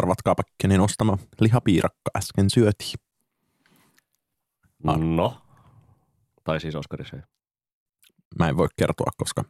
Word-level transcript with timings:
arvatkaapa, 0.00 0.42
kenen 0.58 0.80
ostama 0.80 1.18
lihapiirakka 1.40 2.10
äsken 2.18 2.50
syötiin. 2.50 2.94
Ar- 4.86 4.98
No. 4.98 5.42
Tai 6.44 6.60
siis 6.60 6.74
Oskari 6.74 7.04
söi. 7.04 7.20
Mä 8.38 8.48
en 8.48 8.56
voi 8.56 8.68
kertoa, 8.76 9.10
koska 9.16 9.42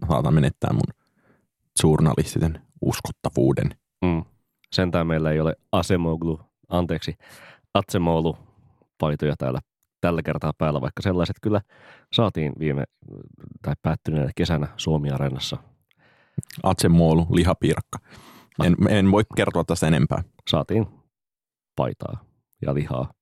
mä 0.00 0.08
saatan 0.08 0.34
menettää 0.34 0.72
mun 0.72 1.06
journalistisen 1.82 2.62
uskottavuuden. 2.82 3.70
Mm. 4.02 4.24
Sentään 4.72 5.06
meillä 5.06 5.30
ei 5.30 5.40
ole 5.40 5.54
Asemoglu, 5.72 6.40
anteeksi, 6.68 7.14
Atsemolu 7.74 8.38
paitoja 8.98 9.34
täällä 9.38 9.60
tällä 10.00 10.22
kertaa 10.22 10.52
päällä, 10.58 10.80
vaikka 10.80 11.02
sellaiset 11.02 11.36
kyllä 11.42 11.60
saatiin 12.12 12.52
viime 12.58 12.84
tai 13.62 13.74
päättyneenä 13.82 14.30
kesänä 14.36 14.68
Suomi 14.76 15.10
Areenassa. 15.10 15.56
Atsemoolu, 16.62 17.26
lihapiirakka. 17.30 17.98
En, 18.64 18.76
en 18.88 19.12
voi 19.12 19.22
kertoa 19.36 19.64
tästä 19.64 19.86
enempää. 19.86 20.22
Saatiin 20.50 20.86
paitaa 21.76 22.24
ja 22.62 22.74
lihaa. 22.74 23.12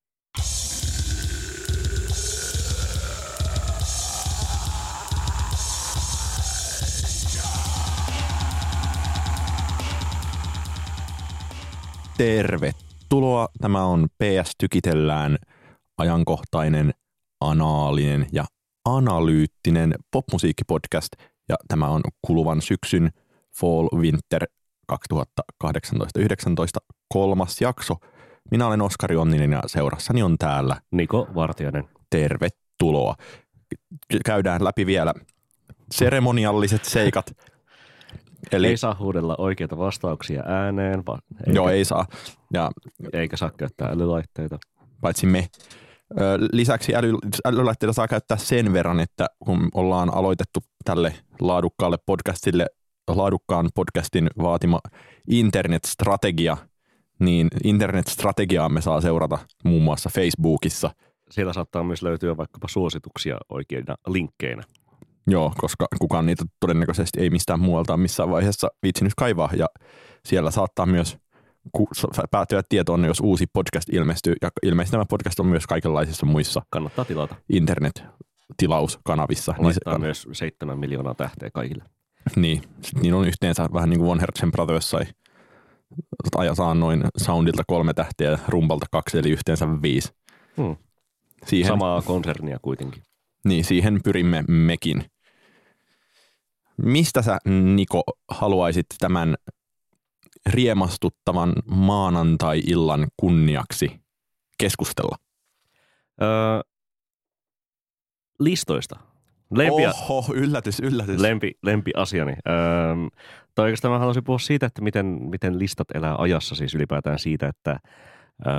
Tervetuloa. 12.19 13.49
Tämä 13.61 13.85
on 13.85 14.09
PS 14.19 14.53
Tykitellään 14.59 15.37
ajankohtainen, 15.99 16.91
anaalinen 17.41 18.27
ja 18.33 18.45
analyyttinen 18.85 19.95
popmusiikkipodcast. 20.11 21.09
Ja 21.49 21.57
tämä 21.69 21.89
on 21.89 22.01
kuluvan 22.23 22.63
syksyn 22.63 23.11
Fall 23.61 23.89
Winter 23.95 24.47
2018-19 24.93 24.99
kolmas 27.09 27.61
jakso. 27.61 27.95
Minä 28.51 28.67
olen 28.67 28.83
Oskari 28.83 29.17
Onninen 29.17 29.53
ja 29.53 29.63
seurassani 29.67 30.23
on 30.23 30.39
täällä. 30.39 30.77
Niko 30.91 31.29
Vartiainen. 31.35 31.85
Tervetuloa. 32.11 33.15
Käydään 34.25 34.65
läpi 34.65 34.87
vielä 34.87 35.15
seremonialliset 35.93 36.85
seikat. 36.85 37.33
Eli... 38.53 38.67
Ei 38.67 38.77
saa 38.77 38.97
huudella 38.99 39.35
oikeita 39.39 39.79
vastauksia 39.79 40.43
ääneen, 40.47 41.07
vaan 41.07 41.21
eikä, 41.47 41.53
Joo, 41.57 41.69
ei 41.69 41.85
saa. 41.85 42.07
Ja, 42.53 42.71
eikä 43.13 43.37
saa 43.37 43.51
käyttää 43.51 43.89
älylaitteita. 43.89 44.59
Paitsi 45.01 45.27
me. 45.27 45.49
Lisäksi 46.53 46.95
äly, 46.95 47.13
älylaitteita 47.45 47.93
saa 47.93 48.09
käyttää 48.09 48.37
sen 48.37 48.73
verran, 48.73 49.01
että 49.01 49.27
kun 49.39 49.69
ollaan 49.75 50.15
aloitettu 50.15 50.61
tälle 50.85 51.15
laadukkaalle 51.41 51.97
podcastille, 52.07 52.67
laadukkaan 53.09 53.69
podcastin 53.75 54.31
vaatima 54.43 54.81
internetstrategia, 55.31 56.57
niin 57.19 57.49
internetstrategiaamme 57.65 58.81
saa 58.81 59.01
seurata 59.01 59.39
muun 59.65 59.83
muassa 59.83 60.11
Facebookissa. 60.15 60.91
Siellä 61.31 61.53
saattaa 61.53 61.85
myös 61.85 62.03
löytyä 62.03 62.37
vaikkapa 62.37 62.69
suosituksia 62.69 63.37
oikeina 63.49 63.95
linkkeinä. 64.09 64.63
Joo, 65.27 65.53
koska 65.59 65.87
kukaan 65.99 66.27
niitä 66.27 66.45
todennäköisesti 66.61 67.21
ei 67.21 67.31
mistään 67.31 67.61
muualta 67.61 67.97
missään 67.97 68.31
vaiheessa 68.31 68.69
viitsinyt 68.83 69.13
kaivaa. 69.17 69.51
Ja 69.57 69.67
siellä 70.25 70.51
saattaa 70.51 70.87
myös 70.87 71.19
päätyä 72.31 72.63
tietoon, 72.69 73.05
jos 73.05 73.21
uusi 73.21 73.47
podcast 73.53 73.89
ilmestyy. 73.93 74.35
Ja 74.43 74.49
ilmeisesti 74.63 74.93
tämä 74.93 75.05
podcast 75.11 75.41
on 75.41 75.47
myös 75.47 75.67
kaikenlaisissa 75.67 76.27
muissa 76.27 76.63
Kannattaa 76.71 77.05
tilata. 77.05 77.35
internet-tilauskanavissa. 77.53 79.55
Laittaa 79.59 79.93
niin 79.93 80.01
se, 80.01 80.07
myös 80.07 80.27
seitsemän 80.33 80.79
miljoonaa 80.79 81.15
tähteä 81.15 81.51
kaikille. 81.51 81.85
Niin, 82.37 82.63
Sitten 82.83 83.03
niin 83.03 83.15
on 83.15 83.29
yhteensä 83.29 83.69
vähän 83.73 83.91
niin 83.91 83.99
kuin 83.99 84.09
Von 84.09 84.21
Herzen 84.21 84.53
Brothers 84.53 84.91
sai 84.91 85.07
saa 86.55 86.75
noin 86.75 87.05
soundilta 87.17 87.63
kolme 87.67 87.95
tähteä 87.95 88.31
ja 88.31 88.39
rumpalta 88.49 88.87
kaksi, 88.93 89.19
eli 89.19 89.31
yhteensä 89.31 89.67
viisi. 89.83 90.13
Hmm. 90.57 90.77
Siihen, 91.47 91.69
Samaa 91.69 92.03
konsernia 92.03 92.59
kuitenkin. 92.63 93.03
Niin, 93.45 93.65
siihen 93.65 94.01
pyrimme 94.05 94.45
mekin. 94.49 95.05
Mistä 96.77 97.23
sä, 97.23 97.39
Niko, 97.75 98.03
haluaisit 98.29 98.87
tämän 98.99 99.37
riemastuttavan 100.47 101.53
maanantai-illan 101.71 103.07
kunniaksi 103.17 104.01
keskustella? 104.59 105.17
Öö, 106.23 106.29
listoista. 108.39 108.97
Lempi, 109.51 109.83
Oho, 110.09 110.35
yllätys, 110.35 110.81
yllätys. 110.81 111.21
Lempi, 111.21 111.53
lempi 111.63 111.91
asiani. 111.97 112.33
Öö, 112.33 112.55
tai 113.55 113.65
oikeastaan 113.65 113.93
mä 113.93 113.99
haluaisin 113.99 114.25
puhua 114.25 114.39
siitä, 114.39 114.67
että 114.67 114.83
miten, 114.83 115.07
miten 115.07 115.59
listat 115.59 115.91
elää 115.95 116.15
ajassa, 116.19 116.55
siis 116.55 116.75
ylipäätään 116.75 117.19
siitä, 117.19 117.49
että 117.49 117.81
öö, 118.47 118.53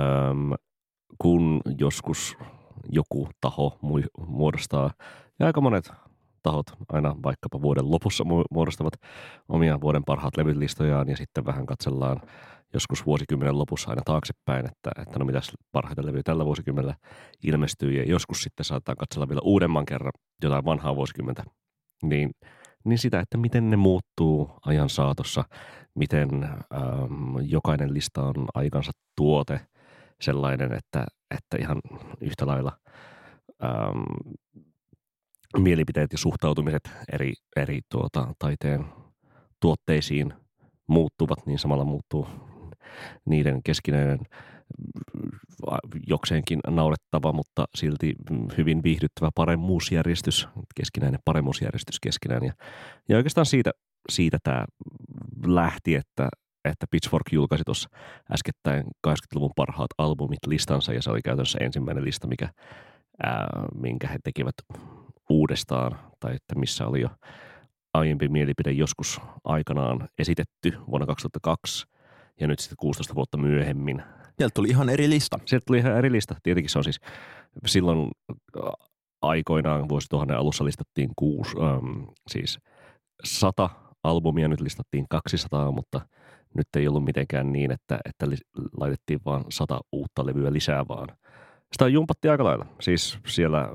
kun 1.18 1.60
joskus 1.78 2.36
joku 2.88 3.28
taho 3.40 3.78
muodostaa, 4.26 4.90
ja 5.38 5.46
aika 5.46 5.60
monet 5.60 5.92
tahot 6.42 6.66
aina 6.88 7.16
vaikkapa 7.22 7.62
vuoden 7.62 7.90
lopussa 7.90 8.24
muodostavat 8.50 8.92
omia 9.48 9.80
vuoden 9.80 10.04
parhaat 10.04 10.36
levylistojaan 10.36 11.08
ja 11.08 11.16
sitten 11.16 11.46
vähän 11.46 11.66
katsellaan 11.66 12.20
joskus 12.74 13.06
vuosikymmenen 13.06 13.58
lopussa 13.58 13.90
aina 13.90 14.02
taaksepäin, 14.04 14.66
että, 14.66 14.90
että 15.02 15.18
no 15.18 15.24
mitäs 15.24 15.52
parhaita 15.72 16.06
levyjä 16.06 16.22
tällä 16.24 16.44
vuosikymmenellä 16.44 16.94
ilmestyy. 17.44 17.92
Ja 17.92 18.04
joskus 18.04 18.42
sitten 18.42 18.64
saattaa 18.64 18.96
katsella 18.96 19.28
vielä 19.28 19.40
uudemman 19.44 19.86
kerran 19.86 20.12
jotain 20.42 20.64
vanhaa 20.64 20.96
vuosikymmentä, 20.96 21.44
niin, 22.02 22.30
niin 22.84 22.98
sitä, 22.98 23.20
että 23.20 23.38
miten 23.38 23.70
ne 23.70 23.76
muuttuu 23.76 24.50
ajan 24.66 24.88
saatossa, 24.88 25.44
miten 25.94 26.44
ähm, 26.44 27.38
jokainen 27.42 27.94
lista 27.94 28.22
on 28.22 28.46
aikansa 28.54 28.92
tuote 29.16 29.60
sellainen, 30.20 30.72
että, 30.72 31.06
että 31.30 31.56
ihan 31.60 31.80
yhtä 32.20 32.46
lailla 32.46 32.72
ähm, 33.64 34.02
mielipiteet 35.56 36.12
ja 36.12 36.18
suhtautumiset 36.18 36.90
eri, 37.12 37.32
eri 37.56 37.80
tuota, 37.90 38.34
taiteen 38.38 38.84
tuotteisiin 39.60 40.34
muuttuvat, 40.86 41.46
niin 41.46 41.58
samalla 41.58 41.84
muuttuu 41.84 42.28
niiden 43.24 43.62
keskinäinen 43.62 44.18
jokseenkin 46.06 46.60
naurettava, 46.66 47.32
mutta 47.32 47.64
silti 47.74 48.14
hyvin 48.58 48.82
viihdyttävä 48.82 49.30
paremmuusjärjestys, 49.34 50.48
keskinäinen 50.76 51.20
paremmuusjärjestys 51.24 52.00
keskinään. 52.00 52.44
Ja, 52.44 52.52
ja 53.08 53.16
oikeastaan 53.16 53.46
siitä, 53.46 53.70
siitä 54.08 54.38
tämä 54.42 54.64
lähti, 55.46 55.94
että, 55.94 56.28
että 56.64 56.86
Pitchfork 56.90 57.32
julkaisi 57.32 57.64
tuossa 57.64 57.88
äskettäin 58.32 58.84
80-luvun 59.06 59.52
parhaat 59.56 59.90
albumit 59.98 60.46
listansa, 60.46 60.92
ja 60.92 61.02
se 61.02 61.10
oli 61.10 61.22
käytännössä 61.22 61.58
ensimmäinen 61.62 62.04
lista, 62.04 62.26
mikä, 62.26 62.48
ää, 63.22 63.46
minkä 63.74 64.08
he 64.08 64.18
tekivät 64.24 64.54
uudestaan, 65.30 65.98
tai 66.20 66.34
että 66.34 66.54
missä 66.54 66.86
oli 66.86 67.00
jo 67.00 67.08
aiempi 67.94 68.28
mielipide 68.28 68.72
joskus 68.72 69.20
aikanaan 69.44 70.08
esitetty 70.18 70.72
vuonna 70.90 71.06
2002, 71.06 71.86
ja 72.40 72.46
nyt 72.46 72.58
sitten 72.58 72.76
16 72.80 73.14
vuotta 73.14 73.36
myöhemmin. 73.38 74.02
Sieltä 74.38 74.54
tuli 74.54 74.68
ihan 74.68 74.88
eri 74.88 75.10
lista. 75.10 75.38
Sieltä 75.44 75.64
tuli 75.66 75.78
ihan 75.78 75.96
eri 75.96 76.12
lista. 76.12 76.36
Tietenkin 76.42 76.70
se 76.70 76.78
on 76.78 76.84
siis, 76.84 77.00
silloin 77.66 78.10
aikoinaan 79.22 79.88
vuosituhannen 79.88 80.38
alussa 80.38 80.64
listattiin 80.64 81.10
kuusi, 81.16 81.56
ähm, 81.60 82.02
siis 82.30 82.58
sata 83.24 83.70
albumia, 84.04 84.48
nyt 84.48 84.60
listattiin 84.60 85.06
200, 85.10 85.72
mutta 85.72 86.00
nyt 86.54 86.66
ei 86.76 86.88
ollut 86.88 87.04
mitenkään 87.04 87.52
niin, 87.52 87.70
että, 87.70 87.98
että 88.04 88.26
laitettiin 88.80 89.20
vain 89.24 89.44
sata 89.50 89.80
uutta 89.92 90.26
levyä 90.26 90.52
lisää, 90.52 90.88
vaan– 90.88 91.08
sitä 91.72 91.88
jumpattiin 91.88 92.30
aika 92.30 92.44
lailla. 92.44 92.66
Siis 92.80 93.18
siellä 93.26 93.68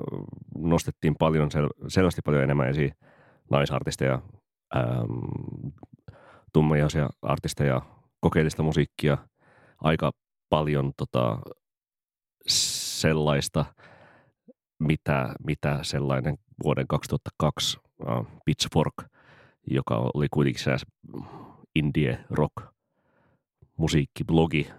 nostettiin 0.57 1.15
paljon, 1.19 1.49
sel- 1.51 1.85
selvästi 1.87 2.21
paljon 2.25 2.43
enemmän 2.43 2.69
esiin 2.69 2.91
naisartisteja, 3.51 4.21
ähm, 4.75 5.69
tummaihoisia 6.53 7.09
artisteja, 7.21 7.81
kokeellista 8.23 8.63
musiikkia, 8.63 9.17
aika 9.81 10.11
paljon 10.49 10.91
tota, 10.97 11.39
sellaista, 12.47 13.65
mitä, 14.79 15.35
mitä 15.47 15.79
sellainen 15.81 16.37
vuoden 16.63 16.87
2002 16.87 17.77
uh, 17.79 18.27
Pitchfork, 18.45 18.93
joka 19.67 20.11
oli 20.13 20.27
kuitenkin 20.31 20.63
se 20.63 20.71
indie 21.75 22.25
rock 22.29 22.53
musiikkiblogi, 23.77 24.69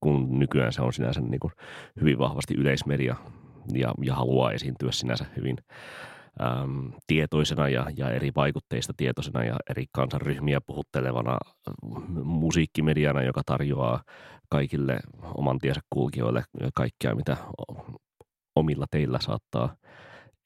kun 0.00 0.38
nykyään 0.38 0.72
se 0.72 0.82
on 0.82 0.92
sinänsä 0.92 1.20
niin 1.20 1.40
kuin 1.40 1.52
hyvin 2.00 2.18
vahvasti 2.18 2.54
yleismedia 2.54 3.16
ja, 3.72 3.94
ja 4.02 4.14
haluaa 4.14 4.52
esiintyä 4.52 4.92
sinänsä 4.92 5.24
hyvin 5.36 5.56
äm, 6.40 6.92
tietoisena 7.06 7.68
ja, 7.68 7.86
ja 7.96 8.10
eri 8.10 8.30
vaikutteista 8.36 8.92
tietoisena 8.96 9.44
ja 9.44 9.56
eri 9.70 9.84
kansanryhmiä 9.92 10.60
puhuttelevana 10.60 11.38
musiikkimediana, 12.24 13.22
joka 13.22 13.42
tarjoaa 13.46 14.02
kaikille 14.48 15.00
oman 15.34 15.58
tiensä 15.58 15.80
kulkijoille 15.90 16.44
kaikkea, 16.74 17.14
mitä 17.14 17.36
omilla 18.56 18.86
teillä 18.90 19.20
saattaa 19.20 19.76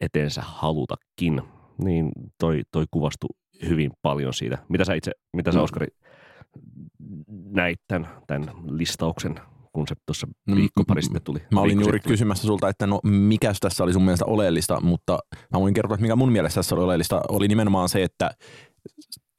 eteensä 0.01 0.43
halutakin. 0.45 1.43
Niin 1.85 2.13
toi, 2.39 2.63
toi 2.73 2.85
kuvastui 2.91 3.31
hyvin 3.69 3.91
paljon 4.03 4.35
siitä. 4.35 4.59
Mitä 4.69 4.85
sä 4.85 4.95
itse, 4.95 5.13
mitä 5.37 5.53
sä 5.53 5.59
no. 5.59 5.65
Oskari 5.65 5.87
näit 7.29 7.81
tämän, 7.89 8.09
tämän 8.27 8.51
listauksen, 8.69 9.41
kun 9.77 9.89
se 9.89 9.95
tuossa 10.07 10.27
viikko 10.55 10.85
pari 10.85 11.03
sitten 11.03 11.23
tuli. 11.23 11.39
Mä 11.53 11.61
olin 11.61 11.81
juuri 11.81 11.99
sitten. 11.99 12.11
kysymässä 12.11 12.47
sulta, 12.47 12.69
että 12.69 12.87
no 12.87 13.01
mikä 13.05 13.53
tässä 13.61 13.85
oli 13.85 13.93
sun 13.93 14.05
mielestä 14.05 14.25
oleellista, 14.25 14.81
mutta 14.81 15.19
mä 15.53 15.61
voin 15.61 15.75
kertoa, 15.75 15.95
että 15.95 16.03
mikä 16.03 16.17
mun 16.17 16.33
mielestä 16.33 16.55
tässä 16.59 16.75
oli 16.75 16.85
oleellista, 16.85 17.21
oli 17.29 17.49
nimenomaan 17.49 17.89
se, 17.89 18.03
että 18.03 18.31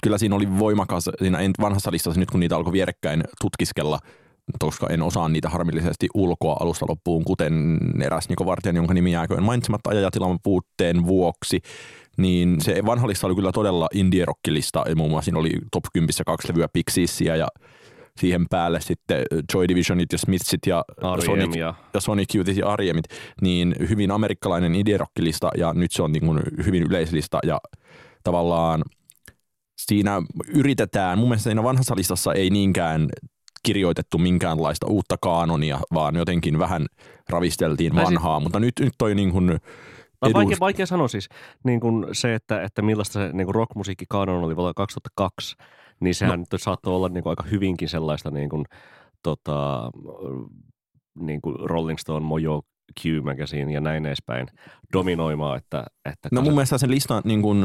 kyllä 0.03 0.17
siinä 0.17 0.35
oli 0.35 0.59
voimakas, 0.59 1.09
siinä 1.19 1.39
vanhassa 1.61 1.91
listassa 1.91 2.19
nyt 2.19 2.31
kun 2.31 2.39
niitä 2.39 2.55
alkoi 2.55 2.73
vierekkäin 2.73 3.23
tutkiskella, 3.41 3.99
koska 4.59 4.87
en 4.89 5.01
osaa 5.01 5.29
niitä 5.29 5.49
harmillisesti 5.49 6.07
ulkoa 6.13 6.57
alusta 6.59 6.85
loppuun, 6.89 7.23
kuten 7.23 7.77
eräs 8.03 8.29
Niko 8.29 8.45
Vartijan, 8.45 8.75
jonka 8.75 8.93
nimi 8.93 9.11
jääköön 9.11 9.43
mainitsematta 9.43 9.89
ajatilan 9.89 10.39
puutteen 10.43 11.07
vuoksi, 11.07 11.59
niin 12.17 12.61
se 12.61 12.85
vanha 12.85 13.07
lista 13.07 13.27
oli 13.27 13.35
kyllä 13.35 13.51
todella 13.51 13.87
indie-rockilista, 13.93 14.89
ja 14.89 14.95
muun 14.95 15.09
muassa 15.09 15.25
siinä 15.25 15.39
oli 15.39 15.51
top 15.71 15.83
10 15.93 16.09
kaksi 16.25 16.49
levyä 16.49 16.67
Pixiesiä 16.73 17.35
ja 17.35 17.47
siihen 18.19 18.45
päälle 18.49 18.81
sitten 18.81 19.23
Joy 19.53 19.67
Divisionit 19.67 20.11
ja 20.11 20.17
Smithsit 20.17 20.59
ja. 20.65 20.83
Sonic, 21.25 21.55
ja 21.55 21.73
ja 21.93 22.01
Sonic 22.01 22.35
Youthit 22.35 22.57
ja 22.57 22.67
Ariemit, 22.67 23.05
niin 23.41 23.75
hyvin 23.89 24.11
amerikkalainen 24.11 24.75
indie-rockilista 24.75 25.49
ja 25.57 25.73
nyt 25.73 25.91
se 25.91 26.03
on 26.03 26.11
niin 26.11 26.25
kuin 26.25 26.41
hyvin 26.65 26.83
yleislista 26.83 27.39
ja 27.43 27.59
tavallaan 28.23 28.83
siinä 29.77 30.21
yritetään, 30.47 31.19
mun 31.19 31.29
mielestä 31.29 31.49
siinä 31.49 31.63
vanhassa 31.63 31.95
listassa 31.95 32.33
ei 32.33 32.49
niinkään 32.49 33.07
kirjoitettu 33.63 34.17
minkäänlaista 34.17 34.87
uutta 34.87 35.15
kaanonia, 35.21 35.79
vaan 35.93 36.15
jotenkin 36.15 36.59
vähän 36.59 36.85
ravisteltiin 37.29 37.95
vanhaa, 37.95 38.39
mutta 38.39 38.59
nyt, 38.59 38.73
nyt 38.79 38.93
toi 38.97 39.15
niin 39.15 39.31
kuin 39.31 39.59
No, 40.21 40.29
vaikea, 40.33 40.51
edus- 40.51 40.59
vaikea 40.59 40.85
sanoa 40.85 41.07
siis 41.07 41.29
niin 41.63 41.79
kuin 41.79 42.05
se, 42.11 42.35
että, 42.35 42.61
että 42.61 42.81
millaista 42.81 43.13
se 43.13 43.29
niin 43.33 43.45
kuin 43.47 43.55
rockmusiikki 43.55 44.05
kanon 44.09 44.43
oli 44.43 44.55
vuonna 44.55 44.73
2002, 44.73 45.55
niin 45.99 46.15
sehän 46.15 46.39
no. 46.39 46.57
saattoi 46.57 46.95
olla 46.95 47.09
niin 47.09 47.23
kuin 47.23 47.31
aika 47.31 47.43
hyvinkin 47.51 47.89
sellaista 47.89 48.31
niin 48.31 48.49
kuin, 48.49 48.65
tota, 49.23 49.91
niin 51.19 51.41
kuin 51.41 51.55
Rolling 51.59 51.97
Stone, 51.97 52.25
Mojo, 52.25 52.61
Q 53.01 53.03
Magazine 53.23 53.73
ja 53.73 53.81
näin 53.81 54.05
edespäin 54.05 54.47
dominoimaan, 54.93 55.57
että, 55.57 55.85
että 56.05 56.29
No 56.31 56.41
mun 56.41 56.53
mielestä 56.53 56.77
sen 56.77 56.91
listan 56.91 57.21
niin 57.25 57.41
kuin, 57.41 57.63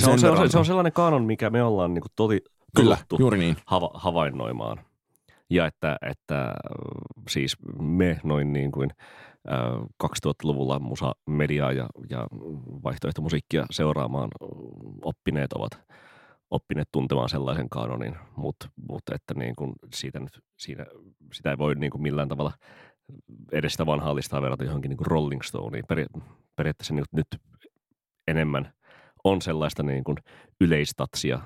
se, 0.00 0.10
on, 0.10 0.18
se, 0.18 0.30
on, 0.30 0.50
se 0.50 0.58
on 0.58 0.64
sellainen 0.64 0.92
kanon, 0.92 1.24
mikä 1.24 1.50
me 1.50 1.62
ollaan 1.62 1.94
niin 1.94 2.02
kuin 2.02 2.12
toti, 2.16 2.40
Kyllä, 2.76 2.98
juuri 3.18 3.38
niin. 3.38 3.56
hava, 3.66 3.90
havainnoimaan. 3.94 4.80
Ja 5.50 5.66
että, 5.66 5.96
että 6.10 6.54
siis 7.28 7.56
me 7.80 8.20
noin 8.24 8.52
niin 8.52 8.72
kuin 8.72 8.90
äh, 9.52 9.58
2000-luvulla 10.04 10.78
musa-mediaa 10.78 11.72
ja, 11.72 11.86
ja 12.10 12.26
vaihtoehtomusiikkia 12.84 13.66
seuraamaan 13.70 14.28
oppineet 15.02 15.52
ovat 15.52 15.80
oppineet 16.54 16.88
tuntemaan 16.92 17.28
sellaisen 17.28 17.68
kanonin, 17.68 18.16
mutta 18.36 18.68
mut, 18.88 19.02
että 19.12 19.34
niin 19.34 19.56
kuin 19.56 19.72
siitä 19.94 20.20
nyt, 20.20 20.40
siinä, 20.58 20.86
sitä 21.32 21.50
ei 21.50 21.58
voi 21.58 21.74
niin 21.74 21.90
kuin 21.90 22.02
millään 22.02 22.28
tavalla 22.28 22.52
edes 23.52 23.72
sitä 23.72 23.86
vanhaa 23.86 24.14
listaa 24.14 24.42
verrata 24.42 24.64
johonkin 24.64 24.88
niin 24.88 24.96
kuin 24.96 25.06
Rolling 25.06 25.42
Stoneen. 25.42 25.84
Peri, 25.88 26.06
periaatteessa 26.56 26.94
niin 26.94 27.04
nyt 27.12 27.26
enemmän 28.28 28.72
on 29.24 29.42
sellaista 29.42 29.82
niin 29.82 30.04
kuin 30.04 30.16
yleistatsia, 30.60 31.40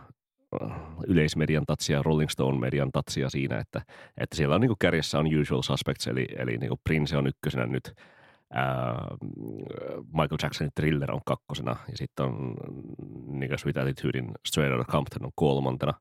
äh, 0.62 0.70
yleismedian 1.06 1.64
tatsia, 1.66 2.02
Rolling 2.02 2.30
Stone-median 2.30 2.90
tatsia 2.92 3.30
siinä, 3.30 3.58
että, 3.58 3.82
että 4.16 4.36
siellä 4.36 4.54
on 4.54 4.60
niin 4.60 4.68
kuin 4.68 4.78
kärjessä 4.80 5.18
on 5.18 5.40
Usual 5.40 5.62
Suspects, 5.62 6.06
eli, 6.06 6.26
eli 6.38 6.56
niin 6.56 6.68
kuin 6.68 6.80
Prince 6.84 7.16
on 7.16 7.26
ykkösenä 7.26 7.66
nyt, 7.66 7.92
ää, 8.50 9.08
Michael 10.06 10.38
Jacksonin 10.42 10.70
Thriller 10.74 11.12
on 11.12 11.20
kakkosena, 11.24 11.76
ja 11.90 11.96
sitten 11.96 12.26
on 12.26 12.54
kuin 13.48 13.58
Sweet 13.58 13.76
Attitudein 13.76 14.30
Straight 14.46 14.76
Outta 14.76 14.92
Compton 14.92 15.24
on 15.24 15.32
kolmantena. 15.34 15.94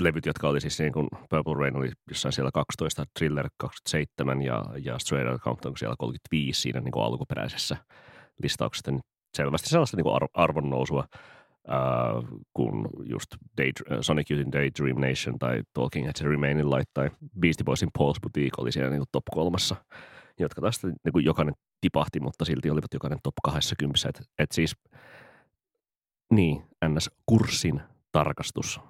Levyt, 0.00 0.26
jotka 0.26 0.48
oli 0.48 0.60
siis 0.60 0.80
niin 0.80 0.92
kuin 0.92 1.08
Purple 1.30 1.54
Rain 1.54 1.76
oli 1.76 1.92
jossain 2.08 2.32
siellä 2.32 2.50
12, 2.54 3.04
Thriller 3.18 3.48
27 3.56 4.42
ja, 4.42 4.64
ja 4.82 4.98
Straight 4.98 5.30
Outta 5.30 5.44
Compton 5.44 5.76
siellä 5.76 5.96
35 5.98 6.60
siinä 6.60 6.80
niin 6.80 6.92
kuin 6.92 7.04
alkuperäisessä 7.04 7.76
listauksessa. 8.42 8.92
Selvästi 9.36 9.68
sellaista 9.68 9.96
niin 9.96 10.04
kuin 10.04 10.14
ar- 10.14 10.28
arvonnousua, 10.34 11.04
ää, 11.68 11.78
kun 12.54 12.88
just 13.04 13.26
Day, 13.56 13.72
Sonic 14.00 14.30
Youthin 14.30 14.52
Daydream 14.52 15.00
Nation 15.00 15.38
tai 15.38 15.62
Talking 15.72 16.06
Heads 16.06 16.20
Remaining 16.22 16.74
Light 16.74 16.90
tai 16.94 17.10
Beastie 17.40 17.64
Boysin 17.64 17.88
Paul's 17.98 18.20
Boutique 18.22 18.54
oli 18.58 18.72
siellä 18.72 18.90
niin 18.90 19.00
kuin 19.00 19.08
top 19.12 19.24
kolmassa, 19.34 19.76
jotka 20.38 20.70
sitten 20.70 20.94
niin 21.04 21.12
kuin 21.12 21.24
jokainen 21.24 21.54
tipahti, 21.80 22.20
mutta 22.20 22.44
silti 22.44 22.70
olivat 22.70 22.94
jokainen 22.94 23.18
top 23.22 23.34
20. 23.44 24.08
Et, 24.08 24.20
et 24.38 24.52
siis, 24.52 24.76
niin, 26.30 26.62
NS-kurssin 26.84 27.80
tarkastus. 28.12 28.80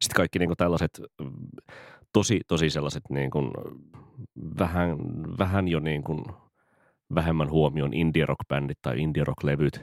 Sitten 0.00 0.16
kaikki 0.16 0.38
niin 0.38 0.48
kuin 0.48 0.56
tällaiset 0.56 1.00
mm, 1.22 1.32
tosi, 2.12 2.40
tosi 2.48 2.70
sellaiset 2.70 3.02
niin 3.10 3.30
kuin, 3.30 3.50
vähän, 4.58 4.98
vähän 5.38 5.68
jo 5.68 5.80
niin 5.80 6.04
kuin 6.04 6.24
vähemmän 7.14 7.50
huomioon 7.50 7.94
indie 7.94 8.26
rock-bändit 8.26 8.78
tai 8.82 9.00
indie 9.00 9.24
rock-levyt 9.24 9.80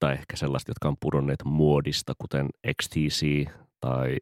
tai 0.00 0.12
ehkä 0.12 0.36
sellaiset, 0.36 0.68
jotka 0.68 0.88
on 0.88 0.96
pudonneet 1.00 1.44
muodista, 1.44 2.12
kuten 2.18 2.48
XTC 2.82 3.46
tai 3.80 4.16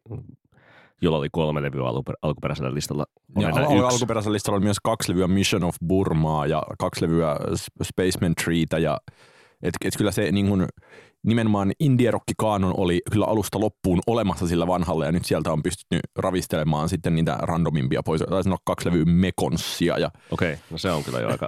jolla 1.01 1.17
oli 1.17 1.29
kolme 1.31 1.61
levyä 1.61 1.81
alkuper- 1.81 2.17
alkuperäisellä 2.21 2.73
listalla. 2.73 3.05
On 3.35 3.43
Ja 3.43 3.49
al- 3.49 3.61
yksi. 3.61 3.93
alkuperäisellä 3.93 4.33
listalla 4.33 4.57
oli 4.57 4.63
myös 4.63 4.79
kaksi 4.83 5.11
levyä 5.11 5.27
Mission 5.27 5.63
of 5.63 5.75
Burmaa 5.87 6.45
ja 6.45 6.63
kaksi 6.79 7.05
levyä 7.05 7.35
Spaceman 7.83 8.35
Treetä 8.43 8.77
ja 8.77 8.97
et, 9.63 9.73
et 9.85 9.93
kyllä 9.97 10.11
se 10.11 10.31
niin 10.31 10.47
kun, 10.47 10.67
nimenomaan 11.23 11.71
indie 11.79 12.11
kaanon 12.37 12.73
oli 12.77 13.01
kyllä 13.11 13.25
alusta 13.25 13.59
loppuun 13.59 13.99
olemassa 14.07 14.47
sillä 14.47 14.67
vanhalla 14.67 15.05
ja 15.05 15.11
nyt 15.11 15.25
sieltä 15.25 15.51
on 15.51 15.63
pystytty 15.63 15.99
ravistelemaan 16.15 16.89
sitten 16.89 17.15
niitä 17.15 17.37
randomimpia 17.41 18.01
pois. 18.05 18.21
Taisi 18.29 18.43
sanoa 18.43 18.57
kaksi 18.65 18.89
levyä 18.89 19.05
Mekonssia 19.05 19.97
ja 19.97 20.11
Okei, 20.31 20.53
okay, 20.53 20.63
no 20.71 20.77
se 20.77 20.91
on 20.91 21.03
kyllä 21.03 21.19
jo 21.19 21.27
aika 21.27 21.47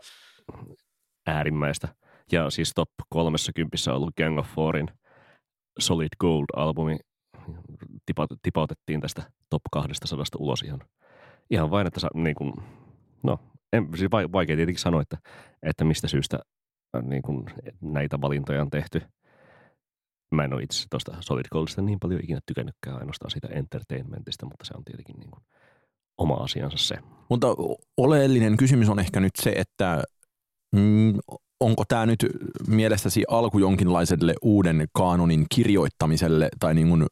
äärimmäistä. 1.27 1.87
Ja 2.31 2.49
siis 2.49 2.71
top 2.75 2.89
30 3.09 3.77
on 3.87 3.95
ollut 3.95 4.15
Gang 4.17 4.39
of 4.39 4.47
Fourin 4.55 4.87
Solid 5.79 6.09
Gold-albumi. 6.23 6.97
Tipa, 8.05 8.27
tipautettiin 8.41 9.01
tästä 9.01 9.31
top 9.49 9.61
200 9.71 10.25
ulos 10.39 10.61
ihan, 10.61 10.79
ihan 11.49 11.71
vain, 11.71 11.87
että 11.87 11.99
sa, 11.99 12.07
niin 12.13 12.35
kuin, 12.35 12.53
no, 13.23 13.39
en, 13.73 13.87
siis 13.95 14.11
vai- 14.11 14.31
vaikea 14.31 14.55
tietenkin 14.55 14.81
sanoa, 14.81 15.01
että, 15.01 15.17
että 15.63 15.85
mistä 15.85 16.07
syystä 16.07 16.39
äh, 16.95 17.03
niin 17.03 17.21
kuin 17.21 17.45
näitä 17.81 18.21
valintoja 18.21 18.61
on 18.61 18.69
tehty. 18.69 19.01
Mä 20.35 20.43
en 20.43 20.53
ole 20.53 20.63
itse 20.63 20.85
tuosta 20.89 21.17
Solid 21.19 21.45
Goldista 21.51 21.81
niin 21.81 21.99
paljon 21.99 22.23
ikinä 22.23 22.39
tykännytkään 22.45 22.97
ainoastaan 22.99 23.31
siitä 23.31 23.47
entertainmentista, 23.47 24.45
mutta 24.45 24.65
se 24.65 24.73
on 24.77 24.83
tietenkin 24.83 25.15
niin 25.19 25.31
kuin 25.31 25.43
oma 26.17 26.33
asiansa 26.33 26.77
se. 26.77 26.97
Mutta 27.29 27.47
oleellinen 27.97 28.57
kysymys 28.57 28.89
on 28.89 28.99
ehkä 28.99 29.19
nyt 29.19 29.35
se, 29.35 29.49
että 29.55 30.03
mm, 30.75 31.13
onko 31.59 31.83
tämä 31.87 32.05
nyt 32.05 32.25
mielestäsi 32.67 33.23
alku 33.27 33.59
jonkinlaiselle 33.59 34.35
uuden 34.41 34.87
kaanonin 34.93 35.45
kirjoittamiselle 35.55 36.49
tai 36.59 36.73
niin 36.73 36.89
kuin, 36.89 37.05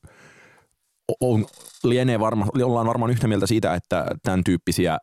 on, 1.21 1.45
lienee 1.83 2.19
varma, 2.19 2.47
ollaan 2.63 2.87
varmaan 2.87 3.11
yhtä 3.11 3.27
mieltä 3.27 3.47
siitä, 3.47 3.73
että 3.73 4.05
tämän 4.23 4.43
tyyppisiä 4.43 4.97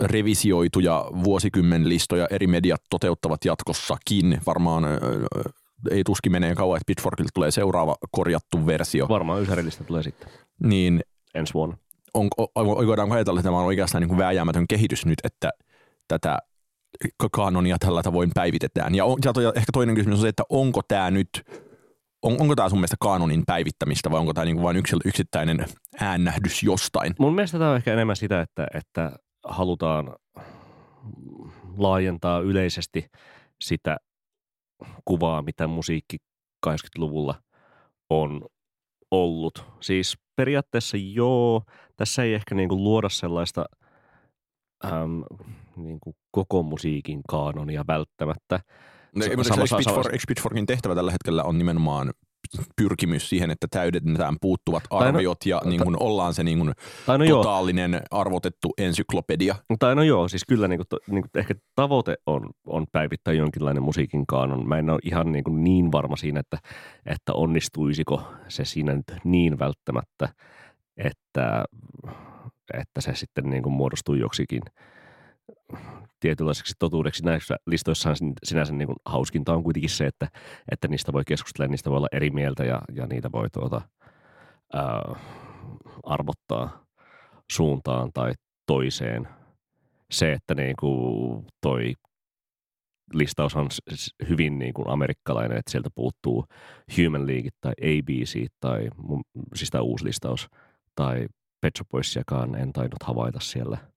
revisioituja 0.00 1.04
vuosikymmenlistoja 1.24 2.26
eri 2.30 2.46
mediat 2.46 2.80
toteuttavat 2.90 3.44
jatkossakin. 3.44 4.40
Varmaan 4.46 4.84
ei 5.90 6.04
tuskin 6.04 6.32
menee 6.32 6.54
kauan, 6.54 6.76
että 6.76 6.86
Pitchforkilta 6.86 7.30
tulee 7.34 7.50
seuraava 7.50 7.96
korjattu 8.10 8.66
versio. 8.66 9.08
Varmaan 9.08 9.42
ysärillistä 9.42 9.84
tulee 9.84 10.02
sitten 10.02 10.28
Niin 10.62 11.00
ensi 11.34 11.54
vuonna. 11.54 11.76
on, 12.14 12.28
on, 12.54 12.66
voidaanko 12.66 13.14
ajatella, 13.14 13.40
että 13.40 13.46
tämä 13.46 13.58
on 13.58 13.64
oikeastaan 13.64 14.02
niin 14.02 14.08
kuin 14.08 14.18
vääjäämätön 14.18 14.68
kehitys 14.68 15.06
nyt, 15.06 15.18
että 15.24 15.50
tätä 16.08 16.38
kanonia 17.32 17.76
tällä 17.78 18.02
tavoin 18.02 18.30
päivitetään. 18.34 18.94
Ja, 18.94 19.04
on, 19.04 19.18
ja 19.24 19.52
ehkä 19.56 19.72
toinen 19.72 19.94
kysymys 19.94 20.18
on 20.18 20.22
se, 20.22 20.28
että 20.28 20.42
onko 20.48 20.80
tämä 20.88 21.10
nyt, 21.10 21.28
on, 22.22 22.40
onko 22.40 22.54
tämä 22.56 22.68
sun 22.68 22.78
mielestä 22.78 22.96
kanonin 23.00 23.42
päivittämistä 23.46 24.10
vai 24.10 24.20
onko 24.20 24.34
tämä 24.34 24.44
niin 24.44 24.62
vain 24.62 24.76
yksi, 24.76 24.96
yksittäinen 25.04 25.66
äännähdys 26.00 26.62
jostain? 26.62 27.14
Mun 27.18 27.34
mielestä 27.34 27.58
tämä 27.58 27.70
on 27.70 27.76
ehkä 27.76 27.92
enemmän 27.92 28.16
sitä, 28.16 28.40
että, 28.40 28.66
että 28.74 29.12
halutaan 29.44 30.16
laajentaa 31.76 32.40
yleisesti 32.40 33.06
sitä 33.60 33.96
kuvaa, 35.04 35.42
mitä 35.42 35.66
musiikki 35.66 36.16
80-luvulla 36.66 37.34
on 38.10 38.42
ollut. 39.10 39.64
Siis 39.80 40.18
periaatteessa 40.36 40.96
joo, 40.96 41.62
tässä 41.96 42.22
ei 42.22 42.34
ehkä 42.34 42.54
niinku 42.54 42.76
luoda 42.76 43.08
sellaista 43.08 43.64
äm, 44.84 45.22
niinku 45.76 46.16
koko 46.30 46.62
musiikin 46.62 47.20
kaanonia 47.28 47.84
välttämättä. 47.86 48.60
No, 49.16 49.24
Sa- 49.24 49.30
eikö, 49.30 49.44
sama- 49.44 49.62
eikö, 49.62 49.66
sama- 49.66 49.78
Pitchfork, 49.78 50.22
Pitchforkin 50.28 50.66
tehtävä 50.66 50.94
tällä 50.94 51.12
hetkellä 51.12 51.44
on 51.44 51.58
nimenomaan 51.58 52.12
pyrkimys 52.76 53.28
siihen, 53.28 53.50
että 53.50 53.66
täydennetään 53.70 54.36
puuttuvat 54.40 54.82
no- 54.90 54.96
arviot 54.96 55.46
ja 55.46 55.62
niin 55.64 55.82
kuin 55.84 56.02
ollaan 56.02 56.34
se 56.34 56.44
niin 56.44 56.58
kuin 56.58 56.72
no 57.18 57.24
joo, 57.24 57.42
totaalinen 57.42 58.02
arvotettu 58.10 58.72
ensyklopedia. 58.78 59.54
Tai 59.78 59.94
no 59.94 60.02
joo, 60.02 60.28
siis 60.28 60.44
kyllä 60.48 60.68
niin 60.68 60.78
kuin, 60.78 60.86
to, 60.88 60.98
niin 61.06 61.22
kuin 61.22 61.30
ehkä 61.34 61.54
tavoite 61.74 62.16
on, 62.26 62.50
on 62.66 62.86
päivittää 62.92 63.34
jonkinlainen 63.34 63.82
musiikin 63.82 64.26
kaanon. 64.26 64.68
Mä 64.68 64.78
en 64.78 64.90
ole 64.90 64.98
ihan 65.02 65.32
niin, 65.32 65.44
kuin 65.44 65.64
niin 65.64 65.92
varma 65.92 66.16
siinä, 66.16 66.40
että, 66.40 66.58
että 67.06 67.32
onnistuisiko 67.32 68.22
se 68.48 68.64
siinä 68.64 68.94
nyt 68.94 69.12
niin 69.24 69.58
välttämättä. 69.58 70.28
että, 70.96 71.64
että 72.74 73.00
se 73.00 73.14
sitten 73.14 73.50
niin 73.50 73.62
kuin 73.62 73.72
muodostuu 73.72 74.14
joksikin 74.14 74.62
tietynlaiseksi 76.20 76.74
totuudeksi. 76.78 77.24
Näissä 77.24 77.56
listoissahan 77.66 78.16
sinänsä 78.44 78.72
niin 78.72 78.86
kuin 78.86 78.96
hauskinta 79.06 79.54
on 79.54 79.62
kuitenkin 79.62 79.90
se, 79.90 80.06
että, 80.06 80.28
että 80.72 80.88
niistä 80.88 81.12
voi 81.12 81.22
keskustella, 81.26 81.70
niistä 81.70 81.90
voi 81.90 81.96
olla 81.96 82.08
eri 82.12 82.30
mieltä 82.30 82.64
ja, 82.64 82.82
ja 82.92 83.06
niitä 83.06 83.32
voi 83.32 83.50
tuota, 83.50 83.80
ää, 84.72 85.14
arvottaa 86.02 86.84
suuntaan 87.50 88.10
tai 88.14 88.32
toiseen. 88.66 89.28
Se, 90.10 90.32
että 90.32 90.54
niin 90.54 90.74
kuin 90.80 91.46
toi 91.60 91.94
listaus 93.12 93.56
on 93.56 93.68
hyvin 94.28 94.58
niin 94.58 94.74
kuin 94.74 94.88
amerikkalainen, 94.88 95.58
että 95.58 95.70
sieltä 95.70 95.88
puuttuu 95.94 96.44
Human 96.96 97.26
League 97.26 97.50
tai 97.60 97.72
ABC 97.80 98.46
tai 98.60 98.88
siis 99.54 99.70
tämä 99.70 99.82
uusi 99.82 100.04
listaus 100.04 100.48
tai 100.94 101.26
Pet 101.60 101.76
Shop 101.76 101.88
Boysiakaan 101.88 102.54
en 102.54 102.72
tainnut 102.72 103.02
havaita 103.02 103.40
siellä 103.40 103.93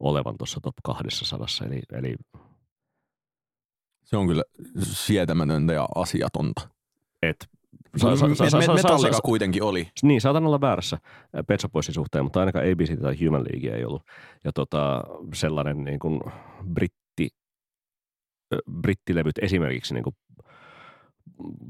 olevan 0.00 0.34
tuossa 0.38 0.60
top 0.62 0.74
200. 0.84 1.46
Eli, 1.66 1.82
eli 1.92 2.16
se 4.04 4.16
on 4.16 4.26
kyllä 4.26 4.42
sietämätöntä 4.82 5.72
ja 5.72 5.88
asiatonta. 5.94 6.68
Et 7.22 7.36
Sa, 7.96 8.16
sa, 8.16 8.34
sa, 8.34 8.50
sa, 8.50 8.74
Metallika 8.74 9.16
sa, 9.16 9.22
kuitenkin 9.22 9.62
oli. 9.62 9.88
Niin, 10.02 10.20
saatan 10.20 10.46
olla 10.46 10.60
väärässä 10.60 10.98
Pet 11.46 11.60
suhteen, 11.90 12.24
mutta 12.24 12.40
ainakaan 12.40 12.72
ABC 12.72 13.00
tai 13.00 13.26
Human 13.26 13.44
League 13.44 13.76
ei 13.76 13.84
ollut. 13.84 14.02
Ja 14.44 14.52
tota, 14.52 15.04
sellainen 15.34 15.84
niin 15.84 15.98
kuin 15.98 16.20
britti, 16.64 17.28
brittilevyt 18.80 19.38
esimerkiksi 19.42 19.94
niin 19.94 20.04
kuin 20.04 20.14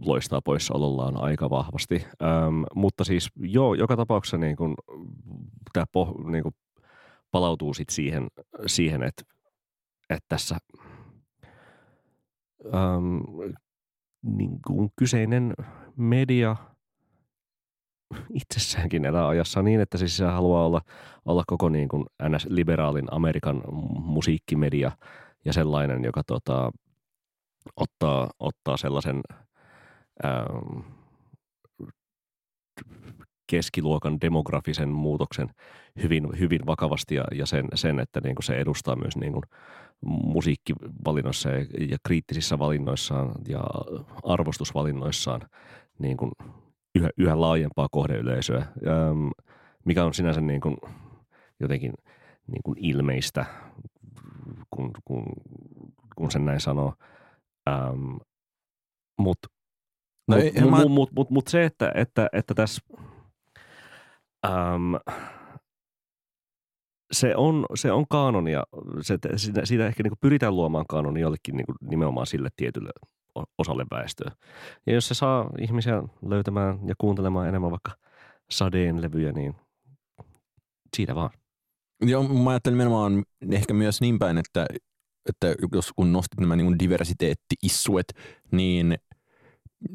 loistaa 0.06 0.40
poissaolollaan 0.44 1.16
aika 1.16 1.50
vahvasti. 1.50 2.06
Ähm, 2.22 2.62
mutta 2.74 3.04
siis 3.04 3.30
joo, 3.36 3.74
joka 3.74 3.96
tapauksessa 3.96 4.36
niin 4.36 4.56
kuin, 4.56 4.74
tämä 5.72 5.84
poh, 5.92 6.30
niin 6.30 6.42
kuin 6.42 6.54
palautuu 7.30 7.74
sit 7.74 7.88
siihen, 7.88 8.28
siihen 8.66 9.02
että, 9.02 9.22
että 10.10 10.24
tässä 10.28 10.58
ähm, 12.74 13.18
niin 14.22 14.58
kuin 14.66 14.90
kyseinen 14.96 15.54
media 15.96 16.56
itsessäänkin 18.34 19.04
elää 19.04 19.28
ajassa 19.28 19.62
niin, 19.62 19.80
että 19.80 19.98
siis 19.98 20.16
se 20.16 20.24
haluaa 20.24 20.66
olla, 20.66 20.80
olla 21.24 21.44
koko 21.46 21.68
niin 21.68 21.88
kuin 21.88 22.04
NS-liberaalin 22.22 23.08
Amerikan 23.10 23.62
musiikkimedia 24.00 24.92
ja 25.44 25.52
sellainen, 25.52 26.04
joka 26.04 26.22
tota, 26.24 26.72
ottaa, 27.76 28.30
ottaa 28.38 28.76
sellaisen 28.76 29.20
ähm, 30.24 30.80
keskiluokan 33.50 34.20
demografisen 34.20 34.88
muutoksen 34.88 35.50
hyvin, 36.02 36.38
hyvin 36.38 36.66
vakavasti 36.66 37.14
ja, 37.14 37.24
ja 37.32 37.46
sen, 37.46 37.68
sen, 37.74 38.00
että 38.00 38.20
niin 38.20 38.34
kuin 38.34 38.44
se 38.44 38.54
edustaa 38.54 38.96
myös 38.96 39.16
niin 39.16 39.32
kuin 39.32 39.42
musiikkivalinnoissa 40.06 41.48
ja, 41.50 41.66
ja 41.90 41.96
kriittisissä 42.06 42.58
valinnoissaan 42.58 43.32
ja 43.48 43.60
arvostusvalinnoissaan 44.24 45.40
niin 45.98 46.16
kuin 46.16 46.32
yhä, 46.94 47.10
yhä 47.16 47.40
laajempaa 47.40 47.88
kohdeyleisöä, 47.90 48.58
ähm, 48.58 49.28
mikä 49.84 50.04
on 50.04 50.14
sinänsä 50.14 50.40
niin 50.40 50.60
kuin 50.60 50.76
jotenkin 51.60 51.92
niin 52.46 52.62
kuin 52.64 52.78
ilmeistä, 52.80 53.44
kun, 54.70 54.90
kun, 55.04 55.24
kun 56.16 56.30
sen 56.30 56.44
näin 56.44 56.60
sanoo. 56.60 56.94
Ähm, 57.68 58.16
Mutta 59.18 59.48
no 60.28 60.36
mut, 60.36 60.70
mut, 60.70 60.90
mut, 60.90 61.12
mut, 61.12 61.30
mut 61.30 61.48
se, 61.48 61.64
että, 61.64 61.92
että, 61.94 62.28
että 62.32 62.54
tässä 62.54 62.82
Ähm, 64.46 64.94
se 67.12 67.36
on, 67.36 67.66
se 67.74 67.92
on 67.92 68.04
kaanonia. 68.10 68.64
Se, 69.00 69.18
siitä, 69.36 69.66
siitä 69.66 69.86
ehkä 69.86 70.02
niin 70.02 70.12
pyritään 70.20 70.56
luomaan 70.56 70.86
kaanonia 70.88 71.22
jollekin 71.22 71.56
niin 71.56 71.66
nimenomaan 71.80 72.26
sille 72.26 72.48
tietylle 72.56 72.90
osalle 73.58 73.84
väestöä. 73.90 74.30
Ja 74.86 74.94
jos 74.94 75.08
se 75.08 75.14
saa 75.14 75.50
ihmisiä 75.58 76.02
löytämään 76.26 76.78
ja 76.86 76.94
kuuntelemaan 76.98 77.48
enemmän 77.48 77.70
vaikka 77.70 77.92
Sadeen 78.50 79.02
levyjä, 79.02 79.32
niin 79.32 79.54
siitä 80.96 81.14
vaan. 81.14 81.30
Joo, 82.02 82.28
mä 82.28 82.50
ajattelin 82.50 82.78
nimenomaan 82.78 83.24
ehkä 83.50 83.74
myös 83.74 84.00
niin 84.00 84.18
päin, 84.18 84.38
että, 84.38 84.66
että 85.28 85.54
jos 85.72 85.92
kun 85.96 86.12
nostit 86.12 86.40
nämä 86.40 86.56
niin 86.56 86.78
diversiteetti-issuet, 86.78 88.12
niin 88.52 88.96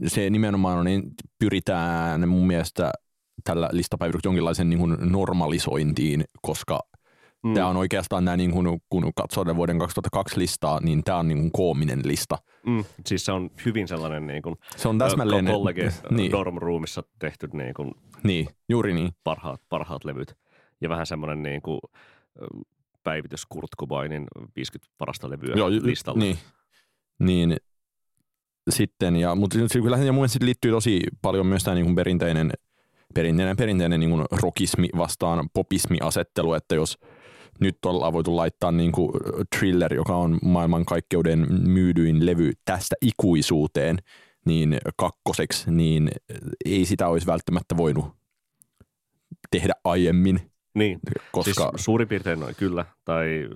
se 0.07 0.29
nimenomaan 0.29 0.77
on, 0.77 0.85
niin 0.85 1.03
pyritään 1.39 2.29
mun 2.29 2.47
mielestä 2.47 2.91
tällä 3.43 3.69
listapäivyksellä 3.71 4.31
jonkinlaisen 4.31 4.69
niin 4.69 4.79
kuin 4.79 4.97
normalisointiin, 4.99 6.23
koska 6.41 6.79
mm. 7.43 7.53
tämä 7.53 7.67
on 7.67 7.77
oikeastaan 7.77 8.25
nämä, 8.25 8.37
niin 8.37 8.51
kuin, 8.51 8.81
kun 8.89 9.11
katsoo 9.15 9.55
vuoden 9.55 9.79
2002 9.79 10.39
listaa, 10.39 10.79
niin 10.79 11.03
tämä 11.03 11.17
on 11.17 11.27
niin 11.27 11.39
kuin 11.39 11.51
koominen 11.51 12.01
lista. 12.05 12.37
Mm. 12.65 12.83
Siis 13.05 13.25
se 13.25 13.31
on 13.31 13.49
hyvin 13.65 13.87
sellainen 13.87 14.27
niin 14.27 14.41
kuin, 14.41 14.55
se 14.75 14.87
on 14.87 14.97
täsmälleen, 14.97 15.45
kollege 15.45 15.89
niin. 16.09 16.31
dorm 16.31 16.57
roomissa 16.57 17.03
tehty 17.19 17.49
niin 17.53 17.73
kuin, 17.73 17.91
niin, 18.23 18.47
juuri 18.69 18.93
niin. 18.93 19.11
Parhaat, 19.23 19.61
parhaat 19.69 20.05
levyt. 20.05 20.35
Ja 20.81 20.89
vähän 20.89 21.05
semmoinen 21.05 21.43
niin 21.43 21.61
kuin, 21.61 21.79
päivitys 23.03 23.45
Kurt 23.45 23.69
Cobainin 23.79 24.27
50 24.55 24.93
parasta 24.97 25.29
levyä 25.29 25.55
Joo, 25.55 25.69
listalla. 25.69 26.19
Niin, 26.19 26.37
niin 27.19 27.57
sitten, 28.69 29.15
ja, 29.15 29.35
mutta 29.35 29.57
kyllä 29.73 29.97
ja 29.97 30.11
mun 30.13 30.21
mielestä 30.21 30.45
liittyy 30.45 30.71
tosi 30.71 31.01
paljon 31.21 31.47
myös 31.47 31.63
tämä 31.63 31.75
niin 31.75 31.85
kuin 31.85 31.95
perinteinen– 31.95 32.51
perinteinen, 33.13 33.58
perinteinen 33.58 34.00
niin 34.00 34.10
kuin 34.10 34.25
rockismi 34.32 34.89
vastaan 34.98 35.50
popismi-asettelu, 35.53 36.53
että 36.53 36.75
jos 36.75 37.00
nyt 37.60 37.86
ollaan 37.86 38.13
voitu 38.13 38.36
laittaa 38.36 38.72
niin 38.72 38.91
kuin 38.91 39.12
Thriller, 39.55 39.93
joka 39.93 40.15
on 40.15 40.39
maailmankaikkeuden 40.43 41.48
myydyin 41.67 42.25
levy 42.25 42.51
tästä 42.65 42.96
ikuisuuteen, 43.01 43.98
niin 44.46 44.77
kakkoseksi, 44.96 45.72
niin 45.72 46.10
ei 46.65 46.86
sitä 46.86 47.08
olisi 47.08 47.27
välttämättä 47.27 47.77
voinut 47.77 48.05
tehdä 49.51 49.74
aiemmin. 49.84 50.51
Niin, 50.75 51.00
koska... 51.32 51.72
siis 51.72 51.86
suurin 51.86 52.08
piirtein 52.08 52.39
noin 52.39 52.55
kyllä, 52.55 52.86
tai 53.05 53.50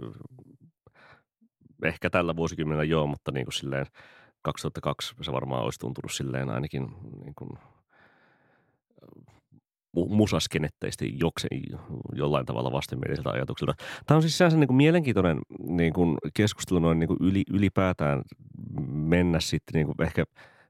ehkä 1.83 2.09
tällä 2.09 2.35
vuosikymmenellä 2.35 2.83
joo, 2.83 3.07
mutta 3.07 3.31
niin 3.31 3.45
kuin 3.45 3.53
silleen 3.53 3.85
2002 4.41 5.15
se 5.21 5.31
varmaan 5.31 5.63
olisi 5.63 5.79
tuntunut 5.79 6.11
silleen 6.11 6.49
ainakin 6.49 6.87
niin 7.23 7.35
kuin 7.35 7.49
musaskenetteistä 10.05 11.05
jokse, 11.21 11.47
jollain 12.15 12.45
tavalla 12.45 12.71
vastenmieliseltä 12.71 13.29
ajatukselta. 13.29 13.73
Tämä 14.05 14.15
on 14.15 14.21
siis 14.21 14.37
sellaisen 14.37 14.59
niin 14.59 14.67
kuin 14.67 14.77
mielenkiintoinen 14.77 15.39
niin 15.59 15.93
kuin 15.93 16.17
keskustelu 16.33 16.79
noin 16.79 16.99
niin 16.99 17.07
kuin 17.07 17.17
yli, 17.21 17.43
ylipäätään 17.53 18.21
mennä 18.87 19.39
sitten 19.39 19.73
niin 19.73 19.85
kuin 19.85 20.01
ehkä 20.01 20.23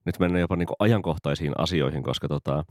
nyt 0.05 0.19
mennä 0.19 0.39
jopa 0.39 0.55
niin 0.55 0.67
kuin 0.67 0.75
ajankohtaisiin 0.79 1.53
asioihin, 1.57 2.03
koska 2.03 2.27
tota, 2.27 2.63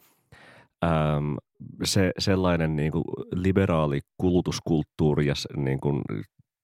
äm, 0.84 1.36
se 1.84 2.12
sellainen 2.18 2.76
niin 2.76 2.92
kuin 2.92 3.04
liberaali 3.32 4.00
kulutuskulttuuri 4.18 5.26
ja 5.26 5.34
niin 5.56 5.80
kuin 5.80 6.02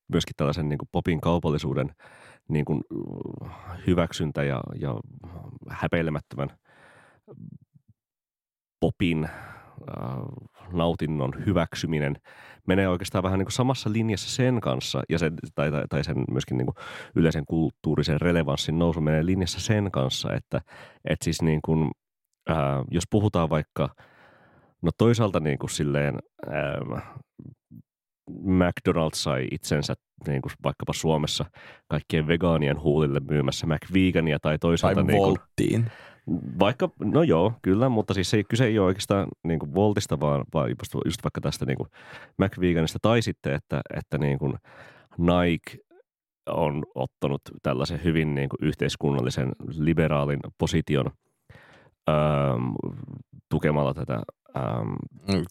myöskin 0.09 0.35
tällaisen 0.37 0.69
niin 0.69 0.79
kuin 0.79 0.89
popin 0.93 1.21
kaupallisuuden 1.21 1.91
niin 2.49 2.65
kuin 2.65 2.81
hyväksyntä 3.87 4.43
ja, 4.45 4.61
ja 4.81 4.95
häpeilemättömän 5.71 6.49
popin 8.81 9.29
nautinnon 10.73 11.33
hyväksyminen 11.47 12.17
menee 12.67 12.89
oikeastaan 12.89 13.25
vähän 13.25 13.39
niin 13.39 13.47
kuin 13.47 13.53
samassa 13.53 13.93
linjassa 13.93 14.31
sen 14.31 14.61
kanssa, 14.61 15.03
ja 15.09 15.19
sen, 15.19 15.35
tai, 15.55 15.71
tai, 15.71 15.85
tai 15.91 16.05
sen 16.05 16.25
myöskin 16.31 16.59
niin 16.59 16.67
kuin 16.67 16.77
yleisen 17.17 17.45
kulttuurisen 17.47 18.21
relevanssin 18.21 18.79
nousu 18.79 19.01
menee 19.01 19.27
linjassa 19.27 19.61
sen 19.61 19.91
kanssa, 19.91 20.35
että, 20.35 20.61
että 21.05 21.25
siis 21.25 21.43
niin 21.43 21.61
kuin, 21.65 21.91
ää, 22.49 22.77
äh, 22.77 22.85
jos 22.91 23.05
puhutaan 23.11 23.51
vaikka, 23.51 23.89
no 24.83 24.91
toisaalta 24.99 25.41
niin 25.41 25.59
kuin 25.59 25.71
silleen, 25.71 26.19
ää, 26.51 26.75
ähm, 26.75 26.93
McDonald's 28.31 29.15
sai 29.15 29.49
itsensä 29.51 29.95
niin 30.27 30.43
kuin 30.43 30.53
vaikkapa 30.65 30.93
Suomessa 30.93 31.45
kaikkien 31.89 32.27
vegaanien 32.27 32.81
huulille 32.81 33.21
myymässä 33.21 33.67
McVegania 33.67 34.39
tai 34.39 34.59
toisaalta... 34.59 35.05
Tai 35.05 35.05
niin 35.05 35.23
kuin, 35.23 35.37
vaikka, 36.59 36.89
no 36.99 37.23
joo, 37.23 37.53
kyllä, 37.63 37.89
mutta 37.89 38.15
siis 38.15 38.35
ei, 38.35 38.45
kyse 38.45 38.65
ei 38.65 38.79
ole 38.79 38.87
oikeastaan 38.87 39.29
niin 39.45 39.59
kuin 39.59 39.75
Voltista, 39.75 40.21
vaan, 40.21 40.45
vaan 40.55 40.69
just, 40.69 40.95
just 41.05 41.25
vaikka 41.25 41.41
tästä 41.41 41.67
niin 41.67 41.77
kuin 41.77 41.89
McVeganista 42.39 42.99
tai 43.03 43.23
sitten, 43.23 43.55
että, 43.55 43.81
että 43.97 44.19
niin 44.19 44.39
kuin 44.39 44.55
Nike 45.19 45.79
on 46.47 46.85
ottanut 46.95 47.43
tällaisen 47.63 48.05
hyvin 48.05 48.35
niin 48.35 48.49
kuin 48.49 48.59
yhteiskunnallisen 48.69 49.53
liberaalin 49.69 50.41
position 50.59 51.07
ähm, 52.09 52.71
tukemalla 53.49 53.95
tätä 53.95 54.23
ähm, 54.57 54.93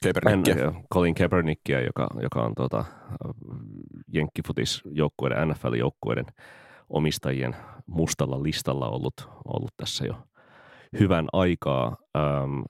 Kaepernickia. 0.04 0.74
Colin 0.94 1.16
Kaepernickia, 1.16 1.82
joka, 1.82 2.08
joka 2.22 2.42
on 2.42 2.56
tuota, 2.56 2.86
jenkkifutisjoukkueiden, 4.14 5.50
NFL-joukkueiden 5.50 6.26
omistajien 6.90 7.56
mustalla 7.88 8.44
listalla 8.44 8.90
ollut, 8.90 9.30
ollut 9.46 9.74
tässä 9.78 10.06
jo– 10.06 10.16
hyvän 11.00 11.28
aikaa. 11.34 11.98
Ähm, 12.18 12.62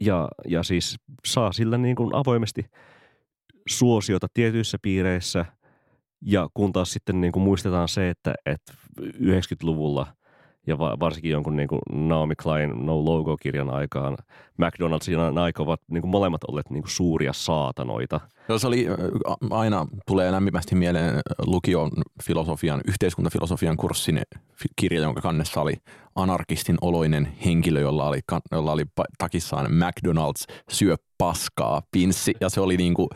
ja, 0.00 0.28
ja 0.46 0.62
siis 0.62 0.96
saa 1.26 1.52
sillä 1.52 1.78
niin 1.78 1.96
kuin 1.96 2.14
avoimesti 2.14 2.66
suosiota 3.68 4.26
tietyissä 4.34 4.78
piireissä– 4.82 5.44
ja 6.22 6.48
kun 6.54 6.72
taas 6.72 6.92
sitten 6.92 7.20
niin 7.20 7.32
kuin 7.32 7.42
muistetaan 7.42 7.88
se, 7.88 8.10
että, 8.10 8.34
että 8.46 8.72
90-luvulla 9.00 10.06
ja 10.68 10.78
varsinkin 10.78 11.30
jonkun 11.30 11.56
niin 11.56 11.68
kuin 11.68 11.80
Naomi 11.92 12.34
Klein 12.34 12.86
No 12.86 13.04
Logo-kirjan 13.04 13.70
aikaan 13.70 14.16
McDonald's 14.62 15.10
ja 15.10 15.30
Nike 15.30 15.62
ovat 15.62 15.80
niin 15.90 16.00
kuin 16.00 16.10
molemmat 16.10 16.44
olleet 16.44 16.70
niin 16.70 16.82
kuin 16.82 16.90
suuria 16.90 17.32
saatanoita. 17.32 18.20
Se 18.56 18.66
oli 18.66 18.86
aina, 19.50 19.86
tulee 20.06 20.32
lämpimästi 20.32 20.74
mieleen 20.74 21.20
lukion 21.46 21.90
filosofian, 22.22 22.80
yhteiskuntafilosofian 22.88 23.76
kurssin 23.76 24.20
kirja, 24.76 25.00
jonka 25.00 25.20
kannessa 25.20 25.60
oli 25.60 25.74
anarkistin 26.14 26.76
oloinen 26.80 27.28
henkilö, 27.44 27.80
jolla 27.80 28.08
oli, 28.08 28.20
jolla 28.52 28.72
oli 28.72 28.84
takissaan 29.18 29.66
McDonald's 29.66 30.54
syö 30.70 30.96
paskaa 31.18 31.82
pinssi. 31.90 32.34
Ja 32.40 32.48
se 32.48 32.60
oli 32.60 32.76
niin 32.76 32.94
kuin 32.94 33.08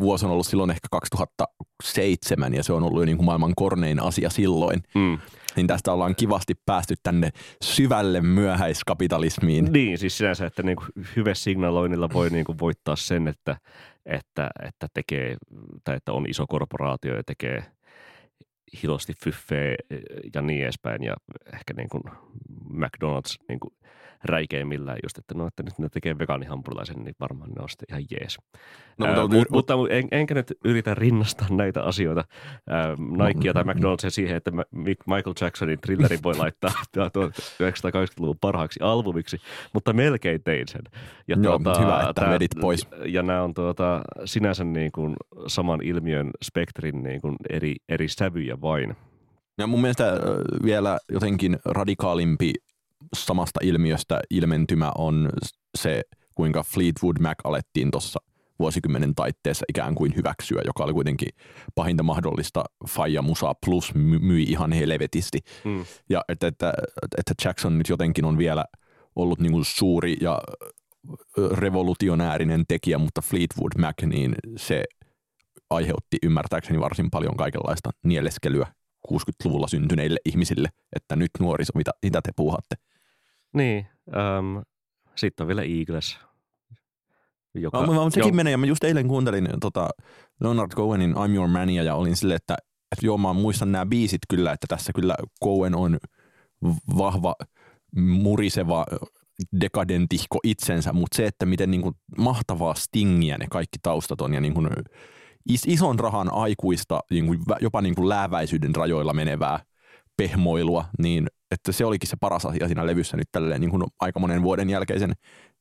vuosi 0.00 0.26
on 0.26 0.32
ollut 0.32 0.46
silloin 0.46 0.70
ehkä 0.70 0.88
2007 0.90 2.54
ja 2.54 2.62
se 2.62 2.72
on 2.72 2.82
ollut 2.82 3.04
niin 3.04 3.16
kuin 3.16 3.26
maailman 3.26 3.52
kornein 3.56 4.02
asia 4.02 4.30
silloin. 4.30 4.82
Mm. 4.94 5.18
Niin 5.56 5.66
tästä 5.66 5.92
ollaan 5.92 6.14
kivasti 6.16 6.54
päästy 6.66 6.94
tänne 7.02 7.30
syvälle 7.62 8.20
myöhäiskapitalismiin. 8.20 9.72
Niin, 9.72 9.98
siis 9.98 10.18
sinänsä, 10.18 10.46
että 10.46 10.62
niin 10.62 10.76
kuin 10.76 11.34
signaloinnilla 11.36 12.08
voi 12.12 12.30
niin 12.30 12.44
kuin 12.44 12.58
voittaa 12.58 12.96
sen, 12.96 13.28
että, 13.28 13.56
että, 14.06 14.50
että 14.62 14.86
tekee 14.94 15.36
tai 15.84 15.96
että 15.96 16.12
on 16.12 16.30
iso 16.30 16.46
korporaatio 16.48 17.16
ja 17.16 17.22
tekee 17.26 17.64
hilosti 18.82 19.12
fyffeä 19.24 19.76
ja 20.34 20.42
niin 20.42 20.62
edespäin. 20.62 21.02
Ja 21.02 21.14
ehkä 21.54 21.74
niin 21.76 21.88
kuin 21.88 22.02
McDonald's 22.70 23.44
niin 23.48 23.60
kuin 23.60 23.74
räikeimmillään 24.24 24.98
just, 25.02 25.18
että 25.18 25.34
no, 25.34 25.46
että 25.46 25.62
nyt 25.62 25.78
ne 25.78 25.88
tekee 25.88 26.18
vegaanihampurilaisen, 26.18 26.96
niin 26.96 27.14
varmaan 27.20 27.50
ne 27.50 27.62
on 27.62 27.68
sitten 27.68 27.86
ihan 27.90 28.04
jees. 28.10 28.38
No, 28.98 29.06
Ää, 29.06 29.14
mutta, 29.20 29.54
mutta 29.54 29.74
en, 29.90 30.08
enkä 30.10 30.34
nyt 30.34 30.52
yritä 30.64 30.94
rinnastaa 30.94 31.48
näitä 31.50 31.82
asioita, 31.82 32.24
ää, 32.68 32.96
Nikea 32.96 33.52
tai 33.52 33.62
McDonald'sia 33.62 34.10
siihen, 34.10 34.36
että 34.36 34.50
Michael 35.06 35.34
Jacksonin 35.40 35.80
thrillerin 35.80 36.22
voi 36.22 36.36
laittaa 36.36 36.70
1980-luvun 36.98 38.38
parhaaksi 38.40 38.80
albumiksi, 38.82 39.40
mutta 39.72 39.92
melkein 39.92 40.42
tein 40.42 40.68
sen. 40.68 40.82
Ja 41.28 41.36
Joo, 41.42 41.58
tuota, 41.58 41.80
hyvä, 41.80 42.00
että 42.00 42.12
tää, 42.12 42.30
vedit 42.30 42.50
pois. 42.60 42.88
Ja 43.06 43.22
nämä 43.22 43.42
on 43.42 43.54
tuota, 43.54 44.00
sinänsä 44.24 44.64
niin 44.64 44.92
kuin 44.92 45.16
saman 45.46 45.82
ilmiön 45.82 46.30
spektrin 46.42 47.02
niin 47.02 47.20
kuin 47.20 47.36
eri, 47.50 47.76
eri 47.88 48.08
sävyjä 48.08 48.60
vain. 48.60 48.96
Ja 49.58 49.66
mun 49.66 49.80
mielestä 49.80 50.20
vielä 50.64 50.98
jotenkin 51.12 51.58
radikaalimpi 51.64 52.52
samasta 53.14 53.60
ilmiöstä 53.62 54.20
ilmentymä 54.30 54.92
on 54.98 55.30
se, 55.78 56.02
kuinka 56.34 56.62
Fleetwood 56.62 57.16
Mac 57.20 57.36
alettiin 57.44 57.90
tuossa 57.90 58.20
vuosikymmenen 58.58 59.14
taitteessa 59.14 59.64
ikään 59.68 59.94
kuin 59.94 60.16
hyväksyä, 60.16 60.62
joka 60.64 60.84
oli 60.84 60.92
kuitenkin 60.92 61.28
pahinta 61.74 62.02
mahdollista 62.02 62.64
Faija 62.88 63.22
Musa 63.22 63.54
plus 63.66 63.94
myi 64.20 64.42
ihan 64.42 64.72
helvetisti. 64.72 65.38
Mm. 65.64 65.84
Ja 66.10 66.24
että, 66.28 66.46
että, 66.46 66.72
että 67.18 67.34
Jackson 67.44 67.78
nyt 67.78 67.88
jotenkin 67.88 68.24
on 68.24 68.38
vielä 68.38 68.64
ollut 69.16 69.40
niin 69.40 69.52
kuin 69.52 69.64
suuri 69.64 70.16
ja 70.20 70.40
revolutionäärinen 71.52 72.64
tekijä, 72.68 72.98
mutta 72.98 73.22
Fleetwood 73.22 73.72
Mac, 73.78 74.02
niin 74.02 74.34
se 74.56 74.84
aiheutti 75.70 76.18
ymmärtääkseni 76.22 76.80
varsin 76.80 77.10
paljon 77.10 77.36
kaikenlaista 77.36 77.90
nieleskelyä 78.04 78.66
60-luvulla 79.12 79.68
syntyneille 79.68 80.20
ihmisille, 80.24 80.68
että 80.96 81.16
nyt 81.16 81.30
nuoriso, 81.40 81.72
mitä, 81.74 81.90
mitä 82.02 82.20
te 82.22 82.30
puuhatte. 82.36 82.76
Niin, 83.54 83.86
um, 84.06 84.62
sitten 85.16 85.44
on 85.44 85.48
vielä 85.48 85.62
Eagles. 85.62 86.18
Joka, 87.54 87.86
no, 87.86 87.92
mutta 87.92 88.10
sekin 88.10 88.28
jo... 88.28 88.34
menee, 88.34 88.50
ja 88.50 88.58
mä 88.58 88.66
just 88.66 88.84
eilen 88.84 89.08
kuuntelin 89.08 89.48
tota 89.60 89.88
Leonard 90.40 90.72
Cohenin 90.72 91.14
I'm 91.14 91.34
Your 91.34 91.48
Mania, 91.48 91.82
ja 91.82 91.94
olin 91.94 92.16
silleen, 92.16 92.36
että, 92.36 92.56
että 92.92 93.06
joo, 93.06 93.18
mä 93.18 93.32
muistan 93.32 93.72
nämä 93.72 93.86
biisit 93.86 94.20
kyllä, 94.28 94.52
että 94.52 94.66
tässä 94.66 94.92
kyllä 94.94 95.14
Cohen 95.44 95.74
on 95.74 95.98
vahva, 96.96 97.34
muriseva 97.96 98.86
dekadentihko 99.60 100.38
itsensä, 100.44 100.92
mutta 100.92 101.16
se, 101.16 101.26
että 101.26 101.46
miten 101.46 101.70
niin 101.70 101.82
kuin 101.82 101.94
mahtavaa 102.18 102.74
stingiä 102.74 103.38
ne 103.38 103.46
kaikki 103.50 103.78
taustat 103.82 104.20
on 104.20 104.34
ja 104.34 104.40
niin 104.40 104.54
kuin 104.54 104.68
ison 105.66 105.98
rahan 105.98 106.32
aikuista, 106.32 107.00
niin 107.10 107.26
kuin 107.26 107.40
jopa 107.60 107.82
niin 107.82 107.94
kuin 107.94 108.08
lääväisyyden 108.08 108.74
rajoilla 108.74 109.12
menevää 109.12 109.60
pehmoilua, 110.16 110.84
niin 110.98 111.26
että 111.54 111.72
se 111.72 111.84
olikin 111.84 112.08
se 112.08 112.16
paras 112.20 112.46
asia 112.46 112.66
siinä 112.66 112.86
levyssä 112.86 113.16
nyt 113.16 113.28
tälleen 113.32 113.60
niin 113.60 113.70
kuin 113.70 113.82
aika 114.00 114.20
monen 114.20 114.42
vuoden 114.42 114.70
jälkeisen 114.70 115.12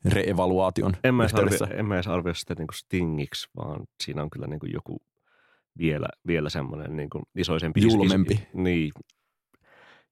reevaluaation 0.05 0.93
En 1.03 1.15
mä 1.15 1.23
edes 1.23 1.33
arvio, 1.33 1.77
en 1.79 1.85
mä 1.85 1.95
edes 1.95 2.07
arvio 2.07 2.33
sitä 2.33 2.55
niin 2.57 2.67
kuin 2.67 2.77
stingiksi, 2.77 3.49
vaan 3.57 3.83
siinä 4.03 4.23
on 4.23 4.29
kyllä 4.29 4.47
niin 4.47 4.59
kuin 4.59 4.73
joku 4.73 5.01
vielä, 5.77 6.07
vielä 6.27 6.49
semmoinen 6.49 6.97
niin 6.97 7.09
kuin 7.09 7.23
isoisempi. 7.35 7.81
Julmempi. 7.81 8.33
Is, 8.33 8.47
niin, 8.53 8.91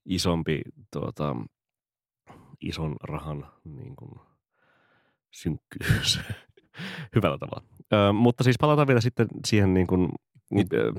isompi 0.05 0.61
tuota, 0.91 1.35
ison 2.61 2.95
rahan 3.03 3.47
niin 3.63 3.95
kuin 3.95 4.11
synkkyys 5.31 6.19
hyvällä 7.15 7.37
tavalla. 7.37 7.63
Ö, 7.93 8.13
mutta 8.13 8.43
siis 8.43 8.55
palataan 8.59 8.87
vielä 8.87 9.01
sitten 9.01 9.27
siihen 9.45 9.73
niin 9.73 9.87
kuin 9.87 10.09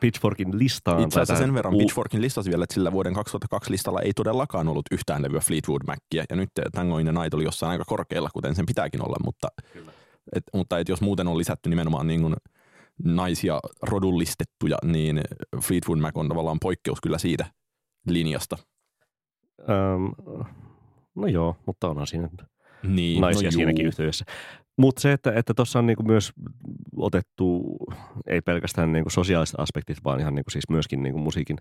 Pitchforkin 0.01 0.59
listaan. 0.59 1.03
Itse 1.03 1.21
asiassa 1.21 1.45
sen 1.45 1.55
verran 1.55 1.79
Pitchforkin 1.79 2.23
listasi 2.23 2.51
vielä, 2.51 2.65
että 2.65 2.75
sillä 2.75 2.93
vuoden 2.93 3.15
2002 3.15 3.73
listalla 3.73 4.01
ei 4.01 4.13
todellakaan 4.13 4.69
ollut 4.69 4.87
yhtään 4.91 5.23
levyä 5.23 5.41
Fleetwood 5.41 5.83
Mackia, 5.87 6.25
ja 6.31 6.37
nyt 6.37 6.51
Tango 6.73 6.99
in 6.99 7.07
the 7.07 7.13
Night 7.13 7.35
oli 7.35 7.45
jossain 7.45 7.71
aika 7.71 7.85
korkealla, 7.87 8.31
kuten 8.33 8.55
sen 8.55 8.67
pitääkin 8.67 9.07
olla, 9.07 9.17
mutta, 9.25 9.49
et, 10.37 10.45
mutta 10.55 10.79
et 10.79 10.89
jos 10.89 11.01
muuten 11.01 11.29
on 11.29 11.39
lisätty 11.39 11.71
nimenomaan 11.71 12.07
niin 12.07 12.21
kuin 12.21 12.35
naisia 13.05 13.61
rodullistettuja, 13.83 14.77
niin 14.85 15.21
Fleetwood 15.63 15.99
Mac 15.99 16.17
on 16.17 16.29
tavallaan 16.29 16.59
poikkeus 16.61 17.01
kyllä 17.01 17.19
siitä 17.19 17.47
linjasta. 18.07 18.57
Öm, 19.61 20.13
no 21.15 21.27
joo, 21.27 21.57
mutta 21.67 21.89
onhan 21.89 22.07
siinä 22.07 22.29
niin, 22.83 23.21
naisia 23.21 23.47
no 23.47 23.51
siinäkin 23.51 23.87
yhteydessä. 23.87 24.25
Mutta 24.79 25.01
se, 25.01 25.13
että 25.13 25.33
että 25.33 25.55
tuossa 25.55 25.79
on 25.79 25.87
niinku 25.87 26.03
myös 26.03 26.33
otettu, 26.97 27.77
ei 28.27 28.41
pelkästään 28.41 28.93
niinku 28.93 29.11
sosiaaliset 29.11 29.61
aspektit, 29.61 30.05
vaan 30.05 30.21
ihan 30.21 30.35
niinku 30.35 30.51
siis 30.51 30.71
myöskin 30.71 31.03
niinku 31.03 31.19
musiikin, 31.19 31.57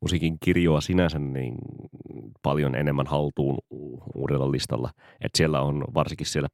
musiikin 0.00 0.36
kirjoa 0.44 0.80
sinänsä 0.80 1.18
niin 1.18 1.54
paljon 2.42 2.74
enemmän 2.74 3.06
haltuun 3.06 3.58
uudella 4.14 4.50
listalla. 4.50 4.90
Et 5.20 5.30
siellä 5.34 5.60
on, 5.60 5.84
varsinkin 5.94 6.26
siellä 6.26 6.48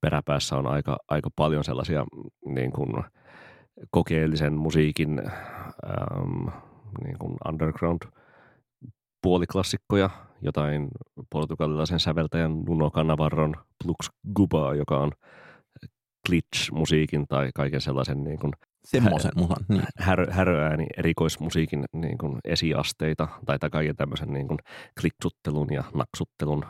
peräpäässä 0.00 0.56
on 0.56 0.66
aika, 0.66 0.96
aika 1.08 1.28
paljon 1.36 1.64
sellaisia 1.64 2.04
niin 2.46 2.72
kuin 2.72 3.04
kokeellisen 3.90 4.52
musiikin 4.52 5.18
ähm, 5.20 6.48
niin 7.04 7.18
kuin 7.18 7.36
underground 7.48 8.02
puoliklassikkoja, 9.24 10.10
jotain 10.42 10.88
portugalilaisen 11.30 12.00
säveltäjän 12.00 12.62
Nuno 12.62 12.90
Canavarron 12.90 13.54
Plux 13.84 14.08
Guba, 14.34 14.74
joka 14.74 14.98
on 14.98 15.12
glitch-musiikin 16.28 17.26
tai 17.28 17.50
kaiken 17.54 17.80
sellaisen 17.80 18.24
niin 18.24 18.38
kuin 18.38 18.52
Semmoisen 18.84 19.32
musan, 19.36 19.64
niin. 19.68 19.82
härö, 19.98 20.26
häröääni 20.30 20.86
erikoismusiikin 20.96 21.84
niin 21.92 22.18
kuin 22.18 22.38
esiasteita 22.44 23.28
tai 23.46 23.58
kaiken 23.70 23.96
tämmöisen 23.96 24.32
niin 24.32 24.48
kuin 24.48 24.58
kliksuttelun 25.00 25.72
ja 25.72 25.84
naksuttelun. 25.94 26.64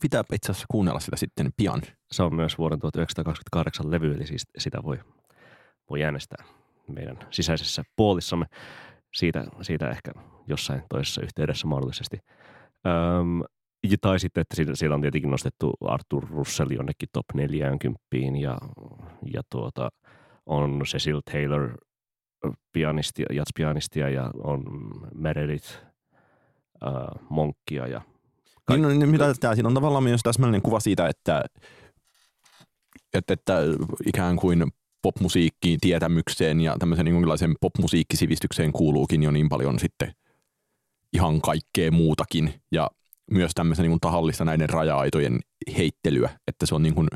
Pitää 0.00 0.24
itse 0.32 0.52
asiassa 0.52 0.66
kuunnella 0.70 1.00
sitä 1.00 1.16
sitten 1.16 1.50
pian. 1.56 1.82
Se 2.12 2.22
on 2.22 2.34
myös 2.34 2.58
vuoden 2.58 2.80
1928 2.80 3.90
levy, 3.90 4.14
eli 4.14 4.26
siis 4.26 4.42
sitä 4.58 4.82
voi, 4.82 4.98
voi 5.90 6.04
äänestää 6.04 6.44
meidän 6.88 7.18
sisäisessä 7.30 7.82
puolissamme. 7.96 8.46
Siitä, 9.16 9.44
siitä 9.62 9.90
ehkä 9.90 10.12
jossain 10.46 10.82
toisessa 10.88 11.22
yhteydessä 11.22 11.66
mahdollisesti. 11.66 12.18
Öm, 12.86 13.42
tai 14.00 14.20
sitten, 14.20 14.40
että 14.40 14.74
siellä 14.74 14.94
on 14.94 15.00
tietenkin 15.00 15.30
nostettu 15.30 15.72
Arthur 15.80 16.26
Russell 16.30 16.70
jonnekin 16.70 17.08
top 17.12 17.24
40 17.34 18.00
ja, 18.40 18.58
ja 19.34 19.42
tuota, 19.50 19.88
on 20.46 20.82
Cecil 20.86 21.20
Taylor 21.32 21.74
pianisti, 22.72 23.24
jatspianistia 23.32 24.08
ja 24.08 24.30
on 24.44 24.64
Meredith 25.14 25.68
äh, 26.86 27.26
Monkkia 27.30 27.86
ja 27.86 28.00
Niin, 28.70 28.82
no, 28.82 28.88
niin 28.88 29.08
mitä 29.08 29.34
tämä, 29.40 29.54
siinä 29.54 29.68
on 29.68 29.74
tavallaan 29.74 30.04
myös 30.04 30.20
täsmällinen 30.22 30.62
kuva 30.62 30.80
siitä, 30.80 31.08
että, 31.08 31.44
että, 33.14 33.32
että 33.32 33.58
ikään 34.06 34.36
kuin 34.36 34.72
popmusiikkiin, 35.06 35.80
tietämykseen 35.80 36.60
ja 36.60 36.76
tämmöisen 36.78 37.08
jonkinlaisen 37.08 37.54
popmusiikkisivistykseen 37.60 38.72
kuuluukin 38.72 39.22
jo 39.22 39.30
niin 39.30 39.48
paljon 39.48 39.78
sitten 39.78 40.12
ihan 41.12 41.40
kaikkea 41.40 41.90
muutakin. 41.90 42.54
Ja 42.72 42.90
myös 43.30 43.50
tämmöisen 43.54 43.88
niin 43.88 44.00
tahallista 44.00 44.44
näiden 44.44 44.68
raja-aitojen 44.68 45.40
heittelyä, 45.78 46.30
että 46.46 46.66
se 46.66 46.74
on 46.74 46.82
niin 46.82 46.94
kuin 46.94 47.08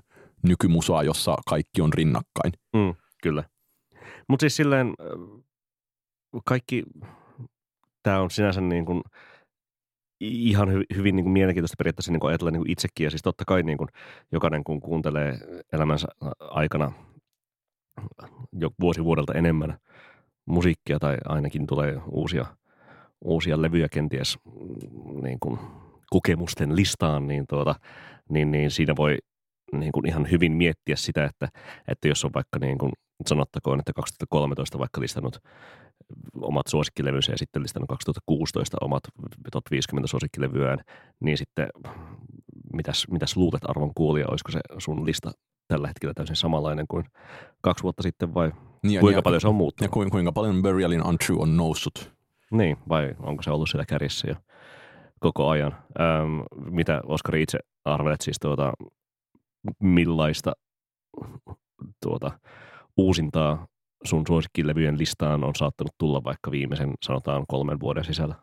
nykymusaa, 0.42 1.02
jossa 1.02 1.36
kaikki 1.48 1.82
on 1.82 1.92
rinnakkain. 1.92 2.52
Mm, 2.76 2.94
kyllä. 3.22 3.44
Mutta 4.28 4.42
siis 4.42 4.56
silleen 4.56 4.94
kaikki, 6.44 6.82
tämä 8.02 8.20
on 8.20 8.30
sinänsä 8.30 8.60
niin 8.60 8.84
kuin 8.84 9.02
ihan 10.20 10.72
hy, 10.72 10.82
hyvin 10.96 11.16
niin 11.16 11.24
kuin 11.24 11.32
mielenkiintoista 11.32 11.76
periaatteessa 11.78 12.12
niin 12.12 12.20
kuin 12.20 12.28
ajatella 12.28 12.50
niin 12.50 12.60
kuin 12.60 12.70
itsekin. 12.70 13.04
Ja 13.04 13.10
siis 13.10 13.22
totta 13.22 13.44
kai 13.44 13.62
niin 13.62 13.78
kuin 13.78 13.88
jokainen, 14.32 14.64
kun 14.64 14.80
kuuntelee 14.80 15.38
elämänsä 15.72 16.08
aikana 16.40 16.92
jo 18.52 18.70
vuosi 18.80 19.04
vuodelta 19.04 19.34
enemmän 19.34 19.78
musiikkia 20.46 20.98
tai 20.98 21.16
ainakin 21.24 21.66
tulee 21.66 22.00
uusia, 22.10 22.46
uusia 23.24 23.62
levyjä 23.62 23.88
kenties 23.88 24.38
mm, 24.44 25.22
niin 25.22 25.40
kuin 25.40 25.58
kokemusten 26.10 26.76
listaan, 26.76 27.26
niin, 27.26 27.44
tuota, 27.48 27.74
niin, 28.28 28.50
niin 28.50 28.70
siinä 28.70 28.96
voi 28.96 29.18
niin 29.72 29.92
kuin 29.92 30.06
ihan 30.06 30.30
hyvin 30.30 30.52
miettiä 30.52 30.96
sitä, 30.96 31.24
että, 31.24 31.48
että 31.88 32.08
jos 32.08 32.24
on 32.24 32.30
vaikka 32.34 32.58
niin 32.58 32.78
kuin, 32.78 32.92
sanottakoon, 33.26 33.78
että 33.78 33.92
2013 33.92 34.78
vaikka 34.78 35.00
listannut 35.00 35.38
omat 36.42 36.66
suosikkilevynsä 36.66 37.32
ja 37.32 37.38
sitten 37.38 37.62
listannut 37.62 37.88
2016 37.88 38.76
omat 38.80 39.02
top 39.52 39.64
50 39.70 40.06
suosikkilevyään, 40.06 40.78
niin 41.20 41.38
sitten 41.38 41.68
mitäs, 42.72 43.06
mitäs 43.10 43.36
luulet 43.36 43.70
arvon 43.70 43.94
kuulija, 43.94 44.26
olisiko 44.30 44.52
se 44.52 44.60
sun 44.78 45.06
lista 45.06 45.32
tällä 45.70 45.88
hetkellä 45.88 46.14
täysin 46.14 46.36
samanlainen 46.36 46.86
kuin 46.88 47.04
kaksi 47.60 47.82
vuotta 47.82 48.02
sitten 48.02 48.34
vai 48.34 48.52
niin, 48.82 49.00
kuinka 49.00 49.18
ja, 49.18 49.22
paljon 49.22 49.40
se 49.40 49.48
on 49.48 49.54
muuttunut? 49.54 49.96
Ja 49.96 50.10
kuinka 50.10 50.32
paljon 50.32 50.62
Burialin 50.62 51.06
Untrue 51.06 51.42
on 51.42 51.56
noussut? 51.56 52.12
Niin, 52.50 52.76
vai 52.88 53.14
onko 53.22 53.42
se 53.42 53.50
ollut 53.50 53.68
siellä 53.70 53.84
kärjessä 53.86 54.28
jo 54.28 54.34
koko 55.20 55.48
ajan? 55.48 55.72
Ähm, 56.00 56.40
mitä 56.70 57.00
Oskari 57.06 57.42
itse 57.42 57.58
arvelet 57.84 58.20
siis 58.20 58.36
tuota, 58.40 58.72
millaista 59.82 60.52
tuota, 62.02 62.30
uusintaa 62.96 63.66
sun 64.04 64.24
suosikkilevyjen 64.26 64.98
listaan 64.98 65.44
on 65.44 65.54
saattanut 65.54 65.94
tulla 65.98 66.24
vaikka 66.24 66.50
viimeisen, 66.50 66.94
sanotaan, 67.02 67.44
kolmen 67.48 67.80
vuoden 67.80 68.04
sisällä? 68.04 68.34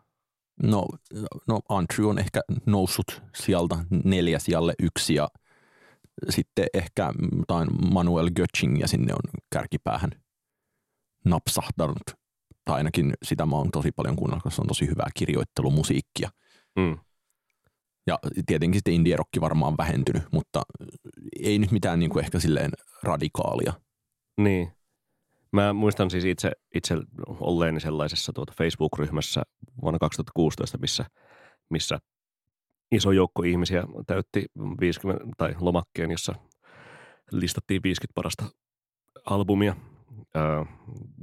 No, 0.63 0.85
no 1.47 1.59
Untrue 1.69 2.09
on 2.09 2.19
ehkä 2.19 2.41
noussut 2.65 3.21
sieltä 3.35 3.75
neljä 4.03 4.39
sijalle 4.39 4.73
yksi 4.79 5.13
ja 5.15 5.27
sitten 6.29 6.67
ehkä 6.73 7.13
jotain 7.37 7.67
Manuel 7.93 8.29
Götching 8.29 8.79
ja 8.79 8.87
sinne 8.87 9.13
on 9.13 9.41
kärkipäähän 9.53 10.11
napsahtanut. 11.25 12.03
Tai 12.65 12.75
ainakin 12.75 13.13
sitä 13.23 13.45
mä 13.45 13.55
oon 13.55 13.71
tosi 13.71 13.91
paljon 13.91 14.15
kuunnellut, 14.15 14.43
koska 14.43 14.55
se 14.55 14.61
on 14.61 14.67
tosi 14.67 14.87
hyvää 14.87 15.09
kirjoittelumusiikkia. 15.15 16.29
Mm. 16.79 16.97
Ja 18.07 18.19
tietenkin 18.45 18.77
sitten 18.77 18.93
indie-rokki 18.93 19.41
varmaan 19.41 19.77
vähentynyt, 19.77 20.23
mutta 20.31 20.61
ei 21.43 21.59
nyt 21.59 21.71
mitään 21.71 21.99
niin 21.99 22.09
kuin 22.09 22.23
ehkä 22.23 22.39
silleen 22.39 22.71
radikaalia. 23.03 23.73
Niin. 24.37 24.71
Mä 25.51 25.73
muistan 25.73 26.11
siis 26.11 26.25
itse, 26.25 26.51
itse 26.75 26.95
olleeni 27.27 27.79
sellaisessa 27.79 28.33
tuota 28.33 28.53
Facebook-ryhmässä 28.57 29.43
vuonna 29.81 29.99
2016, 29.99 30.77
missä, 30.77 31.05
missä 31.69 31.99
iso 32.91 33.11
joukko 33.11 33.43
ihmisiä 33.43 33.83
täytti 34.07 34.45
50, 34.79 35.25
tai 35.37 35.55
lomakkeen, 35.59 36.11
jossa 36.11 36.35
listattiin 37.31 37.83
50 37.83 38.15
parasta 38.15 38.45
albumia. 39.25 39.75
Öö, 40.35 40.63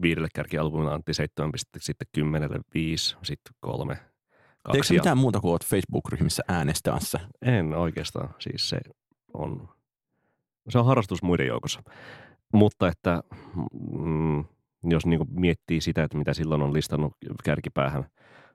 viidelle 0.03 0.29
kärkialbumilla 0.35 0.95
Antti 0.95 1.15
7 1.15 1.51
sitten 1.79 2.09
kymmenelle 2.13 2.61
5, 2.75 3.17
sitten 3.23 3.55
kolme, 3.61 3.95
kaksi. 4.63 4.95
Eikö 4.95 5.03
mitään 5.03 5.19
muuta 5.19 5.41
kuin 5.41 5.51
olet 5.51 5.65
Facebook-ryhmissä 5.65 6.43
äänestämässä? 6.49 7.21
En 7.43 7.75
oikeastaan. 7.75 8.35
Siis 8.39 8.69
se 8.69 8.81
on, 9.35 9.69
se 10.69 10.79
on 10.79 10.87
harrastus 10.87 11.23
muiden 11.23 11.47
joukossa. 11.47 11.83
Mutta 12.53 12.89
että 12.89 13.23
mm, 13.93 14.45
jos 14.85 15.07
niin 15.07 15.21
miettii 15.31 15.81
sitä, 15.81 16.05
että 16.05 16.19
mitä 16.19 16.35
silloin 16.35 16.63
on 16.63 16.73
listannut 16.73 17.13
kärkipäähän, 17.45 18.07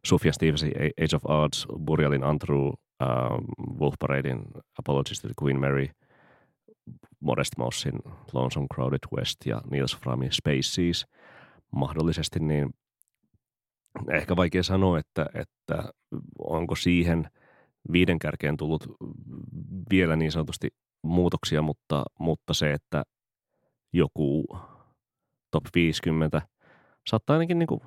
Sufjan 0.06 0.34
Stevensin 0.34 0.72
Age 0.78 1.16
of 1.16 1.26
Odds, 1.26 1.68
Burialin 1.86 2.26
Untrue, 2.26 2.74
uh, 3.02 3.78
Wolf 3.80 3.96
Paradein 4.00 4.42
Apologies 4.80 5.22
to 5.22 5.28
the 5.28 5.34
Queen 5.44 5.60
Mary, 5.60 5.88
Modest 7.20 7.58
Mossin 7.58 8.00
Lonesome 8.34 8.68
Crowded 8.74 9.18
West 9.18 9.38
ja 9.46 9.62
Niels 9.72 9.98
Framin 9.98 10.32
Spaces 10.32 11.06
mahdollisesti, 11.72 12.40
niin 12.40 12.70
ehkä 14.12 14.36
vaikea 14.36 14.64
sanoa, 14.64 15.00
että, 15.00 15.26
että 15.34 15.84
onko 16.40 16.76
siihen 16.76 17.30
viiden 17.92 18.20
kärkeen 18.20 18.58
tullut 18.58 18.84
vielä 19.90 20.16
niin 20.16 20.32
sanotusti 20.32 20.70
muutoksia, 21.04 21.62
mutta, 21.62 22.04
mutta 22.20 22.54
se, 22.54 22.74
että 22.74 23.04
joku 23.94 24.46
top 25.52 25.64
50 25.76 26.42
saattaa 27.08 27.34
ainakin 27.34 27.60
niin 27.60 27.68
kuin 27.68 27.82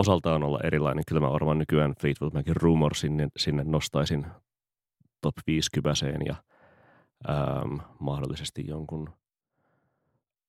osaltaan 0.00 0.42
olla 0.42 0.60
erilainen. 0.64 1.04
Kyllä 1.08 1.20
mä 1.20 1.30
varmaan 1.30 1.58
nykyään 1.58 1.94
Fleetwood 2.00 2.32
Macin 2.32 2.56
Rumor 2.56 2.94
sinne, 2.94 3.28
sinne 3.36 3.64
nostaisin 3.64 4.26
top 5.20 5.34
50 5.46 6.06
ja 6.26 6.34
ähm, 7.28 7.78
mahdollisesti 7.98 8.64
jonkun 8.66 9.10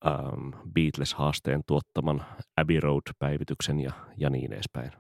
ähm, 0.06 0.50
Beatles-haasteen 0.74 1.62
tuottaman 1.68 2.26
Abbey 2.58 2.80
Road-päivityksen 2.80 3.80
ja, 3.80 3.92
ja 4.18 4.30
niin 4.30 4.54
edespäin. 4.54 4.92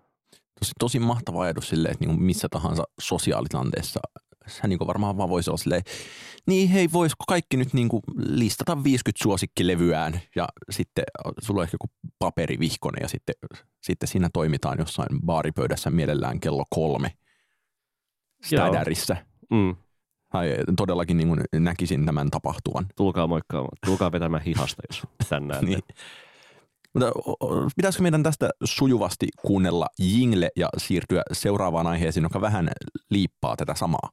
Tosi, 0.60 0.72
tosi 0.80 1.00
mahtava 1.00 1.42
ajatus 1.42 1.70
silleen, 1.70 1.92
että 1.92 2.06
niin 2.06 2.22
missä 2.22 2.48
tahansa 2.52 2.84
sosiaalitanteessa 3.02 4.00
sä 4.47 4.67
niin 4.67 4.80
varmaan 4.88 5.17
vaan 5.17 5.30
voisi 5.30 5.49
olla 5.49 5.58
silleen, 5.58 5.84
niin 6.47 6.69
hei, 6.69 6.89
voisiko 6.93 7.23
kaikki 7.27 7.58
nyt 7.58 7.73
niin 7.73 7.89
listata 8.15 8.84
50 8.84 9.23
suosikkilevyään 9.23 10.21
ja 10.36 10.47
sitten 10.69 11.04
sulla 11.41 11.60
on 11.60 11.63
ehkä 11.63 11.75
joku 11.75 11.88
paperivihkone 12.19 12.97
ja 13.01 13.08
sitten, 13.08 13.36
sitten 13.82 14.08
siinä 14.08 14.30
toimitaan 14.34 14.80
jossain 14.80 15.21
baaripöydässä 15.25 15.89
mielellään 15.89 16.39
kello 16.39 16.63
kolme 16.69 17.12
Städärissä. 18.45 19.17
Mm. 19.51 19.75
Tai 20.32 20.58
todellakin 20.77 21.17
niin 21.17 21.27
kuin 21.27 21.41
näkisin 21.54 22.06
tämän 22.06 22.30
tapahtuvan. 22.30 22.86
Tulkaa 22.95 23.27
moikkaa, 23.27 23.67
tulkaa 23.86 24.12
vetämään 24.12 24.43
hihasta, 24.43 24.82
jos 24.89 25.04
tänään. 25.30 25.65
niin. 25.65 25.80
Mutta 26.93 27.12
pitäisikö 27.75 28.01
meidän 28.01 28.23
tästä 28.23 28.49
sujuvasti 28.63 29.27
kuunnella 29.41 29.88
jingle 29.99 30.49
ja 30.56 30.69
siirtyä 30.77 31.21
seuraavaan 31.32 31.88
aiheeseen, 31.88 32.23
joka 32.23 32.41
vähän 32.41 32.69
liippaa 33.10 33.56
tätä 33.56 33.75
samaa? 33.75 34.10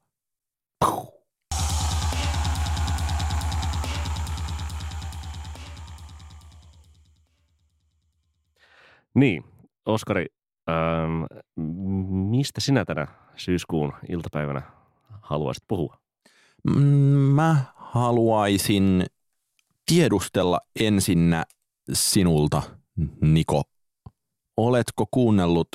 Niin, 9.15 9.45
Oskari, 9.87 10.27
ähm, 10.71 11.25
mistä 12.31 12.61
sinä 12.61 12.85
tänä 12.85 13.07
syyskuun 13.37 13.93
iltapäivänä 14.09 14.63
haluaisit 15.21 15.65
puhua? 15.69 15.99
Mm, 16.65 16.83
mä 17.35 17.65
haluaisin 17.75 19.07
tiedustella 19.87 20.61
ensinnä 20.81 21.45
sinulta, 21.93 22.63
Niko. 23.21 23.63
Oletko 24.57 25.07
kuunnellut 25.11 25.69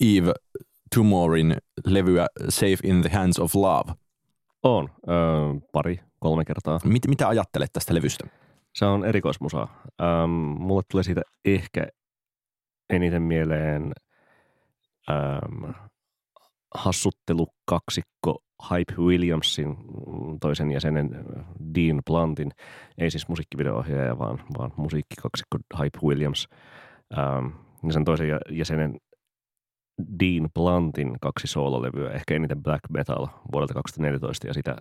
Eve 0.00 0.32
Tumorin 0.94 1.56
levyä 1.86 2.26
Safe 2.48 2.78
in 2.84 3.02
the 3.02 3.10
Hands 3.10 3.38
of 3.38 3.54
Love? 3.54 4.03
On, 4.64 4.88
öö, 5.08 5.14
pari, 5.72 6.00
kolme 6.18 6.44
kertaa. 6.44 6.78
Mit, 6.84 7.06
mitä 7.08 7.28
ajattelet 7.28 7.72
tästä 7.72 7.94
levystä? 7.94 8.26
Se 8.74 8.84
on 8.84 9.04
erikoismusa. 9.04 9.68
Ähm, 10.02 10.30
mulle 10.30 10.82
tulee 10.90 11.02
siitä 11.02 11.22
ehkä 11.44 11.86
eniten 12.90 13.22
mieleen 13.22 13.92
ähm, 15.10 15.70
hassuttelukaksikko 16.74 18.38
Hype 18.70 19.02
Williamsin 19.02 19.76
toisen 20.40 20.72
jäsenen 20.72 21.24
Dean 21.74 22.00
Plantin, 22.06 22.52
ei 22.98 23.10
siis 23.10 23.28
musiikkivideo-ohjaaja, 23.28 24.18
vaan, 24.18 24.40
vaan 24.58 24.72
musiikkikaksikko 24.76 25.58
Hype 25.78 25.98
Williams. 26.02 26.48
Ähm, 27.18 27.46
ja 27.86 27.92
sen 27.92 28.04
toisen 28.04 28.38
jäsenen 28.50 28.96
Dean 30.20 30.48
Plantin 30.54 31.16
kaksi 31.20 31.46
soololevyä, 31.46 32.10
ehkä 32.10 32.34
eniten 32.34 32.62
Black 32.62 32.90
Metal 32.90 33.26
vuodelta 33.52 33.74
2014 33.74 34.46
ja 34.46 34.54
sitä 34.54 34.76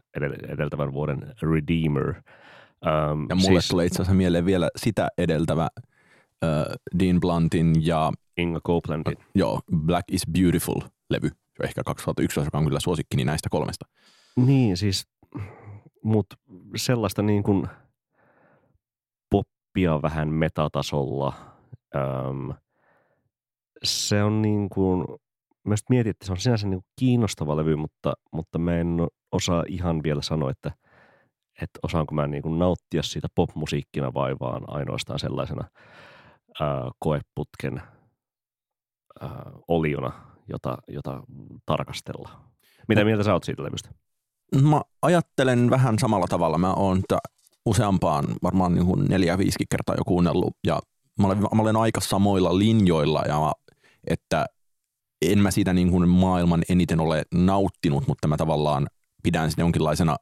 edeltävän 0.47 0.93
vuoden 0.93 1.33
Redeemer. 1.41 2.09
Um, 2.09 3.25
ja 3.29 3.35
mulle 3.35 3.61
siis, 3.61 3.67
tulee 3.67 3.85
itse 3.85 3.95
asiassa 3.95 4.13
mieleen 4.13 4.45
vielä 4.45 4.69
sitä 4.75 5.07
edeltävä 5.17 5.67
uh, 5.77 6.99
Dean 6.99 7.19
Plantin 7.19 7.85
ja 7.85 8.11
Inga 8.37 8.59
Copelandin. 8.67 9.17
Uh, 9.17 9.23
joo, 9.35 9.59
Black 9.75 10.11
is 10.11 10.23
Beautiful-levy, 10.31 11.29
ehkä 11.63 11.83
2011, 11.85 12.47
joka 12.47 12.57
on 12.57 12.65
kyllä 12.65 12.79
suosikkini 12.79 13.25
näistä 13.25 13.49
kolmesta. 13.49 13.85
Niin, 14.35 14.77
siis, 14.77 15.07
mutta 16.03 16.35
sellaista 16.75 17.21
niin 17.21 17.43
kuin 17.43 17.67
poppia 19.29 20.01
vähän 20.01 20.29
metatasolla. 20.29 21.33
Um, 21.95 22.53
se 23.83 24.23
on 24.23 24.41
niin 24.41 24.69
kuin, 24.69 25.05
mä 25.67 25.75
mietin, 25.89 26.09
että 26.09 26.25
se 26.25 26.31
on 26.31 26.37
sinänsä 26.37 26.67
niin 26.67 26.79
kuin 26.79 26.91
kiinnostava 26.99 27.57
levy, 27.57 27.75
mutta, 27.75 28.13
mutta 28.31 28.59
mä 28.59 28.77
en 28.77 28.97
osaa 29.31 29.63
ihan 29.67 30.03
vielä 30.03 30.21
sanoa, 30.21 30.51
että, 30.51 30.71
että 31.61 31.79
osaanko 31.83 32.15
mä 32.15 32.27
niin 32.27 32.43
kuin 32.43 32.59
nauttia 32.59 33.03
siitä 33.03 33.27
popmusiikkina 33.35 34.13
vai 34.13 34.35
vaan 34.39 34.63
ainoastaan 34.67 35.19
sellaisena 35.19 35.63
ää, 36.59 36.91
koeputken 36.99 37.81
ää, 39.21 39.51
oliona, 39.67 40.11
jota, 40.47 40.77
jota 40.87 41.23
tarkastella. 41.65 42.29
Mitä 42.87 43.01
no. 43.01 43.05
mieltä 43.05 43.23
sä 43.23 43.33
oot 43.33 43.43
siitä 43.43 43.63
levystä? 43.63 43.89
Mä 44.61 44.81
ajattelen 45.01 45.69
vähän 45.69 45.99
samalla 45.99 46.27
tavalla. 46.27 46.57
Mä 46.57 46.73
oon 46.73 47.01
useampaan, 47.65 48.25
varmaan 48.43 48.73
niin 48.73 48.85
kuin 48.85 49.05
neljä 49.05 49.37
viisi 49.37 49.65
kertaa 49.69 49.95
jo 49.95 50.03
kuunnellut 50.03 50.57
ja 50.67 50.79
mä 51.19 51.27
olen, 51.27 51.37
mä 51.37 51.61
olen 51.61 51.75
aika 51.75 52.01
samoilla 52.01 52.57
linjoilla 52.57 53.23
ja 53.27 53.53
että 54.07 54.45
en 55.21 55.39
mä 55.39 55.51
siitä 55.51 55.73
niin 55.73 55.91
kuin 55.91 56.09
maailman 56.09 56.63
eniten 56.69 56.99
ole 56.99 57.23
nauttinut, 57.33 58.07
mutta 58.07 58.27
mä 58.27 58.37
tavallaan 58.37 58.87
pidän 59.23 59.49
sitä 59.49 59.61
jonkinlaisena 59.61 60.15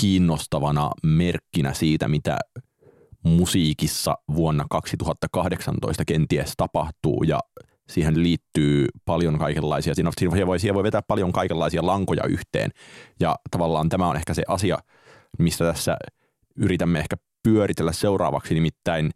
kiinnostavana 0.00 0.90
merkkinä 1.02 1.74
siitä, 1.74 2.08
mitä 2.08 2.38
musiikissa 3.22 4.14
vuonna 4.34 4.64
2018 4.70 6.04
kenties 6.04 6.52
tapahtuu. 6.56 7.22
Ja 7.22 7.40
siihen 7.88 8.22
liittyy 8.22 8.86
paljon 9.04 9.38
kaikenlaisia, 9.38 9.94
siinä 9.94 10.10
voi, 10.46 10.58
siihen 10.58 10.74
voi 10.74 10.82
vetää 10.82 11.02
paljon 11.02 11.32
kaikenlaisia 11.32 11.86
lankoja 11.86 12.24
yhteen. 12.24 12.70
Ja 13.20 13.36
tavallaan 13.50 13.88
tämä 13.88 14.08
on 14.08 14.16
ehkä 14.16 14.34
se 14.34 14.42
asia, 14.48 14.78
mistä 15.38 15.64
tässä 15.64 15.96
yritämme 16.56 16.98
ehkä 16.98 17.16
pyöritellä 17.42 17.92
seuraavaksi, 17.92 18.54
nimittäin 18.54 19.10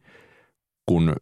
kun 0.87 1.17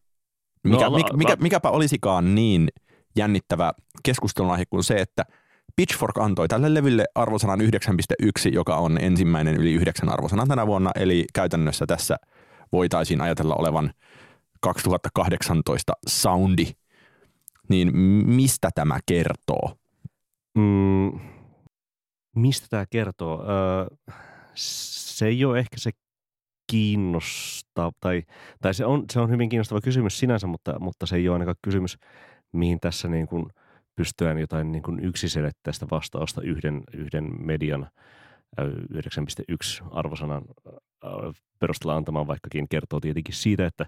mikä, 0.65 0.85
no, 0.85 0.91
mikä, 0.91 1.17
mikä, 1.17 1.37
mikäpä 1.37 1.71
olisikaan 1.71 2.35
niin 2.35 2.69
jännittävä 3.17 3.73
keskustelun 4.03 4.51
aihe 4.53 4.65
kuin 4.65 4.85
se, 4.85 4.95
että 4.95 5.25
Pitchfork 5.77 6.19
antoi 6.19 6.49
tälle 6.49 6.75
levylle 6.75 7.05
arvosanan 7.15 7.61
9.1, 7.61 7.69
joka 8.53 8.77
on 8.77 8.99
ensimmäinen 9.01 9.57
yli 9.57 9.73
9 9.73 10.09
arvosanan 10.09 10.49
tänä 10.49 10.67
vuonna, 10.67 10.91
eli 10.95 11.25
käytännössä 11.35 11.87
tässä 11.87 12.17
voitaisiin 12.73 13.21
ajatella 13.21 13.55
olevan 13.55 13.93
2018 14.61 15.93
soundi. 16.09 16.67
Niin 17.69 17.97
mistä 18.27 18.71
tämä 18.75 18.99
kertoo? 19.07 19.77
Mm, 20.55 21.21
mistä 22.37 22.67
tämä 22.71 22.87
kertoo? 22.91 23.45
Öö, 23.49 23.97
se 24.55 25.27
ei 25.27 25.45
ole 25.45 25.59
ehkä 25.59 25.77
se 25.79 25.91
kiinnostaa, 26.71 27.93
tai, 28.01 28.23
tai 28.63 28.75
se, 28.75 28.85
on, 28.85 29.05
se 29.13 29.21
on 29.21 29.31
hyvin 29.31 29.49
kiinnostava 29.49 29.81
kysymys 29.81 30.19
sinänsä, 30.19 30.47
mutta, 30.47 30.79
mutta 30.79 31.07
se 31.07 31.17
ei 31.17 31.29
ole 31.29 31.35
ainakaan 31.35 31.57
kysymys, 31.63 31.99
mihin 32.53 32.81
tässä 32.81 33.09
niin 33.09 33.27
kuin 33.27 33.47
pystyään 33.97 34.39
jotain 34.39 34.73
niin 34.73 34.83
kuin 34.83 35.05
yksiselitteistä 35.05 35.87
vastausta 35.91 36.43
yhden, 36.43 36.83
yhden 36.95 37.31
median 37.39 37.89
9.1 38.61 39.89
arvosanan 39.91 40.43
perusteella 41.59 41.97
antamaan, 41.97 42.27
vaikkakin 42.27 42.69
kertoo 42.69 43.01
tietenkin 43.01 43.35
siitä, 43.35 43.67
että, 43.67 43.87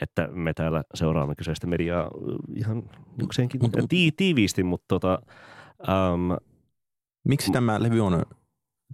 että 0.00 0.28
me 0.28 0.54
täällä 0.54 0.82
seuraamme 0.94 1.34
kyseistä 1.34 1.66
mediaa 1.66 2.10
ihan 2.56 2.82
jokseenkin 3.18 3.60
tii, 3.88 4.12
tiiviisti, 4.16 4.62
mutta 4.62 4.84
tota, 4.88 5.22
um, 5.88 6.36
Miksi 7.24 7.52
tämä 7.52 7.82
levy 7.82 8.00
on 8.00 8.22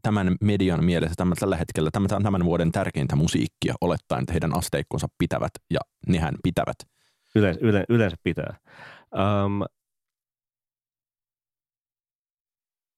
tämän 0.03 0.37
median 0.41 0.85
mielessä 0.85 1.15
tämän, 1.17 1.37
tällä 1.41 1.57
hetkellä 1.57 1.91
tämän, 1.91 2.09
tämän 2.23 2.45
vuoden 2.45 2.73
tärkeintä 2.73 3.17
musiikkia, 3.17 3.75
olettaen, 3.81 4.23
että 4.23 4.33
heidän 4.33 4.57
asteikkonsa 4.57 5.07
pitävät, 5.19 5.53
ja 5.71 5.81
nehän 6.07 6.35
pitävät. 6.43 6.77
Yleensä, 7.35 7.61
yle, 7.63 7.85
yleensä 7.89 8.17
pitää. 8.23 8.59
Um, 9.45 9.63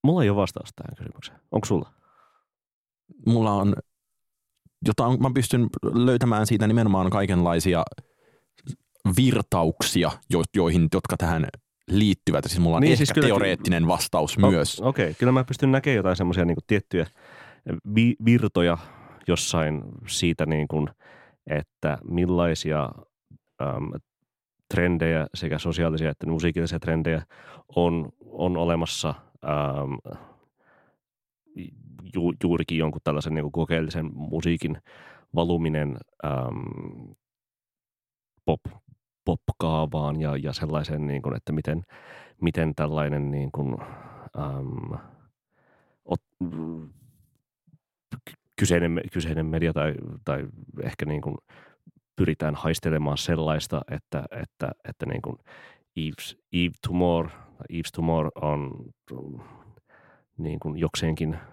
mulla 0.04 0.22
ei 0.22 0.30
ole 0.30 0.36
vastaus 0.36 0.70
tähän 0.76 0.96
kysymykseen. 0.96 1.40
Onko 1.50 1.66
sulla? 1.66 1.92
Mulla 3.26 3.52
on, 3.52 3.74
jota 4.86 5.10
mä 5.18 5.30
pystyn 5.34 5.66
löytämään 5.82 6.46
siitä 6.46 6.66
nimenomaan 6.66 7.10
kaikenlaisia 7.10 7.82
virtauksia, 9.16 10.10
joihin, 10.56 10.88
jotka 10.94 11.16
tähän 11.16 11.46
liittyvät. 11.90 12.44
Siis 12.44 12.60
mulla 12.60 12.76
on 12.76 12.80
niin, 12.80 12.92
ehkä 12.92 13.04
siis 13.04 13.26
teoreettinen 13.26 13.86
vastaus 13.86 14.38
o, 14.42 14.50
myös. 14.50 14.80
Okei, 14.80 15.04
okay. 15.04 15.14
kyllä 15.18 15.32
mä 15.32 15.44
pystyn 15.44 15.72
näkemään 15.72 15.96
jotain 15.96 16.16
semmoisia 16.16 16.44
niin 16.44 16.56
tiettyjä 16.66 17.06
vi- 17.94 18.16
virtoja 18.24 18.78
jossain 19.28 19.82
siitä, 20.06 20.46
niin 20.46 20.68
kuin, 20.68 20.88
että 21.46 21.98
millaisia 22.04 22.90
äm, 23.62 23.92
trendejä, 24.74 25.26
sekä 25.34 25.58
sosiaalisia 25.58 26.10
että 26.10 26.26
musiikillisia 26.26 26.78
trendejä 26.78 27.22
on, 27.76 28.08
on 28.22 28.56
olemassa 28.56 29.14
äm, 29.44 29.98
ju, 32.14 32.32
juurikin 32.44 32.78
jonkun 32.78 33.00
tällaisen 33.04 33.34
niin 33.34 33.42
kuin 33.42 33.52
kokeellisen 33.52 34.10
musiikin 34.14 34.78
valuminen 35.34 35.98
äm, 36.24 37.14
pop, 38.44 38.60
popkaavaan 39.46 40.20
ja, 40.20 40.36
ja 40.36 40.52
sellaisen, 40.52 41.06
niin 41.06 41.22
kuin, 41.22 41.36
että 41.36 41.52
miten, 41.52 41.82
miten 42.40 42.74
tällainen 42.74 43.30
niin 43.30 43.52
kuin, 43.52 43.76
äm, 44.38 44.98
ot, 46.04 46.22
kyseinen, 48.56 49.00
kyseinen 49.12 49.46
media 49.46 49.72
tai, 49.72 49.94
tai 50.24 50.48
ehkä 50.82 51.04
niin 51.06 51.22
kuin 51.22 51.36
pyritään 52.16 52.54
haistelemaan 52.54 53.18
sellaista, 53.18 53.80
että, 53.90 54.24
että, 54.30 54.72
että 54.88 55.06
niin 55.06 55.22
kuin 55.22 55.36
Eve's, 56.00 56.38
Eve 56.52 56.74
Tomorrow, 56.88 57.32
Eve's 57.72 57.90
Tomorrow 57.94 58.30
on 58.34 58.70
niin 60.38 60.60
kuin 60.60 60.78
jokseenkin– 60.78 61.36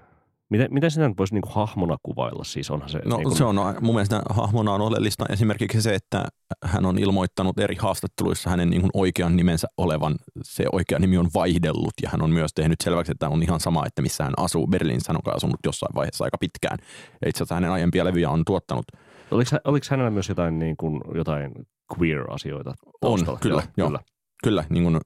Miten, 0.50 0.68
miten 0.72 0.92
sitä 0.92 1.12
voisi 1.18 1.34
niin 1.34 1.44
hahmona 1.48 1.98
kuvailla? 2.04 2.44
Siis 2.44 2.72
onhan 2.72 2.90
se, 2.90 3.00
no, 3.06 3.18
niin 3.18 3.24
kuin... 3.24 3.38
se 3.38 3.44
on 3.44 3.56
mun 3.82 3.96
mielestä 3.96 4.22
hahmona 4.30 4.74
on 4.74 4.82
oleellista 4.82 5.26
esimerkiksi 5.30 5.82
se, 5.82 5.96
että 5.96 6.26
hän 6.64 6.86
on 6.86 7.00
ilmoittanut 7.00 7.60
eri 7.60 7.76
haastatteluissa 7.76 8.50
hänen 8.50 8.70
niin 8.70 8.82
kuin 8.82 8.92
oikean 8.94 9.36
nimensä 9.36 9.68
olevan. 9.78 10.16
Se 10.42 10.66
oikea 10.72 11.00
nimi 11.00 11.18
on 11.18 11.30
vaihdellut 11.34 11.94
ja 12.02 12.10
hän 12.10 12.22
on 12.22 12.30
myös 12.30 12.52
tehnyt 12.56 12.82
selväksi, 12.84 13.12
että 13.12 13.30
on 13.30 13.44
ihan 13.44 13.60
sama, 13.60 13.86
että 13.86 14.02
missä 14.02 14.24
hän 14.24 14.34
asuu. 14.38 14.68
Berliinissä 14.68 15.14
hän 15.14 15.22
on 15.26 15.36
asunut 15.36 15.60
jossain 15.66 15.96
vaiheessa 15.96 16.24
aika 16.24 16.38
pitkään. 16.38 16.78
Ja 17.22 17.30
itse 17.30 17.38
asiassa 17.38 17.56
hänen 17.56 17.72
aiempia 17.72 18.06
levyjä 18.06 18.30
on 18.30 18.46
tuottanut. 18.46 18.86
Oliko, 19.32 19.50
oliko 19.66 19.86
hänellä 19.90 20.12
myös 20.12 20.30
jotain, 20.30 20.60
niin 20.60 20.78
kuin, 20.78 21.02
jotain 21.16 21.52
queer-asioita 21.98 22.74
taustalla? 23.02 23.32
On, 23.32 23.40
kyllä. 23.40 23.64
Joo, 23.78 23.88
kyllä. 23.88 24.00
Kyllä, 24.44 24.64
niin 24.70 24.84
kuin 24.84 24.98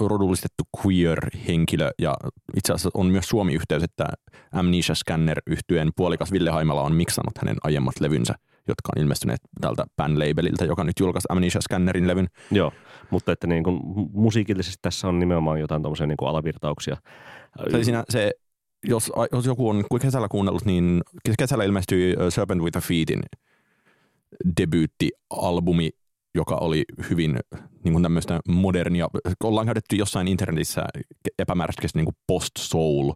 rodullistettu 0.00 0.64
queer-henkilö 0.80 1.90
ja 1.98 2.14
itse 2.56 2.72
asiassa 2.72 2.90
on 2.94 3.06
myös 3.06 3.28
Suomi-yhteys, 3.28 3.82
että 3.82 4.06
Amnesia 4.52 4.94
Scanner 4.94 5.42
yhtyeen 5.46 5.90
puolikas 5.96 6.32
Ville 6.32 6.50
Haimala 6.50 6.82
on 6.82 6.94
miksannut 6.94 7.38
hänen 7.38 7.56
aiemmat 7.62 8.00
levynsä, 8.00 8.34
jotka 8.68 8.92
on 8.96 9.02
ilmestyneet 9.02 9.40
tältä 9.60 9.84
Pan-labeliltä, 9.96 10.64
joka 10.64 10.84
nyt 10.84 11.00
julkaisi 11.00 11.26
Amnesia 11.28 11.60
Scannerin 11.60 12.08
levyn. 12.08 12.28
Joo, 12.50 12.72
mutta 13.10 13.32
että 13.32 13.46
niin 13.46 13.64
kuin 13.64 13.80
musiikillisesti 14.12 14.78
tässä 14.82 15.08
on 15.08 15.18
nimenomaan 15.18 15.60
jotain 15.60 15.82
tuommoisia 15.82 16.06
niin 16.06 16.16
alavirtauksia. 16.20 16.96
Se, 17.70 17.84
siinä, 17.84 18.04
se 18.08 18.30
jos, 18.84 19.12
jos 19.32 19.46
joku 19.46 19.68
on 19.68 19.84
kuin 19.90 20.00
kesällä 20.00 20.28
kuunnellut, 20.28 20.64
niin 20.64 21.02
kesällä 21.38 21.64
ilmestyi 21.64 22.14
Serpent 22.28 22.62
with 22.62 22.78
a 22.78 22.80
Feetin 22.80 23.20
debyyttialbumi, 24.60 25.90
joka 26.34 26.56
oli 26.56 26.84
hyvin 27.10 27.38
niin 27.84 27.92
kuin 27.92 28.02
tämmöistä 28.02 28.40
modernia, 28.48 29.08
ollaan 29.42 29.66
käytetty 29.66 29.96
jossain 29.96 30.28
internetissä 30.28 30.84
epämääräisesti 31.38 31.98
niin 31.98 32.04
kuin 32.04 32.16
post-soul, 32.26 33.12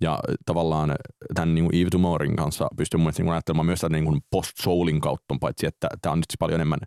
ja 0.00 0.18
tavallaan 0.46 0.94
tämän 1.34 1.54
niin 1.54 1.64
kuin 1.64 1.80
Eve 1.82 1.90
Tomorrowin 1.90 2.36
kanssa 2.36 2.68
pystyy 2.76 3.00
mun 3.00 3.12
niin 3.18 3.28
ajattelemaan 3.28 3.66
myös 3.66 3.80
tämän 3.80 4.04
niin 4.04 4.22
post-soulin 4.30 5.00
kautta, 5.00 5.36
paitsi 5.40 5.66
että 5.66 5.88
tämä 6.02 6.12
on 6.12 6.18
nyt 6.18 6.26
paljon 6.38 6.60
enemmän 6.60 6.78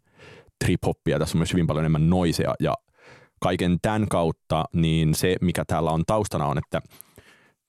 trip-hoppia, 0.66 1.20
tässä 1.20 1.38
on 1.38 1.40
myös 1.40 1.54
hyvin 1.54 1.68
paljon 1.68 1.82
enemmän 1.82 2.10
noisea, 2.10 2.54
ja 2.60 2.74
kaiken 3.42 3.78
tämän 3.82 4.08
kautta, 4.08 4.66
niin 4.74 5.16
se, 5.16 5.36
mikä 5.42 5.64
täällä 5.68 5.92
on 5.92 6.04
taustana 6.08 6.46
on, 6.46 6.58
että 6.58 6.82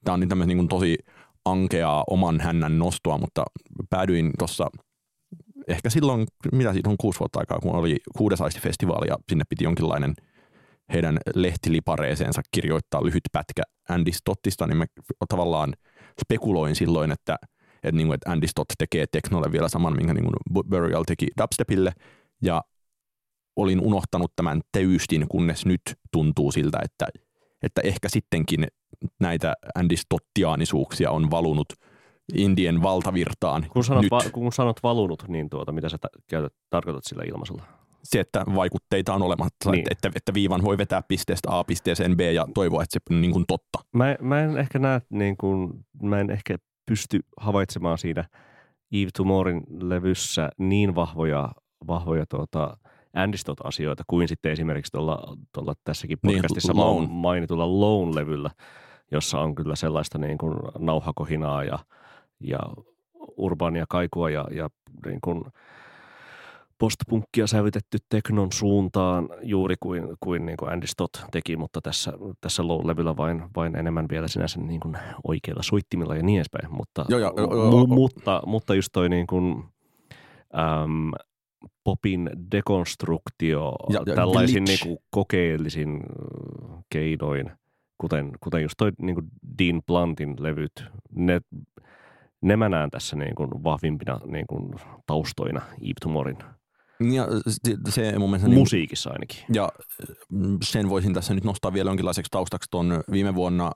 tämä 0.04 0.14
on 0.14 0.20
niin 0.20 0.48
niin 0.48 0.58
kuin 0.58 0.68
tosi 0.68 0.98
ankeaa 1.44 2.04
oman 2.10 2.40
hännän 2.40 2.78
nostoa, 2.78 3.18
mutta 3.18 3.44
päädyin 3.90 4.30
tuossa– 4.38 4.66
ehkä 5.70 5.90
silloin, 5.90 6.26
mitä 6.52 6.72
siitä 6.72 6.90
on 6.90 6.96
kuusi 7.00 7.20
vuotta 7.20 7.40
aikaa, 7.40 7.58
kun 7.58 7.74
oli 7.74 7.96
Kuudesaisti-festivaali 8.18 9.08
ja 9.08 9.16
sinne 9.28 9.44
piti 9.48 9.64
jonkinlainen 9.64 10.14
heidän 10.92 11.18
lehtilipareeseensa 11.34 12.42
kirjoittaa 12.50 13.04
lyhyt 13.04 13.22
pätkä 13.32 13.62
Andy 13.88 14.12
Stottista, 14.12 14.66
niin 14.66 14.76
mä 14.76 14.84
tavallaan 15.28 15.74
spekuloin 16.20 16.76
silloin, 16.76 17.12
että, 17.12 17.36
että, 17.74 17.92
niin 17.92 18.06
kuin, 18.06 18.14
että 18.14 18.30
Andy 18.30 18.46
Stott 18.46 18.68
tekee 18.78 19.06
teknolle 19.12 19.52
vielä 19.52 19.68
saman, 19.68 19.96
minkä 19.96 20.14
niin 20.14 20.24
kuin 20.24 20.64
Burial 20.70 21.04
teki 21.04 21.26
dubstepille, 21.42 21.92
ja 22.42 22.62
olin 23.56 23.80
unohtanut 23.80 24.32
tämän 24.36 24.60
täystin, 24.72 25.28
kunnes 25.28 25.66
nyt 25.66 25.82
tuntuu 26.12 26.52
siltä, 26.52 26.78
että, 26.84 27.06
että 27.62 27.80
ehkä 27.84 28.08
sittenkin 28.08 28.66
näitä 29.20 29.54
Andy 29.74 29.96
Stottiaanisuuksia 29.96 31.10
on 31.10 31.30
valunut– 31.30 31.68
Indien 32.34 32.82
valtavirtaan. 32.82 33.66
Kun 33.70 33.84
sanot, 33.84 34.02
nyt. 34.02 34.10
Va, 34.10 34.20
kun 34.32 34.52
sanot 34.52 34.82
valunut, 34.82 35.24
niin 35.28 35.50
tuota, 35.50 35.72
mitä 35.72 35.88
sä 35.88 35.98
käytät, 36.26 36.52
tarkoitat 36.70 37.04
sillä 37.04 37.22
ilmaisulla? 37.26 37.62
Se, 38.02 38.20
että 38.20 38.44
vaikutteita 38.54 39.14
on 39.14 39.22
olemassa, 39.22 39.70
niin. 39.70 39.86
että, 39.90 40.10
että 40.14 40.34
viivan 40.34 40.62
voi 40.62 40.78
vetää 40.78 41.02
pisteestä 41.08 41.58
A 41.58 41.64
pisteeseen 41.64 42.16
B 42.16 42.20
ja 42.20 42.46
toivoa, 42.54 42.82
että 42.82 42.92
se 42.92 43.14
on 43.14 43.20
niin 43.20 43.32
kuin 43.32 43.44
totta. 43.48 43.78
Mä, 43.92 44.16
mä 44.20 44.40
en 44.40 44.58
ehkä 44.58 44.78
näe, 44.78 45.00
niin 45.10 45.36
kuin, 45.36 45.70
mä 46.02 46.20
en 46.20 46.30
ehkä 46.30 46.56
pysty 46.86 47.20
havaitsemaan 47.40 47.98
siinä 47.98 48.24
Eve 48.92 49.10
Tumorin 49.16 49.62
levyssä 49.80 50.48
niin 50.58 50.94
vahvoja, 50.94 51.48
vahvoja 51.86 52.26
tuota, 52.26 52.76
Andy 53.14 53.36
Stott-asioita 53.36 54.02
kuin 54.06 54.28
sitten 54.28 54.52
esimerkiksi 54.52 54.92
tuolla, 54.92 55.36
tuolla 55.54 55.74
tässäkin 55.84 56.18
Niin, 56.22 56.36
podcastissa 56.36 56.76
Lone. 56.76 57.08
mainitulla 57.10 57.66
Lone-levyllä, 57.66 58.50
jossa 59.12 59.40
on 59.40 59.54
kyllä 59.54 59.76
sellaista 59.76 60.18
niin 60.18 60.38
kuin 60.38 60.54
nauhakohinaa 60.78 61.64
ja, 61.64 61.78
ja 62.40 62.58
urbaania 63.36 63.84
kaikua 63.88 64.30
ja, 64.30 64.44
ja 64.50 64.68
niin 65.06 65.20
kuin 65.20 65.44
postpunkkia 66.78 67.46
sävytetty 67.46 67.98
teknon 68.08 68.52
suuntaan 68.52 69.28
juuri 69.42 69.74
kuin, 69.80 70.08
kuin, 70.20 70.46
niin 70.46 70.56
kuin 70.56 70.72
Andy 70.72 70.86
Stott 70.86 71.12
teki, 71.32 71.56
mutta 71.56 71.80
tässä, 71.80 72.12
tässä 72.40 72.62
low-levyllä 72.62 73.16
vain, 73.16 73.42
vain 73.56 73.76
enemmän 73.76 74.06
vielä 74.10 74.28
sinänsä 74.28 74.60
niin 74.60 74.80
kuin 74.80 74.96
oikeilla 75.24 75.62
soittimilla 75.62 76.16
ja 76.16 76.22
niin 76.22 76.36
edespäin. 76.36 76.72
Mutta, 76.74 77.04
Joo, 77.08 77.20
joo, 77.20 77.32
joo, 77.36 77.54
joo. 77.54 77.70
mu, 77.70 77.86
mutta, 77.86 78.42
mutta 78.46 78.74
just 78.74 78.88
toi 78.92 79.08
niin 79.08 79.26
kuin, 79.26 79.64
äm, 80.58 81.10
popin 81.84 82.30
dekonstruktio 82.52 83.74
Ja- 83.88 84.02
ja 84.06 84.14
tällaisin 84.14 84.64
glitch. 84.64 84.84
niin 84.84 84.96
kuin 84.96 85.06
kokeellisin 85.10 85.94
äh, 85.96 86.84
keinoin, 86.90 87.50
kuten, 87.98 88.30
kuten 88.40 88.62
just 88.62 88.74
toi 88.78 88.92
niin 89.02 89.14
kuin 89.14 89.26
Dean 89.58 89.82
Blantin 89.86 90.36
levyt, 90.38 90.84
ne, 91.14 91.40
ne 92.42 92.56
mä 92.56 92.68
näen 92.68 92.90
tässä 92.90 93.16
niin 93.16 93.34
kuin 93.34 93.50
vahvimpina 93.64 94.20
niin 94.26 94.46
kuin 94.46 94.74
taustoina 95.06 95.62
Eve 95.82 95.92
Tumorin 96.02 96.36
Ja 97.12 97.26
se, 97.88 98.18
mun 98.18 98.30
mielestä... 98.30 98.48
niin- 98.48 98.58
musiikissa 98.58 99.10
ainakin. 99.10 99.44
Ja 99.52 99.68
mm, 100.28 100.58
sen 100.62 100.88
voisin 100.88 101.14
tässä 101.14 101.34
nyt 101.34 101.44
nostaa 101.44 101.72
vielä 101.72 101.90
jonkinlaiseksi 101.90 102.30
taustaksi 102.30 102.70
tuon 102.70 103.02
viime 103.12 103.34
vuonna 103.34 103.72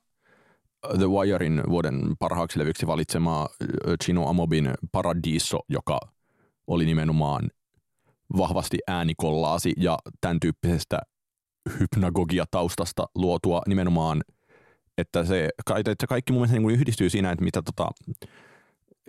The 0.99 1.07
Wirein 1.07 1.63
vuoden 1.69 2.01
parhaaksi 2.19 2.59
levyksi 2.59 2.87
valitsemaa 2.87 3.49
ö, 3.63 3.97
Chino 4.05 4.29
Amobin 4.29 4.75
Paradiso, 4.93 5.61
joka 5.69 6.01
oli 6.67 6.85
nimenomaan 6.85 7.51
vahvasti 8.37 8.79
äänikollaasi 8.87 9.73
ja 9.77 9.99
tämän 10.21 10.41
tyyppisestä 10.41 10.99
hypnagogia-taustasta 11.81 13.07
luotua 13.15 13.63
nimenomaan, 13.69 14.23
että 14.99 15.25
se, 15.25 15.49
että 15.77 15.95
se 16.01 16.07
kaikki 16.07 16.33
mun 16.33 16.41
mielestä 16.41 16.55
niin 16.55 16.63
kuin 16.63 16.75
yhdistyy 16.75 17.11
siinä, 17.11 17.31
että 17.31 17.45
mitä 17.45 17.63
tota, 17.63 17.91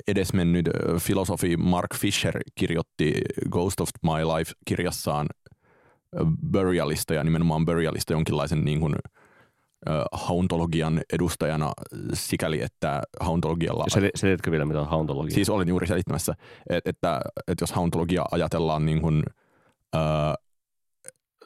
edesmennyt 0.07 0.69
filosofi 0.99 1.57
Mark 1.57 1.95
Fisher 1.95 2.39
kirjoitti 2.55 3.13
Ghost 3.49 3.81
of 3.81 3.89
My 4.03 4.23
Life-kirjassaan 4.23 5.27
Burialista 6.51 7.13
ja 7.13 7.23
nimenomaan 7.23 7.65
Burialista 7.65 8.13
jonkinlaisen 8.13 8.65
niin 8.65 8.79
kuin, 8.79 8.95
hauntologian 10.11 11.01
edustajana 11.13 11.71
sikäli, 12.13 12.61
että 12.61 13.01
hauntologialla... 13.19 13.85
Sel- 13.91 14.11
selitkö 14.15 14.51
vielä, 14.51 14.65
mitä 14.65 14.81
on 14.81 14.89
hauntologia? 14.89 15.35
Siis 15.35 15.49
olin 15.49 15.67
juuri 15.67 15.87
selittämässä, 15.87 16.33
että, 16.69 16.89
että, 16.89 17.21
että 17.47 17.63
jos 17.63 17.71
hauntologia 17.71 18.25
ajatellaan 18.31 18.85
niin 18.85 19.01
kuin, 19.01 19.23
ö, 19.95 19.99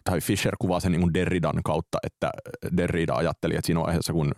tai 0.03 0.21
Fisher 0.21 0.55
kuvaa 0.59 0.79
sen 0.79 0.91
niin 0.91 1.01
kuin 1.01 1.13
Derridan 1.13 1.63
kautta, 1.63 1.97
että 2.03 2.31
Derrida 2.77 3.13
ajatteli, 3.13 3.55
että 3.55 3.65
siinä 3.65 3.81
vaiheessa, 3.81 4.13
kun 4.13 4.31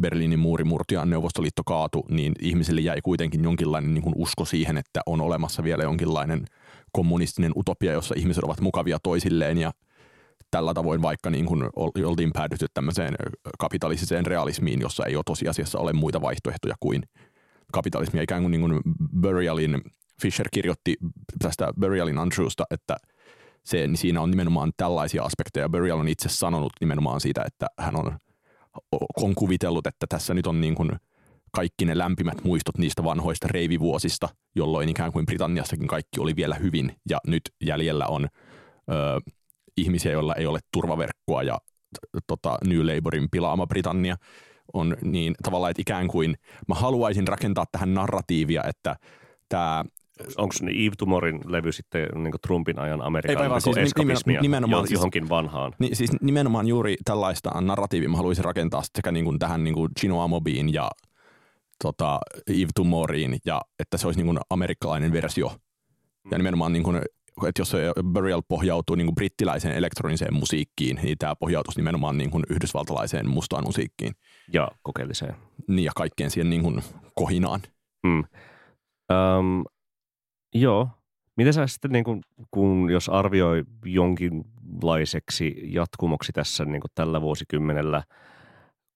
Berliinin 0.00 0.38
muuri 0.38 0.64
murti 0.64 0.94
ja 0.94 1.04
Neuvostoliitto 1.04 1.62
kaatu, 1.66 2.06
niin 2.08 2.32
ihmisille 2.40 2.80
jäi 2.80 3.00
kuitenkin 3.02 3.44
jonkinlainen 3.44 3.94
niin 3.94 4.02
kuin 4.02 4.14
usko 4.16 4.44
siihen, 4.44 4.76
että 4.76 5.00
on 5.06 5.20
olemassa 5.20 5.64
vielä 5.64 5.82
jonkinlainen 5.82 6.44
kommunistinen 6.92 7.52
utopia, 7.56 7.92
jossa 7.92 8.14
ihmiset 8.18 8.44
ovat 8.44 8.60
mukavia 8.60 8.98
toisilleen 9.02 9.58
ja 9.58 9.72
tällä 10.50 10.74
tavoin 10.74 11.02
vaikka 11.02 11.30
niin 11.30 11.46
kuin 11.46 11.62
ol- 11.76 12.04
oltiin 12.04 12.30
päädytty 12.32 12.66
tämmöiseen 12.74 13.14
kapitalistiseen 13.58 14.26
realismiin, 14.26 14.80
jossa 14.80 15.06
ei 15.06 15.16
ole 15.16 15.22
tosiasiassa 15.26 15.78
ole 15.78 15.92
muita 15.92 16.20
vaihtoehtoja 16.20 16.74
kuin 16.80 17.02
kapitalismia. 17.72 18.22
Ikään 18.22 18.42
kuin, 18.42 18.50
niin 18.50 18.60
kuin 18.60 18.80
Burialin, 19.20 19.82
Fisher 20.22 20.48
kirjoitti 20.52 20.96
tästä 21.38 21.72
Burialin 21.80 22.18
Untruesta, 22.18 22.64
että 22.70 22.96
se, 23.64 23.86
niin 23.86 23.96
siinä 23.96 24.20
on 24.20 24.30
nimenomaan 24.30 24.72
tällaisia 24.76 25.22
aspekteja. 25.22 25.68
Burial 25.68 25.98
on 25.98 26.08
itse 26.08 26.28
sanonut 26.28 26.72
nimenomaan 26.80 27.20
siitä, 27.20 27.42
että 27.46 27.66
hän 27.78 27.96
on, 27.96 28.18
on 29.16 29.34
kuvitellut, 29.34 29.86
että 29.86 30.06
tässä 30.08 30.34
nyt 30.34 30.46
on 30.46 30.60
niin 30.60 30.74
kuin 30.74 30.90
kaikki 31.52 31.84
ne 31.84 31.98
lämpimät 31.98 32.44
muistot 32.44 32.78
niistä 32.78 33.04
vanhoista 33.04 33.48
reivivuosista, 33.50 34.28
jolloin 34.56 34.88
ikään 34.88 35.12
kuin 35.12 35.26
Britanniassakin 35.26 35.88
kaikki 35.88 36.20
oli 36.20 36.36
vielä 36.36 36.54
hyvin 36.54 36.92
ja 37.10 37.18
nyt 37.26 37.42
jäljellä 37.60 38.06
on 38.06 38.28
ö, 38.90 38.94
ihmisiä, 39.76 40.12
joilla 40.12 40.34
ei 40.34 40.46
ole 40.46 40.58
turvaverkkoa 40.72 41.42
ja 41.42 41.58
tota, 42.26 42.58
New 42.66 42.86
Labourin 42.86 43.28
pilaama 43.30 43.66
Britannia 43.66 44.16
on 44.72 44.96
niin 45.02 45.34
tavallaan, 45.42 45.70
että 45.70 45.82
ikään 45.82 46.08
kuin 46.08 46.34
mä 46.68 46.74
haluaisin 46.74 47.28
rakentaa 47.28 47.64
tähän 47.72 47.94
narratiivia, 47.94 48.64
että 48.64 48.96
tämä 49.48 49.84
Onko 50.36 50.54
Eve 50.62 50.94
Tumorin 50.98 51.40
levy 51.46 51.72
sitten 51.72 52.08
niin 52.14 52.34
Trumpin 52.46 52.78
ajan 52.78 53.02
Amerikan 53.02 53.42
Ei, 53.42 53.50
vaan 53.50 53.60
niin 53.64 53.74
siis 53.74 53.86
eskapismia 53.86 54.40
nimenomaan 54.40 54.86
siis- 54.86 54.92
johonkin 54.92 55.28
vanhaan? 55.28 55.74
Niin 55.78 55.96
siis 55.96 56.10
nimenomaan 56.20 56.68
juuri 56.68 56.96
tällaista 57.04 57.60
narratiivia 57.60 58.08
mä 58.08 58.16
haluaisin 58.16 58.44
rakentaa 58.44 58.82
sekä 58.94 59.12
niin 59.12 59.24
kuin 59.24 59.38
tähän 59.38 59.64
niin 59.64 59.74
kuin 59.74 59.88
Chino 60.00 60.20
Amobiin 60.20 60.74
ja 60.74 60.90
tota, 61.82 62.20
Eve 62.46 62.68
Tumoriin, 62.74 63.38
ja 63.44 63.60
että 63.78 63.96
se 63.98 64.06
olisi 64.06 64.18
niin 64.20 64.26
kuin 64.26 64.38
amerikkalainen 64.50 65.12
versio. 65.12 65.52
Ja 66.30 66.38
nimenomaan, 66.38 66.72
niin 66.72 66.82
kuin, 66.82 66.96
että 67.48 67.60
jos 67.60 67.70
se 67.70 67.78
Burial 68.12 68.42
pohjautuu 68.48 68.96
niin 68.96 69.06
kuin 69.06 69.14
brittiläiseen 69.14 69.74
elektroniseen 69.76 70.34
musiikkiin, 70.34 71.00
niin 71.02 71.18
tämä 71.18 71.36
pohjautuisi 71.36 71.80
nimenomaan 71.80 72.18
niin 72.18 72.30
kuin 72.30 72.44
yhdysvaltalaiseen 72.50 73.28
mustaan 73.28 73.64
musiikkiin. 73.64 74.12
Ja 74.52 74.68
kokeelliseen. 74.82 75.34
Niin, 75.68 75.84
ja 75.84 75.92
kaikkeen 75.96 76.30
siihen 76.30 76.50
niin 76.50 76.62
kuin 76.62 76.82
kohinaan. 77.14 77.60
Mm. 78.02 78.24
Öm, 79.10 79.64
joo. 80.54 80.88
Miten 81.36 81.52
sä 81.52 81.66
sitten, 81.66 81.92
niin 81.92 82.04
kun, 82.04 82.20
kun 82.50 82.90
jos 82.90 83.08
arvioi 83.08 83.64
jonkinlaiseksi 83.84 85.60
jatkumoksi 85.64 86.32
tässä 86.32 86.64
niin 86.64 86.82
tällä 86.94 87.20
vuosikymmenellä 87.20 88.02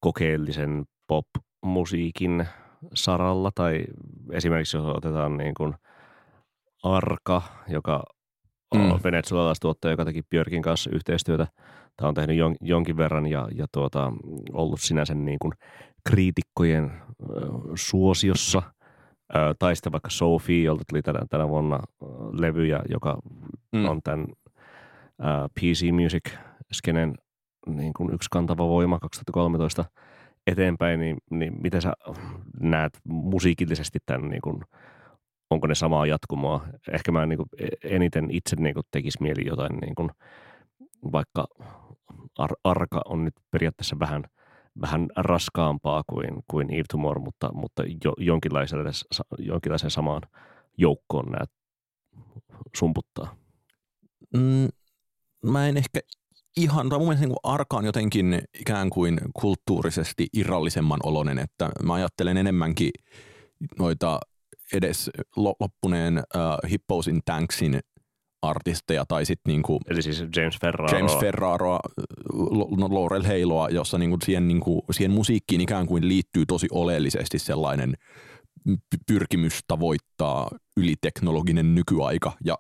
kokeellisen 0.01 0.85
pop-musiikin 1.07 2.47
saralla, 2.95 3.51
tai 3.55 3.85
esimerkiksi 4.33 4.77
jos 4.77 4.87
otetaan 4.87 5.37
niin 5.37 5.55
kuin 5.55 5.75
Arka, 6.83 7.43
joka 7.69 8.03
on 8.75 8.81
Mm. 8.81 9.01
venezuelaistuottaja, 9.05 9.93
joka 9.93 10.05
teki 10.05 10.23
Björkin 10.23 10.63
kanssa 10.63 10.91
yhteistyötä. 10.93 11.47
Tämä 11.97 12.09
on 12.09 12.15
tehnyt 12.15 12.37
jon, 12.37 12.57
jonkin 12.61 12.97
verran 12.97 13.27
ja, 13.27 13.49
ja 13.55 13.67
tuota, 13.73 14.13
ollut 14.53 14.81
sinänsä 14.81 15.15
niin 15.15 15.39
kuin 15.39 15.53
kriitikkojen 16.09 16.85
ö, 16.85 17.41
suosiossa. 17.75 18.63
Ö, 19.37 19.55
tai 19.59 19.77
sitten 19.77 19.93
vaikka 19.93 20.11
Sophie, 20.11 20.65
jolta 20.65 20.85
tuli 20.91 21.03
tänä, 21.03 21.19
tänä 21.31 21.49
vuonna 21.49 21.81
levyjä, 22.33 22.81
joka 22.91 23.19
Mm. 23.73 23.85
on 23.89 24.01
tämän 24.05 24.27
ö, 25.21 25.25
PC 25.61 25.85
Music-skenen 25.93 27.15
niin 27.67 27.93
kuin 27.97 28.15
yksi 28.15 28.29
kantava 28.31 28.69
voima 28.69 28.99
2013 28.99 29.85
eteenpäin, 30.47 31.01
niin, 31.01 31.17
niin 31.31 31.53
miten 31.63 31.83
sä 31.83 31.93
näet 32.61 32.99
musiikillisesti 33.05 33.99
tämän, 34.07 34.31
niin 34.31 34.43
kuin, 34.43 34.61
onko 35.51 35.67
ne 35.67 35.75
samaa 35.75 36.07
jatkumoa? 36.07 36.65
Ehkä 36.93 37.13
mä 37.13 37.27
niin 37.27 37.37
kuin 37.37 37.49
eniten 37.85 38.31
itse 38.31 38.57
niin 38.57 38.75
kuin 38.75 38.87
tekisi 38.91 39.23
mieli 39.23 39.47
jotain, 39.47 39.77
niin 39.77 39.95
kuin, 39.95 40.11
vaikka 41.13 41.47
ar- 42.39 42.57
arka 42.65 43.03
on 43.09 43.25
nyt 43.25 43.35
periaatteessa 43.51 43.99
vähän, 43.99 44.25
vähän 44.81 45.09
raskaampaa 45.17 46.05
kuin, 46.07 46.43
kuin 46.51 46.75
Eve 46.75 46.85
Tomorrow, 46.91 47.25
mutta, 47.25 47.51
mutta 47.53 47.83
jo, 48.05 48.13
jonkinlaiselle, 48.19 48.91
jonkinlaisen 49.39 49.91
samaan 49.91 50.23
joukkoon 50.79 51.33
näet 51.33 51.51
sumputtaa. 52.77 53.37
Mm, 54.37 54.69
mä 55.51 55.69
en 55.69 55.77
ehkä 55.77 56.01
ihan, 56.57 56.89
tai 56.89 56.99
mun 56.99 57.09
mielestä 57.09 57.27
niin 57.27 57.37
Arka 57.43 57.77
on 57.77 57.85
jotenkin 57.85 58.43
ikään 58.61 58.91
kuin 58.91 59.21
kulttuurisesti 59.35 60.27
irrallisemman 60.33 61.01
oloinen, 61.03 61.39
että 61.39 61.71
mä 61.83 61.95
ajattelen 61.95 62.37
enemmänkin 62.37 62.91
noita 63.79 64.21
edes 64.73 65.11
lo- 65.37 65.57
loppuneen 65.61 66.19
uh, 66.19 66.71
Hippousin 66.71 67.21
Tanksin 67.25 67.81
artisteja 68.49 69.05
tai 69.09 69.27
sitten 69.27 69.51
niinku 69.53 69.81
Eli 69.89 70.03
siis 70.03 70.25
James 70.37 70.61
Ferraro. 70.61 70.99
James 70.99 71.19
Ferraroa, 71.19 71.81
no 72.77 72.89
Laurel 72.91 73.25
Heiloa, 73.25 73.69
jossa 73.69 73.99
niinku 73.99 74.19
siihen, 74.25 74.49
niinku, 74.49 74.85
siihen 74.91 75.11
musiikkiin 75.11 75.61
ikään 75.61 75.87
kuin 75.87 76.09
liittyy 76.09 76.47
tosi 76.47 76.67
oleellisesti 76.73 77.39
sellainen 77.39 77.95
py- 78.69 79.03
pyrkimys 79.07 79.61
tavoittaa 79.69 80.51
yliteknologinen 80.77 81.75
nykyaika 81.75 82.33
ja 82.45 82.59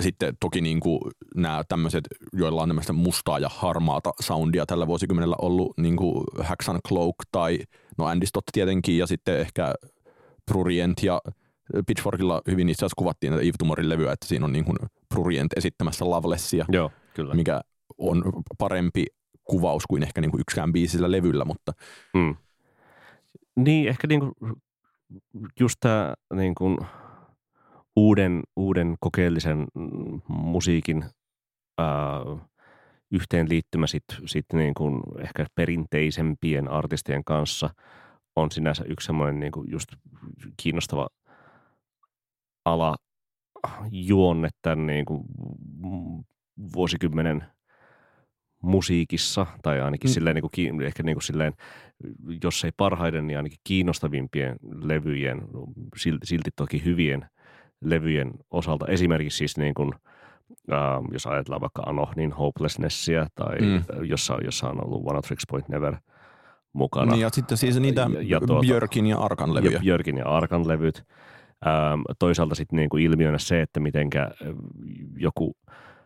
sitten 0.00 0.36
toki 0.40 0.60
niin 0.60 0.80
kuin 0.80 1.00
nämä 1.34 1.62
tämmöiset, 1.68 2.04
joilla 2.32 2.62
on 2.62 2.68
tämmöistä 2.68 2.92
mustaa 2.92 3.38
ja 3.38 3.48
harmaata 3.52 4.12
soundia 4.20 4.66
tällä 4.66 4.86
vuosikymmenellä 4.86 5.36
ollut 5.42 5.78
niin 5.78 5.96
kuin 5.96 6.24
Haxan 6.40 6.80
Cloak 6.88 7.14
tai 7.32 7.58
no 7.98 8.04
Andy 8.04 8.26
Stott 8.26 8.46
tietenkin 8.52 8.98
ja 8.98 9.06
sitten 9.06 9.40
ehkä 9.40 9.74
Prurient 10.50 11.02
ja 11.02 11.20
Pitchforkilla 11.86 12.42
hyvin 12.50 12.68
itse 12.68 12.80
asiassa 12.80 12.98
kuvattiin 12.98 13.30
näitä 13.30 13.42
Eve 13.42 13.52
Tumorin 13.58 13.88
levyä, 13.88 14.12
että 14.12 14.26
siinä 14.26 14.44
on 14.44 14.52
niin 14.52 14.64
kuin 14.64 14.76
Prurient 15.08 15.52
esittämässä 15.56 16.10
Lovelessia, 16.10 16.64
Joo, 16.68 16.90
kyllä. 17.14 17.34
mikä 17.34 17.60
on 17.98 18.22
parempi 18.58 19.06
kuvaus 19.44 19.86
kuin 19.86 20.02
ehkä 20.02 20.20
niin 20.20 20.30
kuin 20.30 20.40
yksikään 20.40 20.72
biisi 20.72 20.92
sillä 20.92 21.10
levyllä, 21.10 21.44
mutta 21.44 21.72
Mm. 22.14 22.36
Niin, 23.56 23.88
ehkä 23.88 24.06
niinku 24.06 24.32
just 25.60 25.76
tämä 25.80 26.14
niinku 26.34 26.78
uuden, 27.96 28.42
uuden 28.56 28.96
kokeellisen 29.00 29.66
musiikin 30.28 31.04
äh, 31.80 32.48
yhteenliittymä 33.10 33.86
sitten 33.86 34.28
sit 34.28 34.46
niin 34.52 34.74
kuin 34.74 35.02
ehkä 35.20 35.46
perinteisempien 35.54 36.68
artistien 36.68 37.24
kanssa 37.24 37.70
on 38.36 38.50
sinänsä 38.50 38.84
yksi 38.88 39.06
semmoinen 39.06 39.40
niin 39.40 39.52
kuin 39.52 39.70
just 39.70 39.88
kiinnostava 40.62 41.08
ala 42.72 42.96
juonne 43.90 44.48
tämän 44.62 44.86
niin 44.86 45.04
kuin 45.04 45.24
vuosikymmenen 46.74 47.44
musiikissa, 48.62 49.46
tai 49.62 49.80
ainakin 49.80 50.10
mm. 50.10 50.12
silleen, 50.12 50.34
niin 50.34 50.50
kuin, 50.50 50.82
ehkä 50.82 51.02
niin 51.02 51.14
kuin 51.14 51.22
silleen, 51.22 51.52
jos 52.42 52.64
ei 52.64 52.70
parhaiden, 52.76 53.26
niin 53.26 53.36
ainakin 53.36 53.58
kiinnostavimpien 53.64 54.56
levyjen, 54.82 55.42
silti, 55.96 56.26
silti 56.26 56.50
toki 56.56 56.84
hyvien 56.84 57.26
levyjen 57.84 58.32
osalta. 58.50 58.86
Esimerkiksi 58.86 59.38
siis 59.38 59.56
niin 59.56 59.74
kuin, 59.74 59.92
äh, 60.72 60.78
jos 61.12 61.26
ajatellaan 61.26 61.60
vaikka 61.60 61.82
Anohnin 61.82 62.32
Hopelessnessia, 62.32 63.26
tai 63.34 63.58
mm. 63.60 63.82
jossa, 64.04 64.38
jossa 64.44 64.68
on 64.68 64.84
ollut 64.84 65.02
One 65.06 65.20
Tricks 65.20 65.44
Point 65.50 65.68
Never 65.68 65.96
mukana. 66.72 67.12
Niin, 67.12 67.20
ja 67.20 67.30
sitten 67.30 67.56
siis 67.56 67.80
niitä 67.80 68.00
ja, 68.00 68.22
ja 68.22 68.40
tuota, 68.46 68.60
Björkin 68.60 69.06
ja 69.06 69.18
Arkan 69.18 69.54
levyjä. 69.54 69.72
Ja 69.72 69.80
Björkin 69.80 70.16
ja 70.16 70.24
Arkan 70.24 70.68
levyt. 70.68 71.04
Ähm, 71.66 72.00
toisaalta 72.18 72.54
sitten 72.54 72.76
niin 72.76 72.88
kuin 72.88 73.02
ilmiönä 73.02 73.38
se, 73.38 73.62
että 73.62 73.80
mitenkä 73.80 74.30
joku 75.16 75.56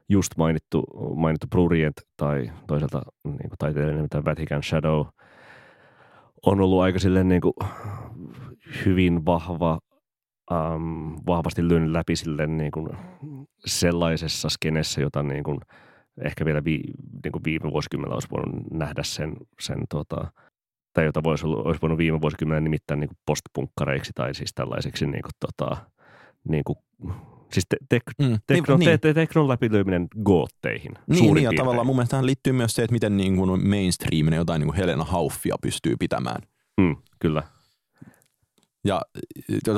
just 0.09 0.33
mainittu, 0.37 0.85
mainittu 1.17 1.47
Prurient 1.51 1.97
tai 2.17 2.51
toisaalta 2.67 3.03
niin 3.25 3.49
kuin 3.49 3.59
taiteilijan 3.59 4.03
mitä 4.03 4.25
Vatican 4.25 4.63
Shadow 4.63 5.07
on 6.47 6.61
ollut 6.61 6.83
aika 6.83 6.99
silleen 6.99 7.29
niin 7.29 7.41
kuin 7.41 7.53
hyvin 8.85 9.27
vahva, 9.27 9.79
ähm, 10.53 11.15
vahvasti 11.27 11.69
lyönyt 11.69 11.91
läpi 11.91 12.17
silleen 12.17 12.57
niin 12.57 12.71
kuin 12.73 12.89
sellaisessa 13.67 14.49
skenessä, 14.49 15.01
jota 15.01 15.23
niin 15.23 15.45
kuin 15.45 15.59
ehkä 16.25 16.45
vielä 16.45 16.65
vi, 16.65 16.81
niin 17.25 17.33
kuin 17.33 17.45
viime 17.45 17.71
vuosikymmenellä 17.71 18.15
olisi 18.15 18.31
voinut 18.31 18.71
nähdä 18.71 19.03
sen, 19.03 19.37
sen 19.61 19.79
tota, 19.91 20.33
tai 20.93 21.05
jota 21.05 21.23
voisi, 21.23 21.47
olisi 21.47 21.83
voinut 21.83 21.99
viime 21.99 22.21
vuosikymmenellä 22.21 22.65
nimittää 22.65 22.97
niin 22.97 23.11
postpunkkareiksi 23.27 24.13
tai 24.15 24.35
siis 24.35 24.55
tällaiseksi 24.55 25.07
niin 25.07 25.23
kuin, 25.23 25.33
tota, 25.41 25.77
niin 26.49 26.65
kuin, 26.65 26.79
siis 27.53 27.67
te, 27.69 27.77
te, 27.89 28.01
mm, 28.19 28.39
tekno, 28.47 28.77
niin, 28.77 28.91
te, 28.91 28.99
te, 28.99 29.15
teknon 29.15 29.49
läpilyöminen 29.49 30.09
gootteihin. 30.25 30.93
Niin, 31.07 31.35
niin 31.35 31.45
ja 31.45 31.51
tavallaan 31.57 31.87
mun 31.87 31.97
mielestä 31.97 32.11
tähän 32.11 32.27
liittyy 32.27 32.53
myös 32.53 32.73
se, 32.73 32.83
että 32.83 32.93
miten 32.93 33.17
niin 33.17 33.37
kuin 33.37 33.69
mainstreaminen 33.69 34.37
jotain 34.37 34.61
niin 34.61 34.69
kuin 34.69 34.77
Helena 34.77 35.05
Hauffia 35.05 35.57
pystyy 35.63 35.97
pitämään. 35.99 36.43
Mm, 36.81 36.97
kyllä. 37.19 37.43
Ja 38.85 39.03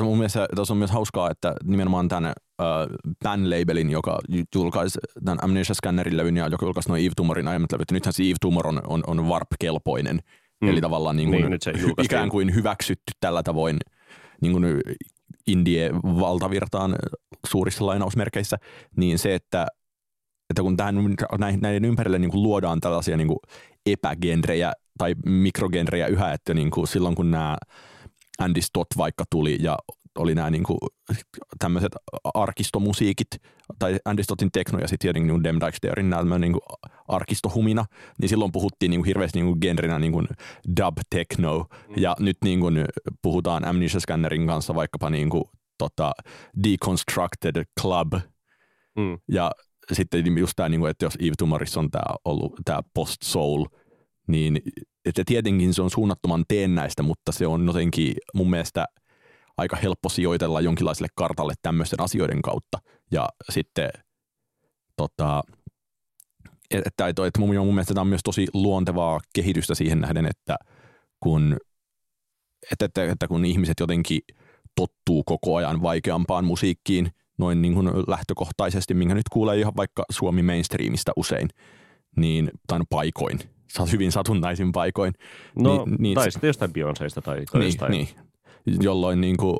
mun 0.03 0.17
mielestä 0.17 0.47
tässä 0.55 0.73
on 0.73 0.77
myös 0.77 0.91
hauskaa, 0.91 1.31
että 1.31 1.55
nimenomaan 1.63 2.07
tämän 2.07 2.33
uh, 2.61 3.13
Pan-labelin, 3.23 3.91
joka 3.91 4.19
julkaisi 4.55 4.99
tämän 5.25 5.43
Amnesia 5.43 5.75
Scannerin 5.75 6.17
levyn 6.17 6.37
ja 6.37 6.47
joka 6.47 6.65
julkaisi 6.65 6.89
noin 6.89 7.05
Eve 7.05 7.13
Tumorin 7.15 7.47
aiemmat 7.47 7.71
levyt. 7.71 7.91
Nythän 7.91 8.13
se 8.13 8.23
Eve 8.23 8.35
Tumor 8.41 8.67
on, 8.67 8.81
on, 8.87 9.03
on 9.07 9.27
warp-kelpoinen. 9.27 10.19
Mm. 10.61 10.69
Eli 10.69 10.81
tavallaan 10.81 11.15
niin 11.15 11.29
kuin, 11.29 11.49
niin, 11.49 11.93
ikään 12.03 12.29
kuin 12.29 12.55
hyväksytty 12.55 13.11
tällä 13.19 13.43
tavoin 13.43 13.77
niin 14.41 14.51
kuin 14.53 14.81
indie-valtavirtaan 15.47 16.95
suurissa 17.47 17.85
lainausmerkeissä, 17.85 18.57
niin 18.97 19.19
se, 19.19 19.35
että, 19.35 19.67
että 20.49 20.61
kun 20.61 20.77
tähän, 20.77 20.95
näiden 21.61 21.85
ympärille 21.85 22.19
niin 22.19 22.31
kuin 22.31 22.43
luodaan 22.43 22.79
tällaisia 22.79 23.17
niin 23.17 23.27
kuin 23.27 23.39
epägenrejä 23.85 24.73
tai 24.97 25.15
mikrogenrejä 25.25 26.07
yhä, 26.07 26.33
että 26.33 26.53
niin 26.53 26.71
kuin 26.71 26.87
silloin 26.87 27.15
kun 27.15 27.31
nämä 27.31 27.57
Andy 28.39 28.61
Stott 28.61 28.87
vaikka 28.97 29.23
tuli 29.29 29.57
ja 29.61 29.77
oli 30.17 30.35
nämä 30.35 30.49
niinku 30.49 30.77
tämmöiset 31.59 31.91
arkistomusiikit, 32.33 33.27
tai 33.79 33.97
Andy 34.05 34.23
Stottin 34.23 34.51
tekno 34.51 34.79
ja 34.79 34.87
sitten 34.87 34.99
tietenkin 35.05 35.27
niinku 35.27 35.43
Dem 35.43 35.59
Dijksterin 35.59 36.09
nämä 36.09 36.39
niinku 36.39 36.59
arkistohumina, 37.07 37.85
niin 38.21 38.29
silloin 38.29 38.51
puhuttiin 38.51 38.89
niinku 38.89 39.03
hirveästi 39.03 39.39
niinku 39.39 39.57
genrenä 39.61 39.99
niinku 39.99 40.23
dub 40.77 40.97
techno, 41.09 41.65
mm. 41.87 41.93
ja 41.97 42.15
nyt 42.19 42.37
niinku 42.43 42.67
puhutaan 43.21 43.65
Amnesia 43.65 43.99
Scannerin 43.99 44.47
kanssa 44.47 44.75
vaikkapa 44.75 45.09
niinku 45.09 45.49
tota 45.77 46.11
Deconstructed 46.63 47.63
Club, 47.81 48.13
mm. 48.97 49.17
ja 49.31 49.51
sitten 49.93 50.37
just 50.37 50.53
tämä, 50.55 50.69
niinku, 50.69 50.85
että 50.85 51.05
jos 51.05 51.17
Eve 51.19 51.33
Tumaris 51.37 51.77
on 51.77 51.91
tämä 51.91 52.15
ollut 52.25 52.53
tämä 52.65 52.79
post-soul, 52.93 53.65
niin 54.27 54.61
että 55.05 55.23
tietenkin 55.25 55.73
se 55.73 55.81
on 55.81 55.89
suunnattoman 55.89 56.45
teennäistä, 56.47 57.03
mutta 57.03 57.31
se 57.31 57.47
on 57.47 57.65
jotenkin 57.67 58.13
mun 58.33 58.49
mielestä– 58.49 58.85
aika 59.57 59.75
helppo 59.75 60.09
sijoitella 60.09 60.61
jonkinlaiselle 60.61 61.07
kartalle 61.15 61.53
tämmöisten 61.61 62.01
asioiden 62.01 62.41
kautta. 62.41 62.77
Ja 63.11 63.29
sitten 63.51 63.89
tota, 64.97 65.43
että, 66.71 67.07
että, 67.07 67.27
että 67.27 67.39
mun, 67.39 67.55
mun 67.55 67.75
mielestä 67.75 67.93
tämä 67.93 68.01
on 68.01 68.07
myös 68.07 68.23
tosi 68.23 68.47
luontevaa 68.53 69.19
kehitystä 69.35 69.75
siihen 69.75 70.01
nähden, 70.01 70.25
että 70.25 70.55
kun, 71.19 71.57
että, 72.71 72.85
että, 72.85 73.03
että 73.03 73.27
kun 73.27 73.45
ihmiset 73.45 73.79
jotenkin 73.79 74.19
tottuu 74.75 75.23
koko 75.23 75.55
ajan 75.55 75.81
vaikeampaan 75.81 76.45
musiikkiin 76.45 77.09
noin 77.37 77.61
niin 77.61 77.73
kuin 77.73 77.87
lähtökohtaisesti, 77.87 78.93
minkä 78.93 79.15
nyt 79.15 79.29
kuulee 79.31 79.59
ihan 79.59 79.73
vaikka 79.77 80.03
Suomi 80.11 80.43
mainstreamista 80.43 81.11
usein, 81.15 81.49
niin, 82.17 82.51
tai 82.67 82.79
paikoin, 82.89 83.39
hyvin 83.91 84.11
satunnaisin 84.11 84.71
paikoin. 84.71 85.13
No, 85.59 85.85
niin, 85.85 85.95
niin, 85.99 86.15
tai 86.15 86.31
sitten 86.31 86.47
jostain 86.47 86.71
Beyoncéista 86.71 87.21
tai, 87.21 87.45
tai 87.45 87.59
niin, 87.59 87.67
jostain. 87.67 87.91
Niin, 87.91 88.07
jolloin 88.81 89.21
niin 89.21 89.37
kuin, 89.37 89.57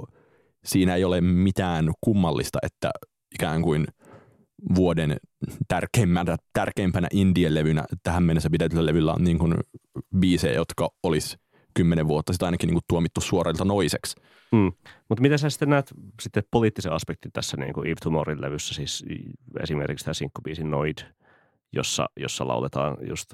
siinä 0.66 0.96
ei 0.96 1.04
ole 1.04 1.22
mitään 1.22 1.92
kummallista, 2.02 2.60
että 2.64 2.92
ikään 3.36 3.62
kuin 3.62 3.88
vuoden 4.76 5.18
tärkeimpänä, 5.68 6.38
tärkeimpänä 6.54 7.08
indie-levynä 7.14 7.86
tähän 8.04 8.24
mennessä 8.24 8.50
pidetyllä 8.50 8.86
levyllä 8.86 9.14
on 9.14 9.24
niin 9.24 9.40
kuin 9.40 9.54
biisejä, 10.20 10.54
jotka 10.54 10.90
olisi 11.04 11.38
kymmenen 11.74 12.08
vuotta 12.08 12.34
sitten 12.34 12.46
ainakin 12.46 12.68
niin 12.68 12.76
kuin 12.76 12.84
tuomittu 12.88 13.22
suorilta 13.22 13.66
noiseksi. 13.66 14.16
Mm. 14.52 14.72
Mutta 15.10 15.22
miten 15.22 15.40
sä 15.40 15.50
sitten 15.50 15.70
näet 15.70 15.94
sitten 16.22 16.44
poliittisen 16.52 16.92
aspektin 16.92 17.32
tässä 17.32 17.58
niin 17.58 17.74
kuin 17.74 17.88
Eve 17.88 17.96
Tumorin 18.04 18.42
levyssä, 18.42 18.74
siis 18.74 19.06
esimerkiksi 19.60 20.06
tämä 20.06 20.14
sinkkubiisi 20.14 20.64
Noid, 20.64 20.98
jossa, 21.74 22.10
jossa 22.18 22.48
lauletaan 22.48 22.98
just, 23.08 23.34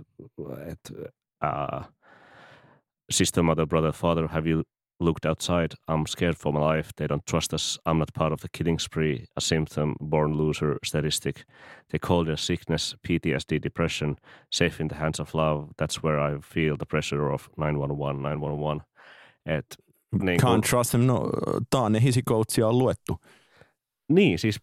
että 0.67 0.93
uh, 1.45 1.85
Sister, 3.11 3.43
Mother, 3.43 3.67
Brother, 3.67 3.91
Father, 3.91 4.27
have 4.27 4.49
you 4.49 4.63
looked 5.01 5.25
outside. 5.25 5.73
I'm 5.87 6.05
scared 6.05 6.37
for 6.37 6.53
my 6.53 6.59
life. 6.59 6.91
They 6.95 7.07
don't 7.07 7.25
trust 7.25 7.53
us. 7.53 7.79
I'm 7.85 7.97
not 7.97 8.13
part 8.13 8.33
of 8.33 8.41
the 8.41 8.49
killing 8.49 8.79
spree, 8.79 9.25
a 9.35 9.41
symptom, 9.41 9.95
born 9.99 10.33
loser, 10.33 10.77
statistic. 10.83 11.45
They 11.89 11.99
call 11.99 12.29
a 12.29 12.37
sickness, 12.37 12.95
PTSD, 13.07 13.61
depression, 13.61 14.15
safe 14.51 14.79
in 14.79 14.87
the 14.87 14.95
hands 14.95 15.19
of 15.19 15.33
love. 15.33 15.69
That's 15.77 16.03
where 16.03 16.19
I 16.19 16.39
feel 16.41 16.77
the 16.77 16.85
pressure 16.85 17.31
of 17.33 17.49
911, 17.57 18.21
911. 18.21 18.81
Et, 19.45 19.65
niin 20.21 20.39
Can't 20.39 20.51
kun, 20.51 20.61
trust 20.61 20.93
him. 20.93 21.07
No, 21.07 21.29
Taane 21.69 22.01
Hisikoutsia 22.01 22.67
on 22.67 22.77
luettu. 22.77 23.17
Niin, 24.09 24.39
siis 24.39 24.59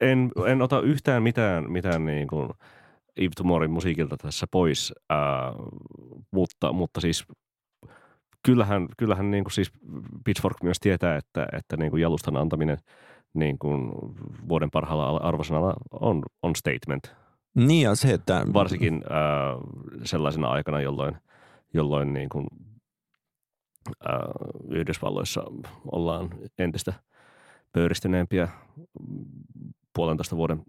en, 0.00 0.30
en 0.46 0.62
ota 0.62 0.80
yhtään 0.80 1.22
mitään, 1.22 1.72
mitään 1.72 2.04
niin 2.04 2.28
kuin 2.28 2.50
Eve 3.16 3.30
Tumorin 3.36 3.70
musiikilta 3.70 4.16
tässä 4.16 4.46
pois, 4.50 4.92
ää, 5.10 5.52
mutta, 6.30 6.72
mutta 6.72 7.00
siis 7.00 7.24
kyllähän, 8.44 8.88
kyllähän 8.96 9.30
niin 9.30 9.44
kuin 9.44 9.52
siis 9.52 9.72
Pitchfork 10.24 10.62
myös 10.62 10.80
tietää, 10.80 11.16
että, 11.16 11.46
että 11.52 11.76
niin 11.76 11.90
kuin 11.90 12.00
jalustan 12.00 12.36
antaminen 12.36 12.78
niin 13.34 13.58
kuin 13.58 13.92
vuoden 14.48 14.70
parhaalla 14.70 15.16
arvosanalla 15.16 15.74
on, 15.90 16.22
on 16.42 16.56
statement. 16.56 17.16
Niin 17.54 17.82
ja 17.82 17.94
se, 17.94 18.10
että... 18.10 18.46
Varsinkin 18.52 18.94
äh, 18.94 19.60
sellaisena 20.04 20.48
aikana, 20.48 20.80
jolloin, 20.80 21.16
jolloin 21.74 22.12
niin 22.12 22.28
kuin, 22.28 22.46
äh, 24.08 24.18
Yhdysvalloissa 24.70 25.44
ollaan 25.92 26.30
entistä 26.58 26.92
pöyristyneempiä 27.72 28.48
puolentoista 29.94 30.36
vuoden 30.36 30.62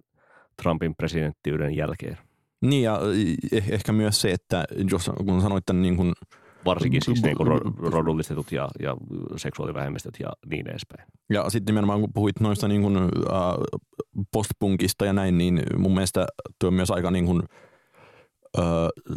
Trumpin 0.61 0.95
presidenttiyden 0.95 1.75
jälkeen. 1.75 2.17
Niin 2.61 2.83
ja 2.83 2.99
eh, 3.51 3.69
ehkä 3.69 3.91
myös 3.91 4.21
se, 4.21 4.31
että 4.31 4.65
jos 4.91 5.11
kun 5.25 5.41
sanoit 5.41 5.65
tämän 5.65 5.81
niin 5.81 5.97
kuin– 5.97 6.13
varsinkin 6.65 7.01
siis 7.05 7.23
niin 7.23 7.37
kuin 7.37 7.47
rodullistetut 7.77 8.51
ja, 8.51 8.69
ja 8.79 8.95
seksuaalivähemmistöt 9.37 10.13
ja 10.19 10.29
niin 10.49 10.69
edespäin. 10.69 11.07
Ja 11.29 11.49
sitten 11.49 11.73
nimenomaan 11.73 11.99
kun 11.99 12.13
puhuit 12.13 12.39
noista 12.39 12.67
niin 12.67 12.81
kuin, 12.81 12.97
äh, 12.97 13.09
postpunkista 14.31 15.05
ja 15.05 15.13
näin, 15.13 15.37
niin 15.37 15.61
mun 15.77 15.93
mielestä 15.93 16.25
tuo 16.59 16.67
on 16.67 16.73
myös 16.73 16.91
aika 16.91 17.11
niin 17.11 17.25
kuin, 17.25 17.43
äh, 18.59 18.65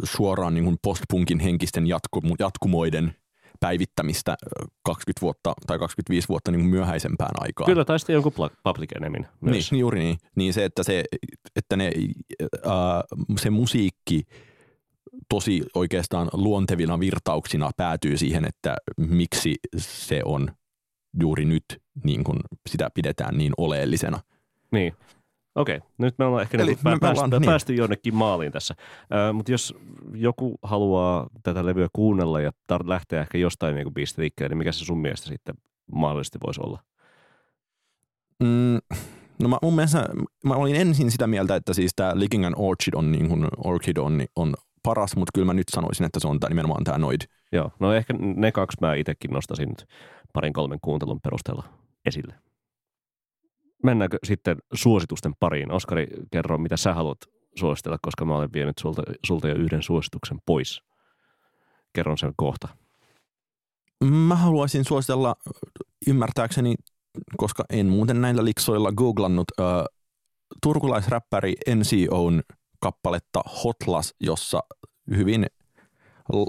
suoraan 0.03 0.53
niin 0.53 0.63
kuin 0.63 0.77
postpunkin 0.81 1.39
henkisten 1.39 1.87
jatku, 1.87 2.21
jatkumoiden 2.39 3.15
päivittämistä 3.59 4.35
20 4.83 5.21
vuotta 5.21 5.53
tai 5.67 5.79
25 5.79 6.29
vuotta 6.29 6.51
niin 6.51 6.61
kuin 6.61 6.69
myöhäisempään 6.69 7.31
aikaan. 7.39 7.65
Kyllä, 7.65 7.85
tai 7.85 7.99
sitten 7.99 8.13
jonkun 8.13 8.33
Public 8.63 8.91
Enemyn 8.95 9.27
myös. 9.41 9.71
Niin, 9.71 9.79
juuri 9.79 9.99
niin. 9.99 10.17
Niin 10.35 10.53
se, 10.53 10.65
että 10.65 10.83
se, 10.83 11.03
että 11.55 11.77
ne, 11.77 11.91
äh, 12.67 13.03
se 13.37 13.49
musiikki– 13.49 14.23
tosi 15.29 15.63
oikeastaan 15.75 16.29
luontevina 16.33 16.99
virtauksina 16.99 17.71
päätyy 17.77 18.17
siihen, 18.17 18.45
että 18.45 18.75
miksi 18.97 19.55
se 19.77 20.21
on 20.25 20.47
juuri 21.21 21.45
nyt 21.45 21.63
niin 22.03 22.23
kuin 22.23 22.39
sitä 22.69 22.89
pidetään 22.93 23.37
niin 23.37 23.53
oleellisena. 23.57 24.19
Niin. 24.71 24.93
Okei, 25.55 25.79
nyt 25.97 26.15
me 26.17 26.25
ollaan 26.25 26.41
ehkä 26.41 26.57
Eli 26.57 26.65
niinku 26.65 26.81
me- 26.83 26.89
me 26.91 26.99
pää- 26.99 27.07
päästy, 27.07 27.23
ollaan- 27.25 27.41
niin. 27.41 27.49
päästy 27.49 27.73
jonnekin 27.73 28.15
maaliin 28.15 28.51
tässä. 28.51 28.75
Ö, 29.29 29.33
Mutta 29.33 29.51
jos 29.51 29.73
joku 30.13 30.55
haluaa 30.63 31.27
tätä 31.43 31.65
levyä 31.65 31.87
kuunnella 31.93 32.41
ja 32.41 32.51
tar- 32.73 32.89
lähteä 32.89 33.21
ehkä 33.21 33.37
jostain 33.37 33.75
niinku 33.75 33.91
biisistä 33.91 34.21
liikkeelle, 34.21 34.49
niin 34.49 34.57
mikä 34.57 34.71
se 34.71 34.85
sun 34.85 34.97
mielestä 34.99 35.27
sitten 35.27 35.55
mahdollisesti 35.91 36.37
voisi 36.45 36.61
olla? 36.63 36.79
Mm, 38.43 38.79
no 39.41 39.49
mä, 39.49 39.57
mun 39.61 39.75
mielestä 39.75 40.05
mä 40.43 40.53
olin 40.53 40.75
ensin 40.75 41.11
sitä 41.11 41.27
mieltä, 41.27 41.55
että 41.55 41.73
siis 41.73 41.91
tämä 41.95 42.11
Licking 42.15 42.45
an 42.45 42.53
Orchid 42.57 42.93
on, 42.93 43.11
niin 43.11 43.29
kuin, 43.29 43.45
Orchid 43.57 43.97
on, 43.97 44.25
on 44.35 44.53
paras, 44.83 45.15
mutta 45.15 45.31
kyllä 45.33 45.45
mä 45.45 45.53
nyt 45.53 45.69
sanoisin, 45.69 46.05
että 46.05 46.19
se 46.19 46.27
on 46.27 46.39
tää, 46.39 46.49
nimenomaan 46.49 46.83
tämä 46.83 46.97
Noid. 46.97 47.21
Joo, 47.51 47.71
no 47.79 47.93
ehkä 47.93 48.13
ne 48.19 48.51
kaksi 48.51 48.77
mä 48.81 48.95
itsekin 48.95 49.31
nostaisin 49.31 49.69
nyt 49.69 49.85
parin 50.33 50.53
kolmen 50.53 50.79
kuuntelun 50.81 51.21
perusteella 51.21 51.63
esille. 52.05 52.33
Mennäänkö 53.83 54.17
sitten 54.23 54.57
suositusten 54.73 55.33
pariin? 55.39 55.71
Oskari, 55.71 56.07
kerro, 56.31 56.57
mitä 56.57 56.77
sä 56.77 56.93
haluat 56.93 57.17
suositella, 57.55 57.97
koska 58.01 58.25
mä 58.25 58.35
olen 58.35 58.53
vienyt 58.53 58.77
sulta, 58.77 59.03
sulta 59.25 59.47
jo 59.47 59.55
yhden 59.55 59.83
suosituksen 59.83 60.37
pois. 60.45 60.81
Kerron 61.93 62.17
sen 62.17 62.33
kohta. 62.35 62.67
Mä 64.03 64.35
haluaisin 64.35 64.85
suositella 64.85 65.35
ymmärtääkseni, 66.07 66.75
koska 67.37 67.63
en 67.69 67.85
muuten 67.85 68.21
näillä 68.21 68.45
liksoilla 68.45 68.91
googlannut, 68.91 69.47
äh, 69.59 69.65
turkulaisräppäri 70.63 71.55
NCOn 71.75 72.41
kappaletta 72.79 73.41
Hotlas, 73.63 74.13
jossa 74.19 74.63
hyvin 75.15 75.45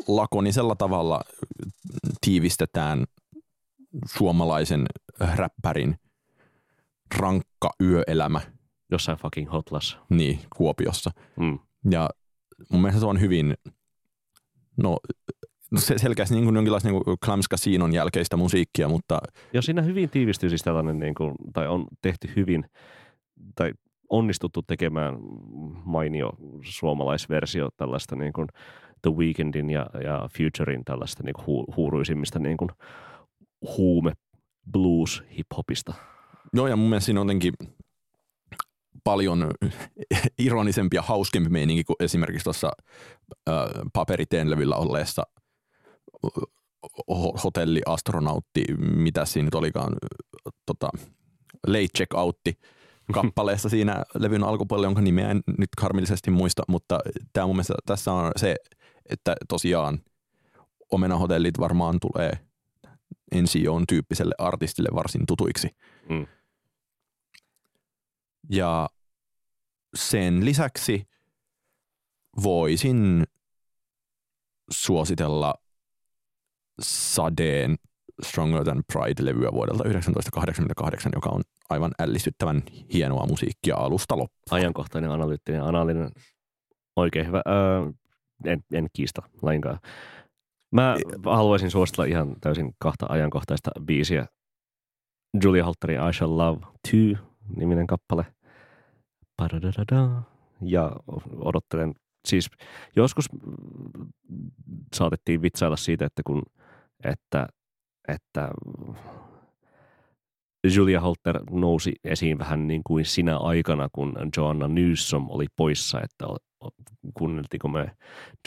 lakonisella 0.09 0.77
tavalla 0.77 1.21
tiivistetään 2.21 3.05
suomalaisen 4.17 4.87
räppärin 5.21 5.97
rankka 7.19 7.71
yöelämä 7.83 8.41
Jossain 8.91 9.19
fucking 9.19 9.53
hotlas. 9.53 9.99
niin, 10.09 10.41
Kuopiossa. 10.57 11.11
Mm. 11.41 11.59
Ja 11.91 12.11
mun 12.73 12.81
mielestä 12.81 13.01
se 13.01 13.07
on 13.07 13.21
hyvin, 13.21 13.55
no 14.77 14.99
se 15.77 15.99
selkeästi 15.99 16.35
niin 16.35 16.45
kuin 16.45 16.55
jonkinlaista 16.55 16.89
niin 16.89 17.05
kuin 17.05 17.19
Clams 17.19 17.47
Casinon 17.51 17.95
jälkeistä 17.95 18.37
musiikkia, 18.37 18.89
mutta 18.89 19.19
Ja 19.53 19.63
siinä 19.63 19.83
hyvin 19.83 20.11
tiivistyy 20.11 20.49
siis 20.49 20.63
tällainen, 20.63 20.99
niin 20.99 21.15
kuin, 21.15 21.35
tai 21.53 21.69
on 21.69 21.87
tehty 22.03 22.33
hyvin, 22.37 22.65
tai 23.55 23.73
onnistuttu 24.11 24.63
tekemään 24.63 25.19
mainio 25.85 26.33
suomalaisversio 26.63 27.69
tällaista 27.77 28.17
niin 28.17 28.33
kuin 28.33 28.49
The 29.03 29.11
Weekndin 29.11 29.71
ja, 29.71 29.87
ja 30.05 30.29
Futurein 30.39 30.85
tällaista 30.85 31.23
niin 31.23 31.35
kuin 31.35 31.47
hu, 31.47 31.65
huuruisimmista 31.77 32.39
niin 32.39 32.57
kuin 32.57 32.71
huume 33.77 34.13
blues 34.73 35.23
hip-hopista. 35.31 35.95
joo 36.53 36.67
ja 36.67 36.77
mun 36.77 36.89
mielestä 36.89 37.07
siinä 37.07 37.21
on 37.21 37.27
jotenkin 37.27 37.55
paljon 39.05 39.51
ironisempi 40.39 40.97
ja 40.97 41.03
hauskempi 41.03 41.51
meininki 41.51 41.85
kuin 41.85 41.97
esimerkiksi 42.01 42.45
tuossa 42.45 42.73
äh, 43.49 43.55
paperiteen 43.93 44.51
levyllä 44.51 44.77
olleessa 44.77 45.23
ho- 47.11 47.41
hotelliastronautti, 47.45 48.65
mitä 48.79 49.25
siinä 49.25 49.45
nyt 49.45 49.55
olikaan, 49.55 49.93
tota, 50.67 50.89
late 51.67 51.89
check 51.97 52.15
outti 52.15 52.59
kappaleessa 53.23 53.69
siinä 53.69 54.03
levyn 54.15 54.45
alkupuolella, 54.45 54.87
jonka 54.87 55.01
nimeä 55.01 55.31
en 55.31 55.41
nyt 55.59 55.69
karmillisesti 55.77 56.31
muista, 56.31 56.63
mutta 56.69 56.99
tämä 57.33 57.47
mun 57.47 57.57
mielestä 57.57 57.75
tässä 57.87 58.13
on 58.13 58.33
se, 58.37 58.57
että 59.11 59.37
tosiaan 59.49 59.99
omenahotellit 60.91 61.59
varmaan 61.59 61.99
tulee 62.01 62.33
NCOn 63.35 63.87
tyyppiselle 63.89 64.35
artistille 64.39 64.89
varsin 64.95 65.27
tutuiksi. 65.27 65.69
Mm. 66.09 66.27
Ja 68.51 68.89
sen 69.95 70.45
lisäksi 70.45 71.09
voisin 72.43 73.25
suositella 74.71 75.55
Sadeen 76.83 77.77
Stronger 78.25 78.65
Than 78.65 78.83
Pride-levyä 78.93 79.53
vuodelta 79.53 79.83
1988, 79.83 81.13
joka 81.15 81.31
on 81.31 81.43
aivan 81.71 81.91
ällistyttävän 81.99 82.63
hienoa 82.93 83.27
musiikkia 83.27 83.77
alusta 83.77 84.19
loppuun. 84.19 84.61
Ajankohtainen, 84.61 85.11
analyyttinen, 85.11 85.63
analinen, 85.63 86.11
oikein 86.97 87.27
hyvä. 87.27 87.43
Öö, 87.49 87.93
en, 88.45 88.61
en 88.73 88.87
kiista 88.93 89.23
lainkaan. 89.43 89.79
Mä 90.75 90.97
haluaisin 91.25 91.71
suositella 91.71 92.05
ihan 92.05 92.37
täysin 92.41 92.75
kahta 92.79 93.07
ajankohtaista 93.09 93.71
biisiä. 93.85 94.27
Julia 95.43 95.65
Holterin 95.65 96.09
I 96.09 96.13
Shall 96.13 96.39
Love 96.39 96.67
2-niminen 96.89 97.87
kappale. 97.87 98.27
Padadadada. 99.37 100.23
Ja 100.63 100.93
odottelen, 101.37 101.95
siis 102.29 102.51
joskus 102.97 103.29
saatettiin 104.95 105.43
vitsailla 105.43 105.77
siitä, 105.77 106.07
että 106.07 106.23
kun, 106.27 106.43
että, 107.05 107.47
että 108.09 108.51
Julia 110.75 111.01
Holter 111.01 111.41
nousi 111.51 111.93
esiin 112.05 112.39
vähän 112.39 112.67
niin 112.69 112.81
kuin 112.87 113.05
sinä 113.05 113.37
aikana, 113.37 113.89
kun 113.93 114.17
Joanna 114.37 114.69
Newsom 114.69 115.31
oli 115.31 115.47
poissa, 115.57 116.01
että 116.01 116.27
o- 116.27 116.71
kuunneltiinko 117.15 117.69
me 117.69 117.91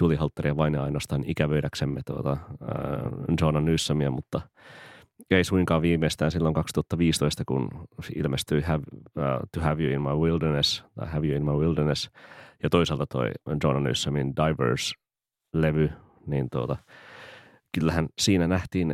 Julia 0.01 0.20
Holteria 0.20 0.57
vain 0.57 0.74
ja 0.74 0.84
ainoastaan 0.84 1.24
ikävöidäksemme 1.28 2.01
tuota, 2.05 2.32
äh, 2.32 2.38
Joanna 3.41 3.61
Newsomia, 3.61 4.11
mutta 4.11 4.41
ei 5.32 5.43
suinkaan 5.43 5.82
viimeistään 5.82 6.32
silloin 6.32 6.53
2015, 6.53 7.43
kun 7.47 7.70
ilmestyi 8.16 8.61
have, 8.61 8.84
uh, 9.03 9.24
To 9.53 9.61
Have 9.61 9.84
You 9.84 9.93
In 9.93 10.01
My 10.01 10.09
Wilderness, 10.30 10.84
tai 10.95 11.07
Have 11.07 11.28
You 11.28 11.36
In 11.36 11.45
My 11.45 11.51
Wilderness, 11.51 12.09
ja 12.64 12.70
toisaalta 12.70 13.05
toi 13.07 13.32
Joanna 13.64 13.80
Newsomin 13.82 14.34
Diverse-levy, 14.36 15.89
niin 16.28 16.47
tuota, 16.51 16.78
kyllähän 17.80 18.07
siinä 18.22 18.47
nähtiin, 18.47 18.93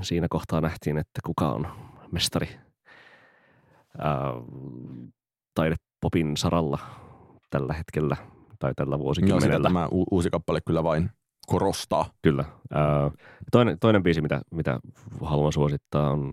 siinä 0.00 0.26
kohtaa 0.30 0.60
nähtiin, 0.60 0.98
että 0.98 1.20
kuka 1.26 1.48
on 1.48 1.66
mestari 2.12 2.48
ää, 3.98 4.32
taidepopin 5.54 6.36
saralla 6.36 6.78
tällä 7.50 7.72
hetkellä 7.72 8.16
tai 8.58 8.72
tällä 8.76 8.98
vuosikymmenellä. 8.98 9.68
tämä 9.68 9.88
u- 9.92 10.06
uusi 10.10 10.30
kappale 10.30 10.60
kyllä 10.66 10.84
vain 10.84 11.10
korostaa. 11.46 12.10
Kyllä. 12.22 12.44
Ää, 12.74 13.10
toinen, 13.52 13.78
toinen 13.78 14.02
biisi, 14.02 14.20
mitä, 14.20 14.40
mitä 14.50 14.80
haluan 15.20 15.52
suosittaa, 15.52 16.10
on 16.10 16.32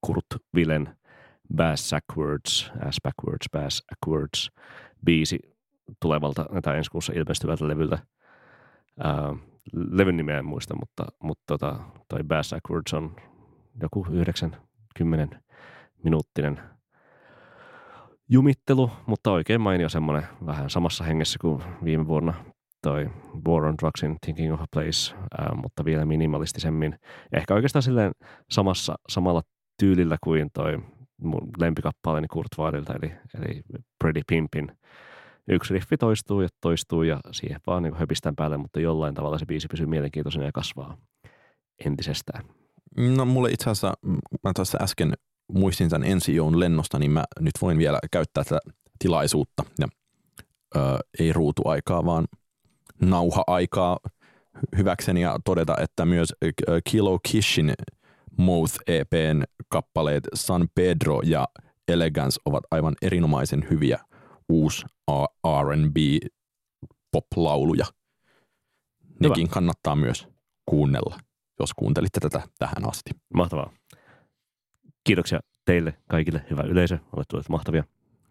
Kurt 0.00 0.26
Willen 0.56 0.96
Bass 1.56 1.90
Backwards, 1.90 2.72
Ass 2.86 2.98
Backwards, 3.02 3.46
Bass 3.52 3.82
Backwards 3.90 4.50
biisi 5.04 5.38
tulevalta 6.00 6.46
tai 6.62 6.76
ensi 6.76 6.90
kuussa 6.90 7.12
ilmestyvältä 7.16 7.68
levyltä. 7.68 7.98
Ää, 9.00 9.36
levyn 9.72 10.16
nimeä 10.16 10.38
en 10.38 10.44
muista, 10.44 10.74
mutta, 10.76 11.06
mutta 11.22 11.42
tota, 11.46 11.76
toi 12.08 12.24
Bass 12.24 12.50
Backwards 12.50 12.94
on 12.94 13.16
joku 13.82 14.06
90 15.00 15.40
minuuttinen 16.04 16.60
jumittelu, 18.28 18.90
mutta 19.06 19.32
oikein 19.32 19.60
mainio 19.60 19.88
semmoinen 19.88 20.26
vähän 20.46 20.70
samassa 20.70 21.04
hengessä 21.04 21.38
kuin 21.40 21.62
viime 21.84 22.06
vuonna 22.06 22.34
toi 22.82 23.10
War 23.48 23.64
on 23.64 23.74
Drugsin 23.82 24.16
Thinking 24.24 24.54
of 24.54 24.60
a 24.60 24.66
Place, 24.72 25.14
ää, 25.38 25.54
mutta 25.54 25.84
vielä 25.84 26.04
minimalistisemmin. 26.04 26.98
Ehkä 27.32 27.54
oikeastaan 27.54 27.82
silleen 27.82 28.12
samassa, 28.50 28.94
samalla 29.08 29.42
tyylillä 29.80 30.16
kuin 30.24 30.50
toi 30.52 30.78
mun 31.22 31.48
lempikappaleeni 31.58 32.28
Kurt 32.28 32.58
Weidilta, 32.58 32.94
eli, 33.02 33.12
eli 33.34 33.62
Pretty 33.98 34.20
Pimpin. 34.26 34.76
Yksi 35.48 35.74
riffi 35.74 35.96
toistuu 35.96 36.40
ja 36.40 36.48
toistuu 36.60 37.02
ja 37.02 37.20
siihen 37.30 37.60
vaan 37.66 37.82
niin 37.82 37.94
höpistään 37.94 38.36
päälle, 38.36 38.56
mutta 38.56 38.80
jollain 38.80 39.14
tavalla 39.14 39.38
se 39.38 39.46
biisi 39.46 39.68
pysyy 39.68 39.86
mielenkiintoisena 39.86 40.44
ja 40.44 40.52
kasvaa 40.54 40.96
entisestään. 41.84 42.44
No 42.96 43.24
mulle 43.24 43.50
itse 43.50 43.70
asiassa, 43.70 43.94
mä 44.44 44.52
tuossa 44.54 44.78
äsken 44.82 45.12
muistin 45.52 45.88
tämän 45.88 46.08
NCOn 46.16 46.60
lennosta, 46.60 46.98
niin 46.98 47.10
mä 47.10 47.24
nyt 47.40 47.54
voin 47.62 47.78
vielä 47.78 47.98
käyttää 48.10 48.44
tätä 48.44 48.60
tilaisuutta 48.98 49.64
ja 49.80 49.88
ö, 50.76 50.78
ei 51.18 51.32
ruutuaikaa, 51.32 52.04
vaan 52.04 52.26
nauha-aikaa 53.02 53.98
hyväkseni 54.76 55.20
ja 55.20 55.38
todeta, 55.44 55.76
että 55.80 56.04
myös 56.04 56.34
Kilo 56.90 57.18
Kishin 57.28 57.74
Mouth 58.38 58.74
EPn 58.86 59.42
kappaleet 59.68 60.24
San 60.34 60.68
Pedro 60.74 61.20
ja 61.24 61.48
Elegance 61.88 62.40
ovat 62.44 62.64
aivan 62.70 62.94
erinomaisen 63.02 63.66
hyviä 63.70 63.98
uusi 64.48 64.86
R&B 65.62 65.96
pop-lauluja. 67.12 67.86
Nekin 69.20 69.48
kannattaa 69.48 69.96
myös 69.96 70.28
kuunnella, 70.66 71.18
jos 71.62 71.74
kuuntelitte 71.76 72.20
tätä 72.20 72.42
tähän 72.58 72.88
asti. 72.88 73.10
Mahtavaa. 73.34 73.70
Kiitoksia 75.04 75.40
teille 75.64 75.94
kaikille, 76.08 76.44
hyvä 76.50 76.62
yleisö, 76.62 76.98
olette 77.16 77.36
olleet 77.36 77.48
mahtavia. 77.48 77.84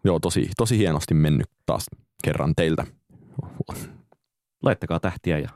Joo, 0.04 0.20
tosi, 0.20 0.50
tosi 0.56 0.78
hienosti 0.78 1.14
mennyt 1.14 1.46
taas 1.66 1.86
kerran 2.24 2.54
teiltä. 2.56 2.86
Laittakaa 4.62 5.00
tähtiä 5.00 5.38
ja 5.38 5.48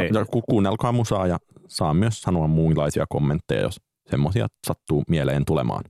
Ei. 0.00 0.10
ja 0.14 0.24
ku- 0.24 0.42
kuunnelkaa 0.42 0.92
musaa 0.92 1.26
ja 1.26 1.38
saa 1.68 1.94
myös 1.94 2.22
sanoa 2.22 2.46
muunlaisia 2.46 3.06
kommentteja, 3.08 3.62
jos 3.62 3.80
semmoisia 4.10 4.46
sattuu 4.66 5.02
mieleen 5.08 5.44
tulemaan. 5.44 5.84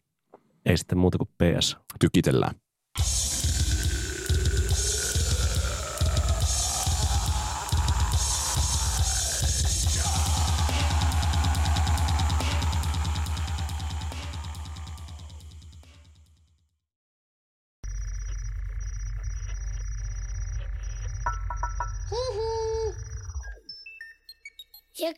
ei 0.67 0.77
sitten 0.77 0.99
muuta 0.99 1.19
kuin 1.19 1.29
PS. 1.39 1.77
Tykitellään. 2.01 2.55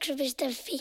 Jakso.fi 0.06 0.78